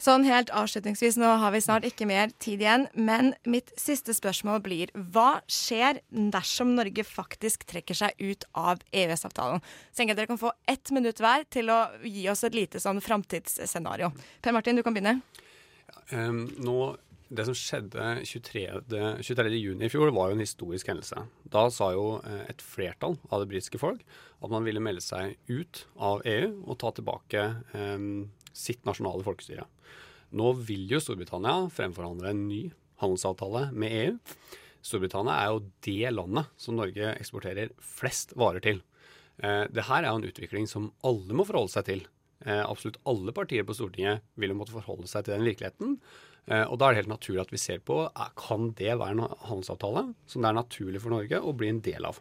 Sånn 0.00 0.24
helt 0.26 0.50
avslutningsvis, 0.50 1.16
nå 1.20 1.28
har 1.38 1.52
vi 1.54 1.60
snart 1.62 1.84
ikke 1.86 2.06
mer 2.10 2.32
tid 2.42 2.64
igjen, 2.64 2.88
men 2.98 3.32
mitt 3.46 3.70
siste 3.78 4.14
spørsmål 4.16 4.58
blir 4.64 4.90
hva 5.14 5.38
skjer 5.46 6.00
dersom 6.10 6.74
Norge 6.74 7.06
faktisk 7.06 7.62
trekker 7.70 7.98
seg 8.00 8.18
ut 8.18 8.44
av 8.58 8.82
EØS-avtalen? 8.90 9.62
Så 9.62 10.00
tenker 10.00 10.12
jeg 10.12 10.16
at 10.16 10.22
dere 10.24 10.32
kan 10.34 10.42
få 10.42 10.52
ett 10.70 10.90
minutt 10.94 11.22
hver 11.22 11.46
til 11.46 11.70
å 11.70 11.78
gi 12.02 12.26
oss 12.32 12.42
et 12.44 12.58
lite 12.58 12.82
sånn 12.82 13.00
framtidsscenario. 13.04 14.10
Per 14.42 14.56
Martin, 14.56 14.76
du 14.76 14.82
kan 14.82 14.98
begynne. 14.98 15.20
Um, 16.10 16.48
nå, 16.58 16.78
det 17.30 17.46
som 17.46 17.56
skjedde 17.56 18.10
23. 18.26 18.66
23. 19.22 19.48
juni 19.56 19.86
i 19.86 19.92
fjor, 19.94 20.10
var 20.14 20.30
jo 20.30 20.36
en 20.36 20.44
historisk 20.44 20.90
hendelse. 20.90 21.22
Da 21.54 21.68
sa 21.72 21.94
jo 21.94 22.18
eh, 22.26 22.46
et 22.50 22.62
flertall 22.62 23.16
av 23.30 23.42
det 23.42 23.50
britiske 23.54 23.80
folk 23.80 24.02
at 24.44 24.52
man 24.52 24.66
ville 24.66 24.82
melde 24.82 25.02
seg 25.04 25.38
ut 25.48 25.86
av 25.96 26.24
EU 26.28 26.50
og 26.66 26.78
ta 26.82 26.90
tilbake 26.92 27.46
um, 27.72 28.26
sitt 28.56 28.84
nasjonale 28.86 29.24
folkestyre. 29.26 29.66
Nå 30.34 30.54
vil 30.66 30.88
jo 30.90 31.00
Storbritannia 31.02 31.68
fremforhandle 31.74 32.32
en 32.32 32.46
ny 32.48 32.62
handelsavtale 33.02 33.68
med 33.76 33.96
EU. 34.00 34.16
Storbritannia 34.84 35.36
er 35.36 35.52
jo 35.52 35.62
det 35.86 36.14
landet 36.14 36.50
som 36.60 36.78
Norge 36.78 37.14
eksporterer 37.14 37.72
flest 37.82 38.34
varer 38.38 38.64
til. 38.64 38.82
Eh, 39.42 39.64
det 39.70 39.86
her 39.88 40.02
er 40.02 40.10
jo 40.10 40.20
en 40.20 40.28
utvikling 40.30 40.68
som 40.70 40.90
alle 41.06 41.36
må 41.36 41.46
forholde 41.48 41.74
seg 41.74 41.88
til. 41.88 42.04
Eh, 42.44 42.60
absolutt 42.60 43.00
alle 43.08 43.32
partier 43.36 43.64
på 43.66 43.76
Stortinget 43.76 44.24
vil 44.40 44.52
jo 44.52 44.58
måtte 44.58 44.74
forholde 44.74 45.08
seg 45.10 45.24
til 45.24 45.36
den 45.36 45.48
virkeligheten. 45.48 45.98
Eh, 46.46 46.64
og 46.68 46.76
da 46.78 46.88
er 46.88 46.94
det 46.94 47.04
helt 47.04 47.14
naturlig 47.14 47.44
at 47.46 47.54
vi 47.54 47.60
ser 47.60 47.80
på 47.80 48.02
er, 48.04 48.32
kan 48.36 48.72
det 48.76 48.98
være 49.00 49.16
en 49.16 49.26
handelsavtale 49.48 50.10
som 50.28 50.44
det 50.44 50.50
er 50.50 50.58
naturlig 50.58 51.00
for 51.00 51.14
Norge 51.14 51.40
å 51.40 51.54
bli 51.56 51.70
en 51.72 51.80
del 51.84 52.08
av. 52.10 52.20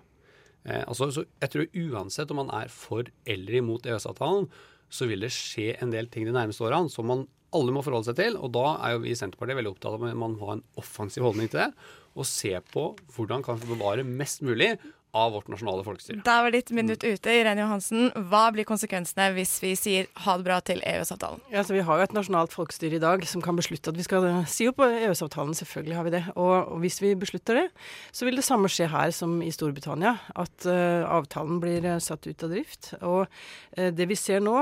Eh, 0.63 0.83
altså, 0.87 1.09
så 1.11 1.25
jeg 1.43 1.51
tror 1.51 1.81
uansett 1.89 2.31
om 2.31 2.39
man 2.39 2.53
er 2.55 2.71
for 2.71 3.09
eller 3.27 3.59
imot 3.59 3.89
EØS-avtalen, 3.89 4.47
så 4.91 5.07
vil 5.09 5.23
det 5.23 5.31
skje 5.33 5.73
en 5.81 5.93
del 5.93 6.09
ting 6.11 6.27
de 6.27 6.35
nærmeste 6.35 6.65
årene 6.65 6.91
som 6.91 7.07
man 7.09 7.25
alle 7.53 7.73
må 7.75 7.83
forholde 7.85 8.09
seg 8.09 8.17
til. 8.17 8.37
Og 8.39 8.51
da 8.55 8.65
er 8.81 8.95
jo 8.95 9.03
vi 9.03 9.13
i 9.13 9.17
Senterpartiet 9.17 9.59
veldig 9.59 9.73
opptatt 9.75 9.93
av 9.93 10.01
at 10.01 10.17
man 10.17 10.35
må 10.37 10.49
ha 10.49 10.57
en 10.57 10.65
offensiv 10.81 11.25
holdning 11.27 11.51
til 11.51 11.61
det. 11.61 11.69
Og 12.17 12.27
se 12.29 12.53
på 12.73 12.87
hvordan 13.15 13.45
kan 13.45 13.59
vi 13.61 13.69
bevare 13.73 14.05
mest 14.07 14.43
mulig 14.45 14.73
av 15.13 15.35
vårt 15.35 15.49
nasjonale 15.51 15.83
folkestyre. 15.85 16.23
Da 16.25 16.39
var 16.41 16.53
ditt 16.53 16.71
minutt 16.73 17.03
ute. 17.05 17.33
Irene 17.33 17.61
Johansen, 17.61 18.09
hva 18.31 18.47
blir 18.53 18.65
konsekvensene 18.65 19.27
hvis 19.35 19.53
vi 19.61 19.73
sier 19.77 20.07
ha 20.25 20.33
det 20.39 20.45
bra 20.47 20.57
til 20.65 20.81
EØS-avtalen? 20.81 21.43
Ja, 21.51 21.61
altså, 21.61 21.75
Vi 21.77 21.83
har 21.85 21.99
jo 21.99 22.07
et 22.07 22.15
nasjonalt 22.17 22.53
folkestyre 22.55 22.97
i 22.97 23.01
dag 23.03 23.25
som 23.29 23.43
kan 23.45 23.57
beslutte 23.57 23.93
at 23.93 23.99
vi 23.99 24.05
skal 24.07 24.25
si 24.49 24.65
opp 24.71 24.81
EØS-avtalen. 24.81 25.53
Selvfølgelig 25.59 25.97
har 25.99 26.07
vi 26.07 26.15
det. 26.15 26.23
Og, 26.33 26.53
og, 26.55 26.79
hvis 26.81 26.97
vi 27.03 27.13
beslutter 27.19 27.61
det, 27.61 27.67
så 28.11 28.25
vil 28.25 28.41
det 28.41 28.45
samme 28.47 28.71
skje 28.71 28.89
her 28.89 29.13
som 29.13 29.37
i 29.45 29.51
Storbritannia. 29.53 30.15
At 30.33 30.65
uh, 30.65 31.05
avtalen 31.05 31.61
blir 31.61 31.85
uh, 31.85 31.99
satt 32.01 32.25
ut 32.25 32.47
av 32.47 32.55
drift. 32.55 32.95
Og 33.05 33.27
uh, 33.27 33.89
det 33.93 34.09
vi 34.09 34.17
ser 34.17 34.41
nå, 34.41 34.55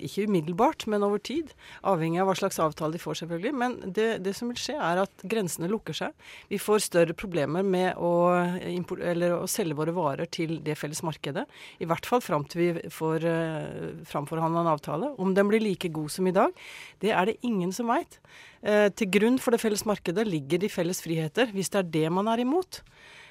ikke 0.00 0.24
umiddelbart, 0.30 0.86
men 0.90 1.04
over 1.04 1.20
tid, 1.20 1.52
avhengig 1.86 2.22
av 2.22 2.30
hva 2.30 2.38
slags 2.38 2.58
avtale 2.62 2.96
de 2.96 3.02
får, 3.02 3.20
selvfølgelig, 3.20 3.52
men 3.56 3.76
det, 3.84 4.08
det 4.24 4.32
som 4.36 4.48
vil 4.50 4.58
skje, 4.60 4.76
er 4.80 5.02
at 5.04 5.24
grensene 5.28 5.68
lukker 5.70 5.96
seg. 5.96 6.16
Vi 6.48 6.60
får 6.60 6.84
større 6.86 7.16
problemer 7.16 7.66
med 7.66 8.00
å, 8.00 8.12
å 8.40 9.50
selge 9.50 9.76
våre 9.78 9.89
varer 9.96 10.28
til 10.32 10.58
det 10.64 10.76
felles 10.78 11.02
markedet. 11.06 11.46
I 11.80 11.88
hvert 11.88 12.06
fall 12.08 12.22
fram 12.24 12.44
til 12.48 12.60
vi 12.60 12.90
får 12.92 13.26
uh, 13.26 14.02
framforhandla 14.08 14.64
en 14.64 14.72
avtale. 14.72 15.12
Om 15.20 15.34
den 15.36 15.50
blir 15.50 15.62
like 15.62 15.90
god 15.92 16.10
som 16.12 16.28
i 16.28 16.34
dag, 16.36 16.54
det 17.02 17.14
er 17.14 17.30
det 17.30 17.38
ingen 17.46 17.72
som 17.72 17.90
veit. 17.92 18.20
Uh, 18.64 18.88
til 18.94 19.10
grunn 19.12 19.40
for 19.42 19.54
det 19.54 19.62
felles 19.62 19.86
markedet 19.88 20.26
ligger 20.28 20.62
de 20.62 20.72
felles 20.72 21.02
friheter. 21.04 21.52
Hvis 21.56 21.72
det 21.72 21.82
er 21.82 21.90
det 21.96 22.06
man 22.12 22.30
er 22.30 22.44
imot, 22.44 22.82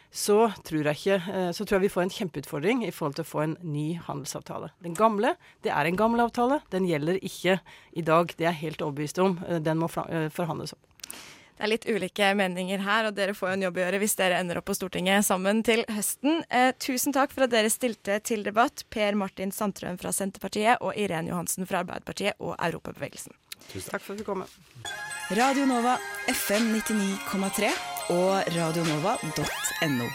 så 0.10 0.50
tror, 0.66 0.90
jeg 0.90 0.98
ikke, 0.98 1.20
uh, 1.30 1.50
så 1.54 1.66
tror 1.66 1.80
jeg 1.80 1.88
vi 1.88 1.94
får 1.96 2.08
en 2.08 2.16
kjempeutfordring 2.18 2.86
i 2.88 2.94
forhold 2.96 3.20
til 3.20 3.28
å 3.28 3.32
få 3.32 3.46
en 3.46 3.58
ny 3.64 3.88
handelsavtale. 4.08 4.72
Den 4.86 4.98
gamle, 4.98 5.36
det 5.66 5.74
er 5.76 5.86
en 5.86 6.00
gammel 6.00 6.26
avtale. 6.26 6.62
Den 6.74 6.90
gjelder 6.90 7.22
ikke 7.22 7.60
i 7.94 8.06
dag. 8.06 8.34
Det 8.36 8.48
er 8.48 8.54
jeg 8.54 8.64
helt 8.66 8.86
overbevist 8.86 9.22
om. 9.22 9.38
Den 9.62 9.82
må 9.82 9.92
forhandles 9.92 10.78
opp. 10.78 10.86
Det 11.60 11.66
er 11.66 11.72
litt 11.74 11.86
ulike 11.92 12.28
meninger 12.40 12.80
her, 12.86 13.10
og 13.10 13.18
dere 13.18 13.34
får 13.36 13.50
jo 13.50 13.56
en 13.58 13.64
jobb 13.66 13.78
å 13.78 13.82
gjøre 13.82 13.98
hvis 14.00 14.14
dere 14.16 14.38
ender 14.40 14.62
opp 14.62 14.70
på 14.70 14.78
Stortinget 14.78 15.26
sammen 15.28 15.60
til 15.68 15.82
høsten. 15.92 16.38
Eh, 16.48 16.70
tusen 16.80 17.12
takk 17.12 17.34
for 17.36 17.44
at 17.44 17.52
dere 17.52 17.68
stilte 17.68 18.16
til 18.24 18.46
debatt, 18.48 18.86
Per 18.88 19.18
Martin 19.20 19.52
Sandtrøen 19.52 20.00
fra 20.00 20.14
Senterpartiet 20.16 20.80
og 20.80 20.96
Irene 20.96 21.34
Johansen 21.34 21.68
fra 21.68 21.82
Arbeiderpartiet 21.84 22.40
og 22.40 22.56
Europabevegelsen. 22.56 23.36
Tusen 23.74 23.92
takk 23.92 24.06
for 24.06 24.16
at 24.16 24.24
du 24.24 24.28
kom. 24.30 24.48
Radio 25.36 25.68
Nova 25.68 26.00
FM 26.32 26.72
99,3 26.80 27.76
og 28.16 28.56
radionova.no. 28.56 30.12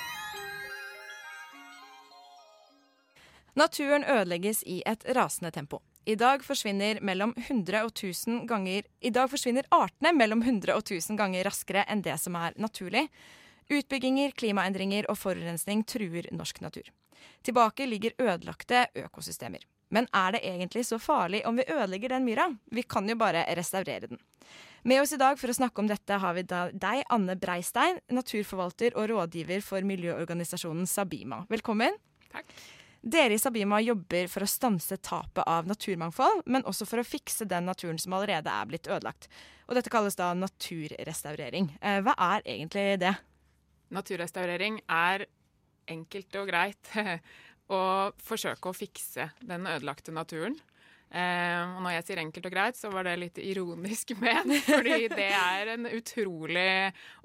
Naturen 3.55 4.09
ødelegges 4.09 4.64
i 4.64 4.80
et 4.88 5.05
rasende 5.12 5.53
tempo. 5.53 5.84
I 6.05 6.14
dag 6.20 6.42
forsvinner, 6.44 6.98
mellom 7.00 7.32
100 7.36 7.78
og 7.86 7.94
1000 7.94 8.42
ganger, 8.48 8.84
I 9.00 9.11
dag 9.11 9.30
forsvinner 9.32 9.64
artene 9.72 10.12
mellom 10.12 10.42
100 10.44 10.74
og 10.76 10.82
1000 10.82 11.16
ganger 11.16 11.46
raskere 11.48 11.84
enn 11.88 12.02
det 12.05 12.18
som 12.20 12.36
er 12.36 12.52
naturlig. 12.61 13.07
Utbygginger, 13.72 14.34
klimaendringer 14.36 15.09
og 15.09 15.16
forurensning 15.16 15.80
truer 15.88 16.28
norsk 16.36 16.61
natur. 16.61 16.90
Tilbake 17.44 17.88
ligger 17.88 18.12
ødelagte 18.20 18.84
økosystemer. 19.07 19.64
Men 19.88 20.09
er 20.12 20.36
det 20.36 20.44
egentlig 20.44 20.84
så 20.84 21.00
farlig 21.00 21.40
om 21.48 21.57
vi 21.57 21.68
ødelegger 21.72 22.12
den 22.12 22.28
myra? 22.28 22.50
Vi 22.68 22.82
kan 22.82 23.09
jo 23.09 23.16
bare 23.16 23.46
restaurere 23.57 24.11
den. 24.11 24.20
Med 24.84 25.00
oss 25.00 25.16
i 25.16 25.20
dag 25.20 25.40
for 25.40 25.48
å 25.48 25.57
snakke 25.57 25.80
om 25.80 25.88
dette 25.88 26.20
har 26.20 26.36
vi 26.36 26.44
deg, 26.44 27.05
Anne 27.09 27.40
Breistein, 27.40 28.02
naturforvalter 28.12 28.98
og 29.00 29.09
rådgiver 29.09 29.64
for 29.64 29.80
miljøorganisasjonen 29.80 30.84
Sabima. 30.84 31.46
Velkommen. 31.48 31.96
Takk. 32.34 32.59
Dere 33.05 33.36
i 33.36 33.38
Sabima 33.38 33.82
jobber 33.84 34.30
for 34.32 34.46
å 34.46 34.48
stanse 34.48 34.96
tapet 35.05 35.44
av 35.44 35.66
naturmangfold, 35.68 36.46
men 36.48 36.64
også 36.64 36.86
for 36.88 37.02
å 37.02 37.05
fikse 37.05 37.44
den 37.44 37.66
naturen 37.68 37.98
som 38.00 38.14
allerede 38.16 38.48
er 38.48 38.70
blitt 38.70 38.88
ødelagt. 38.88 39.28
Og 39.68 39.76
dette 39.76 39.92
kalles 39.92 40.16
da 40.16 40.30
naturrestaurering. 40.38 41.68
Eh, 41.84 41.98
hva 42.00 42.14
er 42.32 42.46
egentlig 42.48 42.86
det? 43.02 43.12
Naturrestaurering 43.92 44.80
er 44.88 45.26
enkelt 45.92 46.40
og 46.40 46.48
greit 46.48 46.94
å 47.76 47.82
forsøke 48.24 48.72
å 48.72 48.76
fikse 48.76 49.28
den 49.44 49.68
ødelagte 49.68 50.16
naturen. 50.16 50.57
Eh, 51.12 51.61
og 51.61 51.84
når 51.84 51.98
jeg 51.98 52.09
sier 52.09 52.24
enkelt 52.24 52.48
og 52.48 52.57
greit, 52.57 52.80
så 52.80 52.88
var 52.88 53.05
det 53.05 53.18
litt 53.20 53.44
ironisk 53.44 54.16
ment, 54.24 54.57
fordi 54.64 55.12
det 55.12 55.28
er 55.28 55.76
en 55.76 55.92
utrolig 55.92 56.68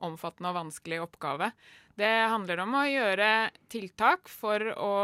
omfattende 0.04 0.52
og 0.52 0.60
vanskelig 0.66 1.06
oppgave. 1.08 1.54
Det 1.96 2.16
handler 2.36 2.68
om 2.68 2.82
å 2.84 2.88
gjøre 2.92 3.34
tiltak 3.72 4.28
for 4.28 4.76
å 4.76 4.96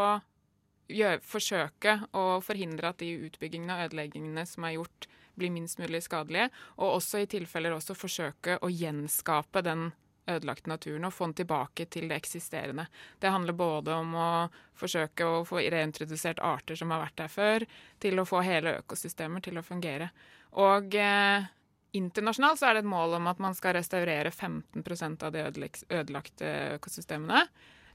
gjør, 0.91 1.21
forsøke 1.25 1.99
å 2.15 2.39
forhindre 2.45 2.91
at 2.91 3.01
de 3.01 3.11
utbyggingene 3.27 3.75
og 3.75 3.89
ødeleggingene 3.89 4.45
som 4.49 4.67
er 4.67 4.77
gjort, 4.77 5.07
blir 5.35 5.51
minst 5.51 5.79
mulig 5.81 6.03
skadelige. 6.05 6.49
Og 6.79 6.97
også 7.01 7.23
i 7.23 7.29
tilfeller 7.29 7.75
også 7.75 7.97
forsøke 7.97 8.59
å 8.63 8.71
gjenskape 8.71 9.63
den 9.65 9.89
ødelagte 10.25 10.69
naturen 10.69 11.05
og 11.05 11.13
få 11.13 11.27
den 11.27 11.35
tilbake 11.41 11.85
til 11.91 12.07
det 12.09 12.17
eksisterende. 12.17 12.87
Det 13.21 13.29
handler 13.29 13.57
både 13.57 13.93
om 13.93 14.15
å 14.17 14.29
forsøke 14.77 15.27
å 15.27 15.43
få 15.45 15.61
reintrodusert 15.61 16.41
arter 16.43 16.79
som 16.79 16.93
har 16.93 17.03
vært 17.03 17.19
der 17.19 17.31
før, 17.31 17.67
til 18.01 18.19
å 18.19 18.25
få 18.25 18.41
hele 18.45 18.79
økosystemer 18.81 19.43
til 19.45 19.59
å 19.59 19.65
fungere. 19.65 20.09
Og 20.61 20.97
eh, 20.97 21.45
internasjonalt 21.97 22.59
så 22.59 22.69
er 22.69 22.77
det 22.77 22.85
et 22.85 22.91
mål 22.95 23.19
om 23.19 23.29
at 23.31 23.41
man 23.43 23.55
skal 23.57 23.77
restaurere 23.77 24.33
15% 24.33 25.25
av 25.27 25.35
de 25.35 25.45
ødelagte 25.45 26.53
økosystemene. 26.79 27.45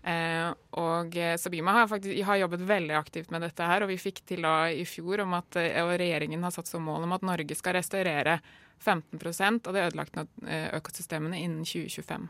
Eh, 0.01 0.49
og 0.81 1.17
Sabima 1.39 1.75
har, 1.77 1.91
faktisk, 1.91 2.23
har 2.25 2.41
jobbet 2.41 2.65
veldig 2.69 2.97
aktivt 2.97 3.35
med 3.35 3.45
dette 3.45 3.67
her, 3.69 3.85
og 3.85 3.93
vi 3.93 3.99
fikk 4.01 4.23
til 4.29 4.47
da 4.47 4.71
i 4.73 4.87
fjor 4.89 5.27
om 5.27 5.37
at 5.37 5.61
eh, 5.61 5.83
og 5.85 5.93
regjeringen 6.01 6.47
har 6.47 6.55
satt 6.55 6.71
som 6.71 6.87
mål 6.89 7.05
om 7.09 7.17
at 7.19 7.27
Norge 7.27 7.59
skal 7.59 7.77
restaurere 7.77 8.41
15% 8.81 9.69
av 9.69 9.77
de 9.77 9.85
ødelagte 9.85 10.27
eh, 10.49 10.71
økosystemene 10.79 11.41
innen 11.43 11.67
2025. 11.69 12.29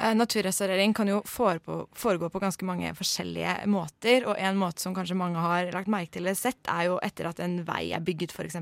Eh, 0.00 0.14
naturrestaurering 0.14 0.94
kan 0.94 1.08
jo 1.08 1.20
foregå 1.28 2.28
på 2.32 2.40
ganske 2.40 2.64
mange 2.64 2.92
forskjellige 2.96 3.56
måter. 3.68 4.24
Og 4.28 4.38
en 4.38 4.60
måte 4.60 4.80
som 4.80 4.94
kanskje 4.96 5.18
mange 5.18 5.40
har 5.40 5.72
lagt 5.74 5.90
merke 5.92 6.14
til 6.14 6.24
eller 6.24 6.38
sett, 6.38 6.60
er 6.68 6.88
jo 6.88 7.00
etter 7.04 7.28
at 7.30 7.40
en 7.44 7.60
vei 7.68 7.90
er 7.96 8.04
bygget, 8.04 8.32
f.eks. 8.32 8.60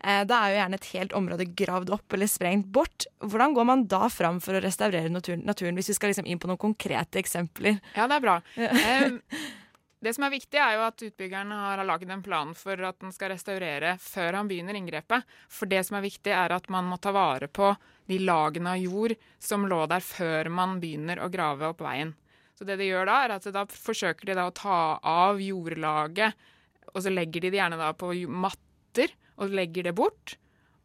Eh, 0.00 0.22
da 0.24 0.40
er 0.40 0.52
jo 0.52 0.60
gjerne 0.60 0.78
et 0.80 0.90
helt 0.94 1.14
område 1.16 1.46
gravd 1.58 1.90
opp 1.92 2.16
eller 2.16 2.30
sprengt 2.30 2.68
bort. 2.72 3.06
Hvordan 3.20 3.54
går 3.56 3.66
man 3.68 3.86
da 3.90 4.08
fram 4.12 4.40
for 4.40 4.56
å 4.56 4.62
restaurere 4.64 5.12
naturen, 5.12 5.44
naturen 5.44 5.76
hvis 5.76 5.92
vi 5.92 5.96
skal 5.98 6.12
liksom 6.12 6.28
inn 6.30 6.40
på 6.40 6.48
noen 6.48 6.60
konkrete 6.60 7.20
eksempler? 7.20 7.80
Ja, 7.96 8.08
det 8.08 8.16
er 8.16 8.24
bra. 8.24 8.38
det 10.06 10.14
som 10.16 10.24
er 10.24 10.32
viktig, 10.32 10.56
er 10.56 10.78
jo 10.78 10.86
at 10.86 11.04
utbyggeren 11.10 11.52
har 11.52 11.84
laget 11.84 12.14
en 12.14 12.24
plan 12.24 12.54
for 12.56 12.80
at 12.88 13.00
den 13.04 13.12
skal 13.12 13.34
restaurere 13.34 13.98
før 14.00 14.40
han 14.40 14.48
begynner 14.48 14.78
inngrepet. 14.78 15.28
For 15.52 15.68
det 15.68 15.84
som 15.88 16.00
er 16.00 16.06
viktig, 16.08 16.32
er 16.32 16.56
at 16.56 16.72
man 16.72 16.88
må 16.88 16.96
ta 16.96 17.12
vare 17.16 17.50
på 17.52 17.74
de 18.10 18.22
lagene 18.24 18.72
av 18.72 18.80
jord 18.80 19.14
som 19.38 19.68
lå 19.68 19.84
der 19.90 20.02
før 20.02 20.48
man 20.50 20.80
begynner 20.80 21.20
å 21.20 21.28
grave 21.30 21.68
opp 21.68 21.84
veien. 21.84 22.16
Så 22.56 22.64
det 22.68 22.80
de 22.80 22.88
gjør 22.88 23.06
da, 23.08 23.20
er 23.24 23.36
at 23.36 23.46
da 23.52 23.62
forsøker 23.68 24.28
de 24.28 24.34
da 24.36 24.48
å 24.48 24.56
ta 24.56 24.80
av 25.06 25.38
jordlaget, 25.40 26.48
og 26.90 27.04
så 27.04 27.12
legger 27.12 27.44
de 27.44 27.52
det 27.52 27.60
gjerne 27.60 27.78
da 27.80 27.92
på 27.96 28.10
matter, 28.28 29.12
og 29.40 29.56
legger 29.56 29.88
det 29.88 29.96
bort. 29.98 30.36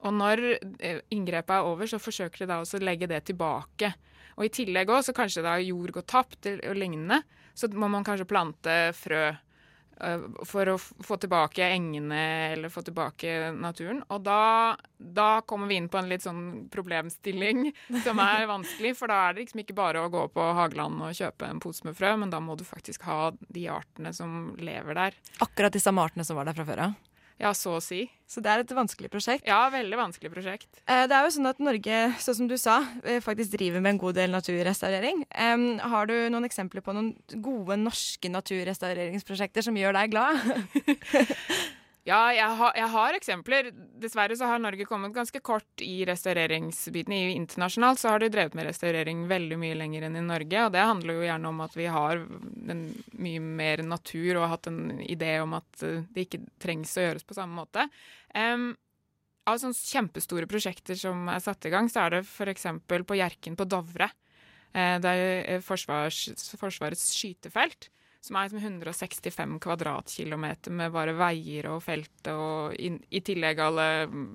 Og 0.05 0.13
når 0.13 0.43
eh, 0.55 0.99
inngrepet 1.13 1.55
er 1.57 1.69
over, 1.69 1.89
så 1.89 2.01
forsøker 2.01 2.43
de 2.43 2.51
da 2.51 2.59
også 2.61 2.79
å 2.79 2.85
legge 2.85 3.09
det 3.09 3.23
tilbake. 3.29 3.93
Og 4.35 4.47
i 4.47 4.53
tillegg 4.53 4.91
også, 4.91 5.11
så 5.11 5.17
kanskje 5.21 5.45
da 5.45 5.57
jord 5.63 5.95
går 5.95 6.05
tapt 6.09 6.51
og 6.51 6.77
lignende, 6.77 7.21
så 7.55 7.71
må 7.71 7.87
man 7.91 8.03
kanskje 8.05 8.27
plante 8.27 8.73
frø 8.97 9.23
eh, 9.31 10.25
for 10.45 10.73
å 10.73 10.75
få 10.77 11.17
tilbake 11.23 11.63
engene 11.71 12.19
eller 12.51 12.73
få 12.73 12.83
tilbake 12.85 13.53
naturen. 13.55 14.03
Og 14.11 14.21
da, 14.27 14.75
da 14.99 15.29
kommer 15.47 15.71
vi 15.71 15.79
inn 15.79 15.89
på 15.89 16.01
en 16.01 16.11
litt 16.11 16.27
sånn 16.27 16.67
problemstilling 16.73 17.71
som 18.05 18.21
er 18.21 18.45
vanskelig. 18.51 18.93
For 18.99 19.09
da 19.09 19.23
er 19.23 19.33
det 19.33 19.45
liksom 19.45 19.63
ikke 19.63 19.79
bare 19.79 20.03
å 20.03 20.11
gå 20.13 20.27
på 20.35 20.51
Hageland 20.59 21.01
og 21.07 21.17
kjøpe 21.17 21.49
en 21.49 21.63
pose 21.63 21.87
med 21.87 21.97
frø, 21.97 22.13
men 22.19 22.35
da 22.35 22.43
må 22.43 22.59
du 22.59 22.67
faktisk 22.67 23.07
ha 23.09 23.31
de 23.39 23.67
artene 23.71 24.13
som 24.13 24.53
lever 24.59 25.01
der. 25.01 25.19
Akkurat 25.47 25.73
de 25.73 25.81
samme 25.81 26.03
artene 26.05 26.27
som 26.27 26.37
var 26.37 26.51
der 26.51 26.59
fra 26.59 26.67
før 26.67 26.89
av. 26.89 26.95
Ja, 26.99 27.14
så 27.39 27.75
å 27.77 27.81
si. 27.83 28.09
Så 28.27 28.41
det 28.41 28.49
er 28.49 28.59
et 28.63 28.71
vanskelig 28.73 29.09
prosjekt. 29.11 29.45
Ja, 29.45 29.69
veldig 29.69 29.97
vanskelig 29.99 30.31
prosjekt. 30.33 30.69
Eh, 30.88 31.05
Det 31.07 31.13
er 31.13 31.23
jo 31.27 31.33
sånn 31.36 31.49
at 31.49 31.59
Norge, 31.59 31.97
sånn 32.17 32.36
som 32.36 32.47
du 32.47 32.57
sa, 32.57 32.79
eh, 33.03 33.19
faktisk 33.19 33.51
driver 33.57 33.81
med 33.81 33.89
en 33.95 33.97
god 33.97 34.15
del 34.15 34.31
naturrestaurering. 34.31 35.25
Har 35.81 36.05
du 36.07 36.13
noen 36.29 36.45
eksempler 36.47 36.81
på 36.81 36.93
noen 36.95 37.13
gode 37.41 37.77
norske 37.77 38.29
naturrestaureringsprosjekter 38.31 39.61
som 39.63 39.75
gjør 39.75 39.93
deg 39.93 40.11
glad? 40.11 40.39
Ja, 42.05 42.19
jeg 42.29 42.49
har, 42.59 42.73
jeg 42.77 42.89
har 42.93 43.15
eksempler. 43.17 43.67
Dessverre 43.97 44.35
så 44.37 44.45
har 44.45 44.59
Norge 44.61 44.85
kommet 44.85 45.13
ganske 45.15 45.39
kort 45.41 45.81
i 45.81 46.03
restaureringsbiten. 46.05 47.15
I 47.15 47.33
internasjonalt 47.33 47.97
så 47.97 48.11
har 48.13 48.21
de 48.21 48.29
drevet 48.29 48.53
med 48.53 48.67
restaurering 48.67 49.23
veldig 49.31 49.57
mye 49.57 49.77
lenger 49.79 50.05
enn 50.05 50.19
i 50.19 50.21
Norge. 50.21 50.67
Og 50.67 50.75
det 50.75 50.83
handler 50.85 51.17
jo 51.17 51.25
gjerne 51.25 51.49
om 51.49 51.63
at 51.65 51.77
vi 51.79 51.87
har 51.89 52.21
en, 52.21 52.83
mye 53.17 53.41
mer 53.41 53.81
natur 53.89 54.35
og 54.35 54.43
har 54.43 54.53
hatt 54.53 54.69
en 54.69 54.99
idé 55.01 55.31
om 55.41 55.57
at 55.57 55.81
eh, 55.87 56.03
det 56.13 56.27
ikke 56.27 56.43
trengs 56.61 56.93
å 56.93 57.07
gjøres 57.07 57.25
på 57.25 57.39
samme 57.39 57.57
måte. 57.57 57.87
Um, 58.37 58.75
av 59.49 59.57
sånne 59.61 59.77
kjempestore 59.77 60.49
prosjekter 60.49 61.01
som 61.01 61.25
er 61.33 61.41
satt 61.41 61.65
i 61.65 61.73
gang, 61.73 61.89
så 61.89 62.05
er 62.05 62.19
det 62.19 62.23
f.eks. 62.27 62.69
på 62.85 63.17
Hjerken 63.17 63.57
på 63.57 63.65
Dovre. 63.65 64.11
Eh, 64.77 64.99
Det 65.01 65.17
er 65.17 65.65
forsvars, 65.65 66.27
Forsvarets 66.61 67.09
skytefelt, 67.17 67.89
som 68.26 68.38
er 68.39 68.47
liksom 68.47 68.63
165 68.63 69.57
kvadratkilometer 69.61 70.73
med 70.73 70.93
bare 70.93 71.13
veier 71.17 71.69
og 71.69 71.84
felt, 71.86 72.30
og 72.32 72.73
i, 72.73 72.89
i 73.13 73.21
tillegg 73.26 73.61
alle 73.61 73.89
mm, 74.09 74.30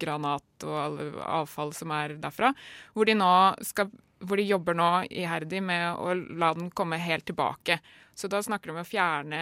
granat 0.00 0.66
og 0.66 0.78
alle 0.80 1.10
avfall 1.22 1.70
som 1.76 1.94
er 1.94 2.16
derfra. 2.22 2.50
Hvor 2.96 3.06
de 3.06 3.14
nå 3.18 3.34
skal 3.66 3.92
hvor 4.22 4.38
de 4.40 4.46
jobber 4.46 4.76
nå 4.78 4.90
iherdig 5.10 5.62
med 5.64 5.98
å 5.98 6.14
la 6.14 6.52
den 6.56 6.70
komme 6.74 7.00
helt 7.02 7.26
tilbake. 7.28 7.80
Så 8.14 8.28
da 8.28 8.42
snakker 8.44 8.68
de 8.68 8.74
om 8.74 8.82
å 8.82 8.86
fjerne, 8.86 9.40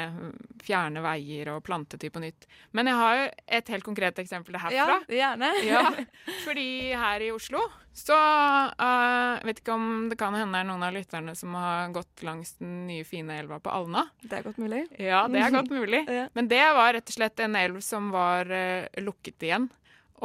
fjerne 0.62 1.03
veier 1.03 1.49
og 1.51 1.64
plante 1.66 1.99
til 1.99 2.12
på 2.14 2.22
nytt. 2.22 2.47
Men 2.76 2.87
jeg 2.87 2.99
har 3.01 3.22
et 3.59 3.72
helt 3.72 3.87
konkret 3.87 4.20
eksempel 4.22 4.61
herfra. 4.62 5.01
Ja, 5.11 5.11
gjerne. 5.11 5.51
Ja, 5.66 5.83
fordi 6.47 6.68
her 6.95 7.24
i 7.26 7.33
Oslo 7.35 7.64
så 8.01 8.14
uh, 8.14 9.43
vet 9.43 9.59
ikke 9.61 9.74
om 9.74 10.07
det 10.09 10.16
kan 10.20 10.37
hende 10.39 10.61
er 10.61 10.68
noen 10.68 10.85
av 10.87 10.95
lytterne 10.95 11.35
som 11.37 11.57
har 11.59 11.91
gått 11.93 12.22
langs 12.24 12.55
den 12.61 12.85
nye, 12.87 13.05
fine 13.05 13.41
elva 13.43 13.59
på 13.61 13.72
Alna. 13.74 14.07
Det 14.22 14.39
er 14.39 14.47
godt 14.47 14.61
mulig. 14.62 14.85
Ja, 14.95 15.24
det 15.28 15.43
er 15.43 15.57
godt 15.59 15.74
mulig. 15.74 16.05
Ja. 16.20 16.28
Men 16.35 16.49
det 16.51 16.62
var 16.74 16.95
rett 16.95 17.11
og 17.11 17.14
slett 17.14 17.43
en 17.43 17.59
elv 17.59 17.83
som 17.85 18.09
var 18.14 18.49
uh, 18.51 18.87
lukket 19.03 19.45
igjen, 19.47 19.68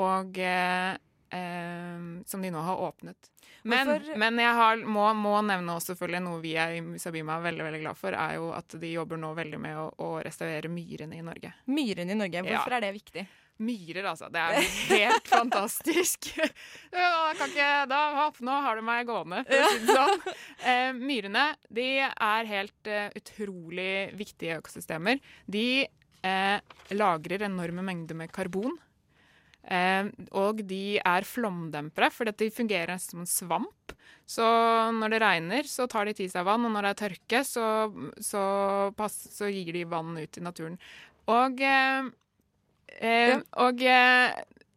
og 0.01 0.38
eh, 0.41 0.95
eh, 1.36 2.09
som 2.25 2.43
de 2.43 2.51
nå 2.53 2.65
har 2.65 2.81
åpnet. 2.88 3.31
Men, 3.65 3.89
men 4.21 4.38
jeg 4.39 4.57
har, 4.59 4.81
må, 4.86 5.07
må 5.17 5.38
nevne 5.45 5.77
også 5.77 5.93
selvfølgelig 5.93 6.21
noe 6.27 6.41
vi 6.43 6.51
er 6.61 6.75
i 6.77 6.83
Musabima 6.86 7.39
er 7.39 7.47
veldig 7.47 7.65
veldig 7.65 7.79
glad 7.81 7.97
for, 7.97 8.17
er 8.17 8.36
jo 8.38 8.51
at 8.53 8.75
de 8.81 8.91
jobber 8.93 9.17
nå 9.21 9.31
veldig 9.38 9.61
med 9.61 9.79
å, 9.81 9.88
å 10.05 10.11
restaurere 10.25 10.69
myrene 10.69 11.17
i 11.17 11.25
Norge. 11.25 11.55
Myrene 11.73 12.13
i 12.13 12.19
Norge, 12.19 12.45
hvorfor 12.45 12.75
Ja. 12.75 12.77
er 12.77 12.88
det 12.88 12.93
viktig? 12.99 13.25
Myrer, 13.63 14.03
altså. 14.03 14.27
Det 14.27 14.41
er 14.41 14.65
helt 14.89 15.29
fantastisk. 15.31 16.27
Jeg 16.91 17.38
kan 17.39 17.51
ikke, 17.53 17.69
da, 17.88 17.99
hopp, 18.17 18.41
nå 18.43 18.55
har 18.65 18.75
du 18.75 18.83
meg 18.83 19.07
gående, 19.07 19.45
for 19.47 19.63
å 19.63 19.69
si 19.71 19.86
det 19.86 19.95
sånn. 19.95 20.25
Eh, 20.65 20.91
myrene 20.97 21.43
de 21.69 21.86
er 22.01 22.47
helt 22.49 22.89
uh, 22.89 23.07
utrolig 23.15 24.09
viktige 24.17 24.57
økosystemer. 24.59 25.19
De 25.51 25.86
eh, 25.86 26.75
lagrer 26.95 27.45
enorme 27.45 27.83
mengder 27.86 28.17
med 28.17 28.33
karbon. 28.33 28.73
Eh, 29.66 30.09
og 30.38 30.61
de 30.70 30.99
er 30.99 31.26
flomdempere, 31.26 32.11
for 32.13 32.30
de 32.30 32.51
fungerer 32.53 32.99
som 33.01 33.24
en 33.24 33.30
svamp. 33.30 33.95
Så 34.30 34.45
når 34.97 35.13
det 35.13 35.22
regner, 35.22 35.70
så 35.70 35.86
tar 35.89 36.09
de 36.09 36.16
til 36.18 36.30
seg 36.32 36.45
vann, 36.47 36.66
og 36.66 36.74
når 36.74 36.88
det 36.88 36.91
er 36.93 37.01
tørke, 37.03 37.41
så, 37.45 37.66
så, 38.22 38.43
pass, 38.97 39.18
så 39.34 39.49
gir 39.53 39.74
de 39.74 39.86
vann 39.89 40.18
ut 40.18 40.38
i 40.39 40.45
naturen. 40.45 40.78
Og, 41.32 41.61
eh, 41.61 42.11
eh, 43.01 43.39
og 43.61 43.82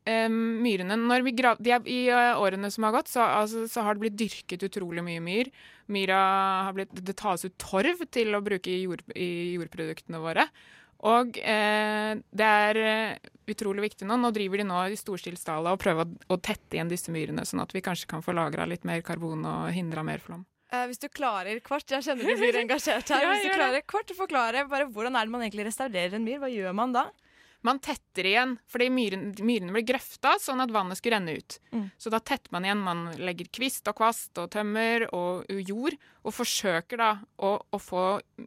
myrene 0.09 0.97
når 0.97 1.25
vi 1.27 1.35
grav, 1.37 1.59
de 1.61 1.75
I 1.93 1.99
årene 2.41 2.71
som 2.73 2.87
har 2.87 2.95
gått, 2.97 3.11
så, 3.13 3.27
altså, 3.43 3.67
så 3.69 3.85
har 3.85 3.97
det 3.97 4.07
blitt 4.07 4.21
dyrket 4.21 4.65
utrolig 4.65 5.05
mye 5.05 5.21
myr. 5.21 5.51
Myra 5.93 6.21
har 6.65 6.77
blitt, 6.77 6.93
Det 6.97 7.17
tas 7.17 7.45
ut 7.45 7.57
torv 7.61 8.05
til 8.13 8.33
å 8.37 8.45
bruke 8.45 8.73
i, 8.73 8.83
jord, 8.87 9.05
i 9.13 9.57
jordproduktene 9.57 10.21
våre. 10.25 10.49
Og 11.07 11.37
eh, 11.39 12.13
det 12.19 12.47
er 12.67 12.79
eh, 12.83 13.33
utrolig 13.53 13.85
viktig 13.87 14.07
nå. 14.09 14.17
Nå 14.19 14.33
driver 14.35 14.59
de 14.59 14.67
nå 14.67 14.81
i 14.91 14.99
storstilt 14.99 15.39
skala 15.39 15.75
og 15.75 15.83
prøver 15.83 16.09
å, 16.09 16.21
å 16.35 16.39
tette 16.43 16.75
igjen 16.79 16.91
disse 16.91 17.15
myrene, 17.15 17.47
sånn 17.47 17.63
at 17.63 17.75
vi 17.75 17.85
kanskje 17.85 18.11
kan 18.11 18.25
få 18.25 18.35
lagra 18.35 18.67
litt 18.67 18.87
mer 18.89 19.05
karbon 19.07 19.47
og 19.47 19.69
hindra 19.77 20.03
mer 20.07 20.23
flom. 20.25 20.43
Eh, 20.75 20.85
hvis 20.91 21.01
du 21.01 21.07
klarer 21.09 21.63
kvart, 21.65 21.87
jeg 21.95 22.05
kjenner 22.05 22.27
du 22.27 22.35
blir 22.43 22.59
engasjert 22.65 23.15
her. 23.15 23.25
Ja, 23.25 23.31
hvis 23.37 23.47
du 23.47 23.55
klarer 23.55 23.87
kvart 23.87 24.13
å 24.13 24.19
forklare 24.19 24.67
bare 24.69 24.91
hvordan 24.91 25.17
er 25.17 25.29
det 25.29 25.35
man 25.37 25.47
egentlig 25.47 25.69
restaurerer 25.71 26.19
en 26.19 26.27
myr, 26.27 26.43
hva 26.43 26.51
gjør 26.53 26.75
man 26.77 26.97
da? 26.97 27.09
Man 27.67 27.81
tetter 27.83 28.27
igjen, 28.27 28.53
fordi 28.71 28.87
myrene, 28.95 29.33
myrene 29.43 29.75
blir 29.75 29.87
grøfta 29.89 30.37
sånn 30.39 30.63
at 30.63 30.71
vannet 30.71 31.01
skulle 31.01 31.19
renne 31.19 31.35
ut. 31.41 31.57
Mm. 31.75 31.89
Så 31.99 32.13
da 32.15 32.21
tetter 32.23 32.53
man 32.55 32.67
igjen. 32.67 32.85
Man 32.87 33.01
legger 33.19 33.49
kvist 33.51 33.89
og 33.91 33.97
kvast 33.99 34.39
og 34.39 34.53
tømmer 34.55 35.09
og 35.17 35.49
jord, 35.67 35.97
og 36.23 36.35
forsøker 36.37 37.01
da 37.01 37.09
å, 37.43 37.51
å 37.59 37.81
få 37.83 38.05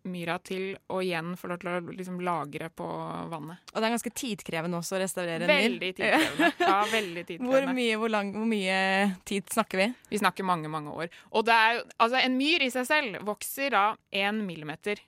myra 0.08 0.38
til 0.46 0.78
å 0.88 1.02
igjen 1.04 1.34
få 1.40 1.52
lov 1.52 1.60
til 1.60 1.72
å 1.74 1.96
liksom 1.98 2.22
lagre 2.24 2.70
på 2.72 2.88
vannet. 3.34 3.60
Og 3.74 3.82
det 3.82 3.90
er 3.90 3.96
ganske 3.98 4.14
tidkrevende 4.24 4.80
også 4.80 4.96
å 4.96 5.02
restaurere 5.04 5.44
en 5.44 5.52
myr. 5.52 5.68
Veldig 5.68 5.92
tidkrevende. 6.00 6.52
Ja, 6.64 6.80
veldig 6.94 7.26
tidkrevende. 7.34 7.52
Hvor 7.52 7.78
mye, 7.82 8.00
hvor, 8.00 8.16
lang, 8.16 8.32
hvor 8.38 8.50
mye 8.54 8.80
tid 9.28 9.52
snakker 9.52 9.84
vi? 9.84 9.90
Vi 10.14 10.24
snakker 10.24 10.48
mange, 10.48 10.72
mange 10.72 10.96
år. 10.96 11.12
Og 11.36 11.48
det 11.50 11.58
er 11.58 11.84
Altså, 12.02 12.18
en 12.22 12.36
myr 12.38 12.64
i 12.64 12.72
seg 12.74 12.88
selv 12.88 13.22
vokser 13.28 13.74
da 13.74 13.86
én 14.16 14.42
millimeter 14.46 15.00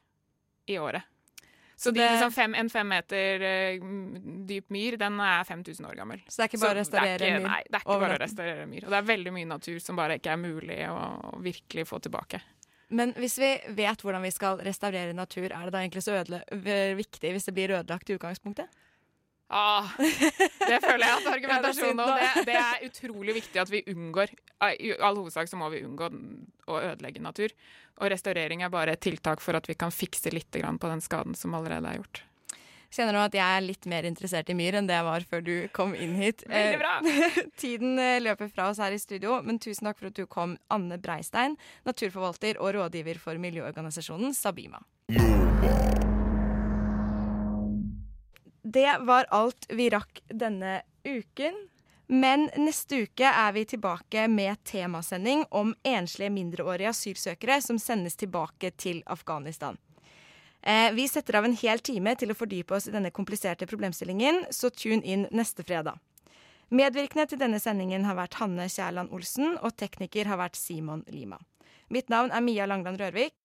i 0.69 0.77
året. 0.79 1.07
Så 1.75 1.91
det- 1.91 2.05
liksom 2.11 2.31
fem, 2.31 2.55
en 2.55 2.69
fem 2.69 2.87
meter 2.87 3.43
uh, 3.43 3.85
dyp 4.47 4.69
myr, 4.69 4.97
den 5.01 5.19
er 5.19 5.43
5000 5.43 5.87
år 5.89 5.95
gammel. 5.95 6.21
Så 6.27 6.37
det 6.41 6.45
er 6.45 6.51
ikke 6.51 6.61
bare 6.63 6.75
å 6.75 6.79
restaurere 6.81 7.29
er 7.29 7.39
myr 7.39 7.47
Nei, 7.49 7.61
det 7.67 7.79
er 7.79 7.85
ikke 7.85 7.99
bare 8.05 8.17
å 8.17 8.23
restaurere 8.23 8.67
myr. 8.69 8.85
Og 8.85 8.93
det 8.93 8.99
er 8.99 9.07
veldig 9.09 9.33
mye 9.33 9.49
natur 9.49 9.79
som 9.83 9.99
bare 9.99 10.19
ikke 10.19 10.35
er 10.35 10.41
mulig 10.43 10.79
å, 10.89 10.99
å 11.33 11.41
virkelig 11.43 11.87
få 11.89 11.99
tilbake. 12.05 12.41
Men 12.93 13.13
hvis 13.17 13.39
vi 13.41 13.49
vet 13.73 14.03
hvordan 14.05 14.21
vi 14.21 14.31
skal 14.31 14.59
restaurere 14.61 15.15
natur, 15.17 15.49
er 15.49 15.65
det 15.65 15.73
da 15.73 15.81
egentlig 15.81 16.03
så 16.05 16.19
viktig 16.99 17.31
hvis 17.33 17.49
det 17.49 17.53
blir 17.57 17.73
ødelagt 17.79 18.11
i 18.11 18.17
utgangspunktet? 18.19 18.69
Ah, 19.49 19.91
det 19.99 20.79
føler 20.81 21.03
jeg 21.03 21.17
at 21.19 21.29
argumentasjonen 21.35 21.99
det 21.99 22.05
nå. 22.07 22.17
Det, 22.17 22.45
det 22.47 22.57
er 22.57 22.85
utrolig 22.87 23.37
viktig 23.37 23.61
at 23.61 23.69
vi 23.69 23.83
unngår 23.91 24.31
I 24.79 24.93
all 24.97 25.19
hovedsak 25.19 25.51
så 25.51 25.59
må 25.59 25.69
vi 25.73 25.83
unngå 25.85 26.09
å 26.71 26.79
ødelegge 26.79 27.21
natur. 27.21 27.53
Og 28.01 28.09
restaurering 28.13 28.63
er 28.63 28.73
bare 28.73 28.95
et 28.95 29.03
tiltak 29.03 29.43
for 29.43 29.57
at 29.59 29.67
vi 29.69 29.77
kan 29.77 29.93
fikse 29.93 30.33
litt 30.33 30.49
på 30.53 30.89
den 30.89 31.03
skaden 31.03 31.35
som 31.37 31.53
allerede 31.57 31.91
er 31.91 31.99
gjort. 32.01 32.23
Kjenner 32.93 33.15
nå 33.15 33.23
at 33.25 33.33
jeg 33.33 33.57
er 33.57 33.63
litt 33.65 33.87
mer 33.89 34.05
interessert 34.05 34.51
i 34.53 34.55
myr 34.57 34.77
enn 34.77 34.89
det 34.89 34.93
jeg 34.99 35.07
var 35.07 35.25
før 35.29 35.41
du 35.45 35.53
kom 35.73 35.95
inn 35.97 36.13
hit. 36.19 36.43
Veldig 36.45 36.81
bra. 36.81 36.93
Eh, 37.09 37.39
Tiden 37.61 37.97
eh, 37.97 38.19
løper 38.21 38.51
fra 38.53 38.69
oss 38.69 38.81
her 38.83 38.93
i 38.93 39.01
studio, 39.01 39.39
men 39.45 39.57
tusen 39.61 39.89
takk 39.89 39.97
for 39.97 40.11
at 40.11 40.19
du 40.19 40.27
kom, 40.29 40.59
Anne 40.73 41.01
Breistein, 41.01 41.57
naturforvalter 41.89 42.61
og 42.61 42.75
rådgiver 42.77 43.21
for 43.23 43.41
miljøorganisasjonen 43.41 44.37
Sabima. 44.37 44.83
Det 48.63 48.97
var 48.99 49.27
alt 49.29 49.65
vi 49.69 49.89
rakk 49.89 50.23
denne 50.27 50.81
uken. 51.03 51.53
Men 52.07 52.49
neste 52.55 53.03
uke 53.03 53.25
er 53.27 53.51
vi 53.55 53.65
tilbake 53.65 54.27
med 54.27 54.63
temasending 54.63 55.45
om 55.51 55.73
enslige 55.83 56.29
mindreårige 56.29 56.91
asylsøkere 56.91 57.61
som 57.61 57.79
sendes 57.79 58.15
tilbake 58.15 58.71
til 58.71 59.01
Afghanistan. 59.05 59.77
Eh, 60.61 60.91
vi 60.93 61.07
setter 61.07 61.35
av 61.35 61.45
en 61.45 61.55
hel 61.59 61.79
time 61.79 62.15
til 62.15 62.31
å 62.31 62.37
fordype 62.39 62.75
oss 62.75 62.87
i 62.87 62.93
denne 62.95 63.11
kompliserte 63.11 63.67
problemstillingen, 63.67 64.45
så 64.51 64.71
tune 64.71 65.03
inn 65.03 65.27
neste 65.31 65.63
fredag. 65.63 65.99
Medvirkende 66.71 67.27
til 67.29 67.41
denne 67.41 67.59
sendingen 67.59 68.07
har 68.07 68.15
vært 68.15 68.39
Hanne 68.39 68.69
Kjærland 68.71 69.11
Olsen, 69.11 69.57
og 69.59 69.75
tekniker 69.75 70.31
har 70.31 70.39
vært 70.39 70.55
Simon 70.59 71.03
Lima. 71.11 71.41
Mitt 71.91 72.09
navn 72.09 72.31
er 72.31 72.41
Mia 72.41 72.65
Langland 72.69 73.01
Rørvik. 73.01 73.35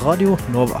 Radio 0.00 0.36
Nova. 0.52 0.80